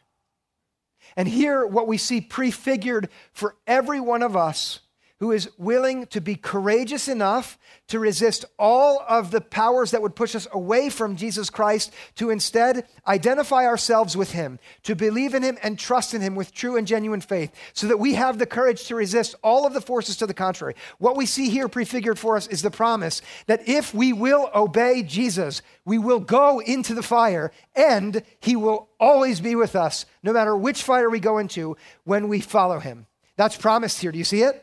And 1.16 1.28
here, 1.28 1.64
what 1.64 1.88
we 1.88 2.00
see 2.00 2.22
prefigured 2.22 3.10
for 3.32 3.56
every 3.68 4.00
one 4.00 4.24
of 4.24 4.36
us 4.36 4.80
who 5.26 5.32
is 5.32 5.50
willing 5.58 6.06
to 6.06 6.22
be 6.22 6.36
courageous 6.36 7.08
enough 7.08 7.58
to 7.88 7.98
resist 7.98 8.46
all 8.60 9.04
of 9.10 9.32
the 9.32 9.42
powers 9.42 9.90
that 9.90 10.04
would 10.04 10.16
push 10.16 10.36
us 10.36 10.48
away 10.52 10.88
from 10.88 11.16
Jesus 11.16 11.50
Christ, 11.50 11.92
to 12.14 12.30
instead 12.30 12.86
identify 13.08 13.66
ourselves 13.66 14.16
with 14.16 14.34
Him, 14.34 14.60
to 14.84 14.96
believe 14.96 15.34
in 15.34 15.42
Him 15.42 15.58
and 15.64 15.80
trust 15.80 16.14
in 16.14 16.22
Him 16.22 16.36
with 16.36 16.54
true 16.54 16.78
and 16.78 16.86
genuine 16.86 17.22
faith, 17.22 17.52
so 17.74 17.88
that 17.88 17.98
we 17.98 18.14
have 18.14 18.38
the 18.38 18.46
courage 18.46 18.84
to 18.86 18.94
resist 18.94 19.34
all 19.44 19.66
of 19.66 19.74
the 19.74 19.82
forces 19.82 20.16
to 20.18 20.28
the 20.28 20.34
contrary. 20.36 20.76
What 21.00 21.18
we 21.18 21.26
see 21.26 21.50
here 21.50 21.68
prefigured 21.68 22.20
for 22.20 22.38
us 22.38 22.46
is 22.46 22.62
the 22.62 22.70
promise 22.70 23.24
that 23.48 23.68
if 23.68 23.96
we 23.96 24.14
will 24.14 24.52
obey 24.54 25.02
Jesus, 25.02 25.64
we 25.86 25.98
will 25.98 26.20
go 26.20 26.60
into 26.60 26.94
the 26.94 27.02
fire 27.02 27.52
and 27.76 28.22
He 28.40 28.56
will 28.56 28.90
always 29.00 29.42
be 29.42 29.56
with 29.56 29.76
us, 29.76 30.06
no 30.22 30.34
matter 30.34 30.56
which 30.56 30.84
fire 30.84 31.10
we 31.10 31.20
go 31.20 31.40
into 31.40 31.78
when 32.04 32.28
we 32.28 32.42
follow 32.42 32.78
Him. 32.78 33.08
That's 33.38 33.58
promised 33.58 34.02
here. 34.02 34.12
Do 34.12 34.20
you 34.20 34.24
see 34.24 34.44
it? 34.44 34.62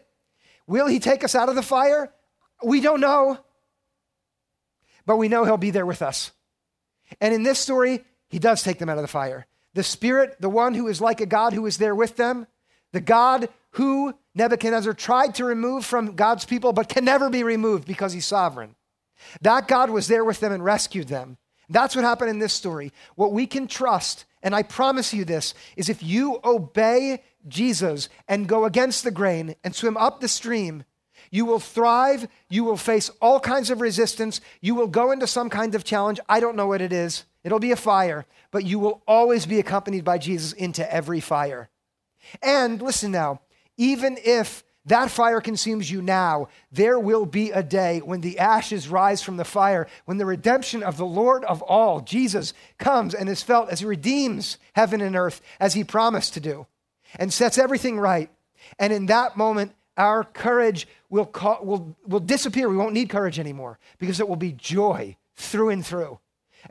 Will 0.66 0.86
he 0.86 0.98
take 0.98 1.24
us 1.24 1.34
out 1.34 1.48
of 1.48 1.54
the 1.54 1.62
fire? 1.62 2.12
We 2.62 2.80
don't 2.80 3.00
know. 3.00 3.38
But 5.04 5.16
we 5.16 5.28
know 5.28 5.44
he'll 5.44 5.56
be 5.56 5.70
there 5.70 5.86
with 5.86 6.02
us. 6.02 6.30
And 7.20 7.34
in 7.34 7.42
this 7.42 7.58
story, 7.58 8.04
he 8.28 8.38
does 8.38 8.62
take 8.62 8.78
them 8.78 8.88
out 8.88 8.98
of 8.98 9.02
the 9.02 9.08
fire. 9.08 9.46
The 9.74 9.82
Spirit, 9.82 10.36
the 10.40 10.48
one 10.48 10.74
who 10.74 10.88
is 10.88 11.00
like 11.00 11.20
a 11.20 11.26
God 11.26 11.52
who 11.52 11.66
is 11.66 11.78
there 11.78 11.94
with 11.94 12.16
them, 12.16 12.46
the 12.92 13.00
God 13.00 13.48
who 13.72 14.14
Nebuchadnezzar 14.34 14.92
tried 14.94 15.34
to 15.36 15.44
remove 15.44 15.84
from 15.84 16.14
God's 16.14 16.44
people, 16.44 16.72
but 16.72 16.88
can 16.88 17.04
never 17.04 17.30
be 17.30 17.42
removed 17.42 17.86
because 17.86 18.12
he's 18.12 18.26
sovereign. 18.26 18.74
That 19.40 19.68
God 19.68 19.90
was 19.90 20.08
there 20.08 20.24
with 20.24 20.40
them 20.40 20.52
and 20.52 20.64
rescued 20.64 21.08
them. 21.08 21.36
That's 21.68 21.96
what 21.96 22.04
happened 22.04 22.30
in 22.30 22.38
this 22.38 22.52
story. 22.52 22.92
What 23.14 23.32
we 23.32 23.46
can 23.46 23.66
trust, 23.66 24.24
and 24.42 24.54
I 24.54 24.62
promise 24.62 25.14
you 25.14 25.24
this, 25.24 25.54
is 25.76 25.88
if 25.88 26.02
you 26.02 26.40
obey 26.44 27.22
Jesus 27.48 28.08
and 28.28 28.48
go 28.48 28.64
against 28.64 29.04
the 29.04 29.10
grain 29.10 29.54
and 29.62 29.74
swim 29.74 29.96
up 29.96 30.20
the 30.20 30.28
stream, 30.28 30.84
you 31.30 31.46
will 31.46 31.58
thrive. 31.58 32.28
You 32.50 32.62
will 32.62 32.76
face 32.76 33.10
all 33.20 33.40
kinds 33.40 33.70
of 33.70 33.80
resistance. 33.80 34.40
You 34.60 34.74
will 34.74 34.86
go 34.86 35.10
into 35.10 35.26
some 35.26 35.48
kind 35.48 35.74
of 35.74 35.82
challenge. 35.82 36.20
I 36.28 36.40
don't 36.40 36.56
know 36.56 36.66
what 36.66 36.82
it 36.82 36.92
is. 36.92 37.24
It'll 37.42 37.58
be 37.58 37.72
a 37.72 37.76
fire, 37.76 38.26
but 38.50 38.64
you 38.64 38.78
will 38.78 39.02
always 39.08 39.46
be 39.46 39.58
accompanied 39.58 40.04
by 40.04 40.18
Jesus 40.18 40.52
into 40.52 40.92
every 40.92 41.20
fire. 41.20 41.70
And 42.42 42.80
listen 42.80 43.10
now, 43.10 43.40
even 43.76 44.18
if 44.22 44.62
that 44.86 45.12
fire 45.12 45.40
consumes 45.40 45.90
you 45.90 46.02
now. 46.02 46.48
There 46.72 46.98
will 46.98 47.24
be 47.24 47.52
a 47.52 47.62
day 47.62 48.00
when 48.00 48.20
the 48.20 48.40
ashes 48.40 48.88
rise 48.88 49.22
from 49.22 49.36
the 49.36 49.44
fire, 49.44 49.86
when 50.06 50.16
the 50.18 50.26
redemption 50.26 50.82
of 50.82 50.96
the 50.96 51.06
Lord 51.06 51.44
of 51.44 51.62
all, 51.62 52.00
Jesus, 52.00 52.52
comes 52.78 53.14
and 53.14 53.28
is 53.28 53.42
felt 53.42 53.70
as 53.70 53.78
he 53.78 53.86
redeems 53.86 54.58
heaven 54.72 55.00
and 55.00 55.14
earth 55.14 55.40
as 55.60 55.74
he 55.74 55.84
promised 55.84 56.34
to 56.34 56.40
do 56.40 56.66
and 57.18 57.32
sets 57.32 57.58
everything 57.58 57.98
right. 57.98 58.30
And 58.78 58.92
in 58.92 59.06
that 59.06 59.36
moment, 59.36 59.72
our 59.96 60.24
courage 60.24 60.88
will, 61.10 61.30
will, 61.62 61.96
will 62.06 62.20
disappear. 62.20 62.68
We 62.68 62.76
won't 62.76 62.94
need 62.94 63.10
courage 63.10 63.38
anymore 63.38 63.78
because 63.98 64.20
it 64.20 64.28
will 64.28 64.36
be 64.36 64.52
joy 64.52 65.16
through 65.36 65.70
and 65.70 65.84
through 65.84 66.18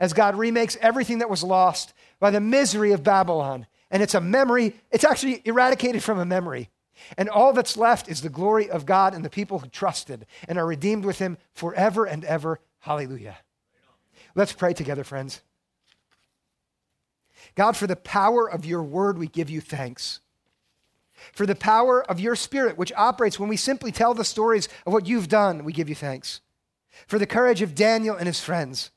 as 0.00 0.12
God 0.12 0.36
remakes 0.36 0.76
everything 0.80 1.18
that 1.18 1.30
was 1.30 1.42
lost 1.42 1.92
by 2.18 2.30
the 2.30 2.40
misery 2.40 2.92
of 2.92 3.02
Babylon. 3.02 3.66
And 3.90 4.02
it's 4.02 4.14
a 4.14 4.20
memory, 4.20 4.74
it's 4.90 5.04
actually 5.04 5.42
eradicated 5.44 6.02
from 6.02 6.18
a 6.18 6.24
memory. 6.24 6.70
And 7.18 7.28
all 7.28 7.52
that's 7.52 7.76
left 7.76 8.08
is 8.08 8.22
the 8.22 8.28
glory 8.28 8.70
of 8.70 8.86
God 8.86 9.14
and 9.14 9.24
the 9.24 9.30
people 9.30 9.58
who 9.58 9.68
trusted 9.68 10.26
and 10.48 10.58
are 10.58 10.66
redeemed 10.66 11.04
with 11.04 11.18
him 11.18 11.36
forever 11.52 12.04
and 12.04 12.24
ever. 12.24 12.60
Hallelujah. 12.80 13.36
Let's 14.34 14.52
pray 14.52 14.72
together, 14.72 15.04
friends. 15.04 15.42
God, 17.54 17.76
for 17.76 17.86
the 17.86 17.96
power 17.96 18.48
of 18.48 18.64
your 18.64 18.82
word, 18.82 19.18
we 19.18 19.26
give 19.26 19.50
you 19.50 19.60
thanks. 19.60 20.20
For 21.32 21.46
the 21.46 21.54
power 21.54 22.02
of 22.10 22.20
your 22.20 22.36
spirit, 22.36 22.76
which 22.76 22.92
operates 22.96 23.38
when 23.38 23.48
we 23.48 23.56
simply 23.56 23.92
tell 23.92 24.14
the 24.14 24.24
stories 24.24 24.68
of 24.86 24.92
what 24.92 25.06
you've 25.06 25.28
done, 25.28 25.64
we 25.64 25.72
give 25.72 25.88
you 25.88 25.94
thanks. 25.94 26.40
For 27.06 27.18
the 27.18 27.26
courage 27.26 27.62
of 27.62 27.74
Daniel 27.74 28.16
and 28.16 28.26
his 28.26 28.40
friends 28.40 28.90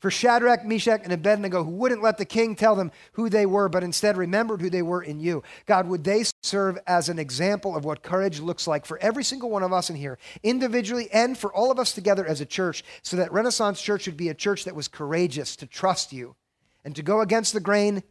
for 0.00 0.10
Shadrach, 0.10 0.64
Meshach, 0.64 1.02
and 1.04 1.12
Abednego, 1.12 1.62
who 1.62 1.70
wouldn't 1.70 2.02
let 2.02 2.16
the 2.16 2.24
king 2.24 2.56
tell 2.56 2.74
them 2.74 2.90
who 3.12 3.28
they 3.28 3.44
were, 3.44 3.68
but 3.68 3.84
instead 3.84 4.16
remembered 4.16 4.62
who 4.62 4.70
they 4.70 4.82
were 4.82 5.02
in 5.02 5.20
you. 5.20 5.42
God, 5.66 5.86
would 5.88 6.04
they 6.04 6.24
serve 6.42 6.78
as 6.86 7.08
an 7.08 7.18
example 7.18 7.76
of 7.76 7.84
what 7.84 8.02
courage 8.02 8.40
looks 8.40 8.66
like 8.66 8.86
for 8.86 8.98
every 8.98 9.22
single 9.22 9.50
one 9.50 9.62
of 9.62 9.74
us 9.74 9.90
in 9.90 9.96
here, 9.96 10.18
individually 10.42 11.10
and 11.12 11.36
for 11.36 11.52
all 11.52 11.70
of 11.70 11.78
us 11.78 11.92
together 11.92 12.26
as 12.26 12.40
a 12.40 12.46
church, 12.46 12.82
so 13.02 13.16
that 13.18 13.32
Renaissance 13.32 13.80
Church 13.80 14.06
would 14.06 14.16
be 14.16 14.30
a 14.30 14.34
church 14.34 14.64
that 14.64 14.74
was 14.74 14.88
courageous 14.88 15.54
to 15.56 15.66
trust 15.66 16.12
you 16.12 16.34
and 16.82 16.96
to 16.96 17.02
go 17.02 17.20
against 17.20 17.52
the 17.52 17.60
grain 17.60 18.02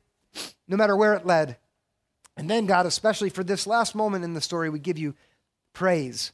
no 0.68 0.78
matter 0.78 0.96
where 0.96 1.16
it 1.16 1.26
led. 1.26 1.58
And 2.40 2.50
then, 2.50 2.68
God, 2.68 2.86
especially 2.86 3.30
for 3.30 3.44
this 3.44 3.68
last 3.68 3.94
moment 3.94 4.24
in 4.24 4.34
the 4.34 4.40
story, 4.40 4.70
we 4.70 4.80
give 4.80 4.98
you 4.98 5.14
praise 5.74 6.32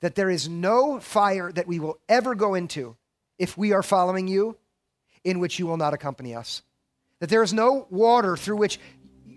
that 0.00 0.14
there 0.14 0.30
is 0.30 0.48
no 0.48 1.00
fire 1.00 1.50
that 1.50 1.66
we 1.66 1.80
will 1.80 1.98
ever 2.08 2.36
go 2.36 2.54
into 2.54 2.96
if 3.40 3.58
we 3.58 3.72
are 3.72 3.82
following 3.82 4.28
you 4.28 4.56
in 5.24 5.40
which 5.40 5.58
you 5.58 5.66
will 5.66 5.76
not 5.76 5.94
accompany 5.94 6.32
us. 6.32 6.62
That 7.18 7.28
there 7.28 7.42
is 7.42 7.52
no 7.52 7.88
water 7.90 8.36
through 8.36 8.58
which 8.58 8.78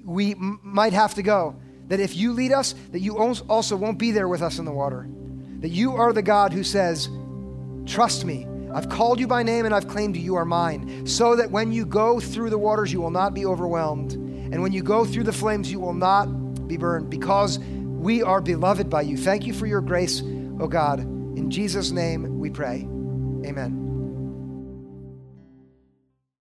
we 0.06 0.34
m- 0.34 0.60
might 0.62 0.94
have 0.94 1.16
to 1.16 1.24
go. 1.24 1.56
That 1.88 2.00
if 2.00 2.16
you 2.16 2.34
lead 2.34 2.52
us, 2.52 2.76
that 2.92 3.00
you 3.00 3.18
also 3.18 3.76
won't 3.76 3.98
be 3.98 4.12
there 4.12 4.28
with 4.28 4.44
us 4.44 4.60
in 4.60 4.66
the 4.66 4.72
water. 4.72 5.10
That 5.62 5.70
you 5.70 5.94
are 5.94 6.14
the 6.14 6.22
God 6.22 6.54
who 6.54 6.64
says, 6.64 7.10
Trust 7.88 8.26
me. 8.26 8.46
I've 8.72 8.90
called 8.90 9.20
you 9.20 9.26
by 9.26 9.42
name 9.42 9.66
and 9.66 9.74
I've 9.74 9.88
claimed 9.88 10.16
you. 10.16 10.22
You 10.22 10.36
are 10.36 10.46
mine. 10.46 11.08
So 11.08 11.36
that 11.38 11.50
when 11.50 11.72
you 11.72 11.84
go 11.84 12.20
through 12.20 12.52
the 12.52 12.60
waters, 12.60 12.94
you 12.94 13.02
will 13.02 13.10
not 13.10 13.34
be 13.34 13.48
overwhelmed. 13.48 14.25
And 14.52 14.62
when 14.62 14.72
you 14.72 14.84
go 14.84 15.06
through 15.06 15.24
the 15.24 15.34
flames, 15.34 15.72
you 15.72 15.80
will 15.80 15.94
not 15.94 16.26
be 16.68 16.78
burned 16.78 17.10
because 17.10 17.60
we 17.60 18.22
are 18.22 18.42
beloved 18.42 18.90
by 18.90 19.02
you. 19.02 19.18
Thank 19.18 19.46
you 19.46 19.54
for 19.54 19.66
your 19.66 19.82
grace, 19.82 20.22
O 20.22 20.58
oh 20.62 20.68
God. 20.68 21.00
In 21.00 21.50
Jesus' 21.50 21.92
name 21.92 22.40
we 22.40 22.50
pray. 22.50 22.88
Amen. 23.46 23.85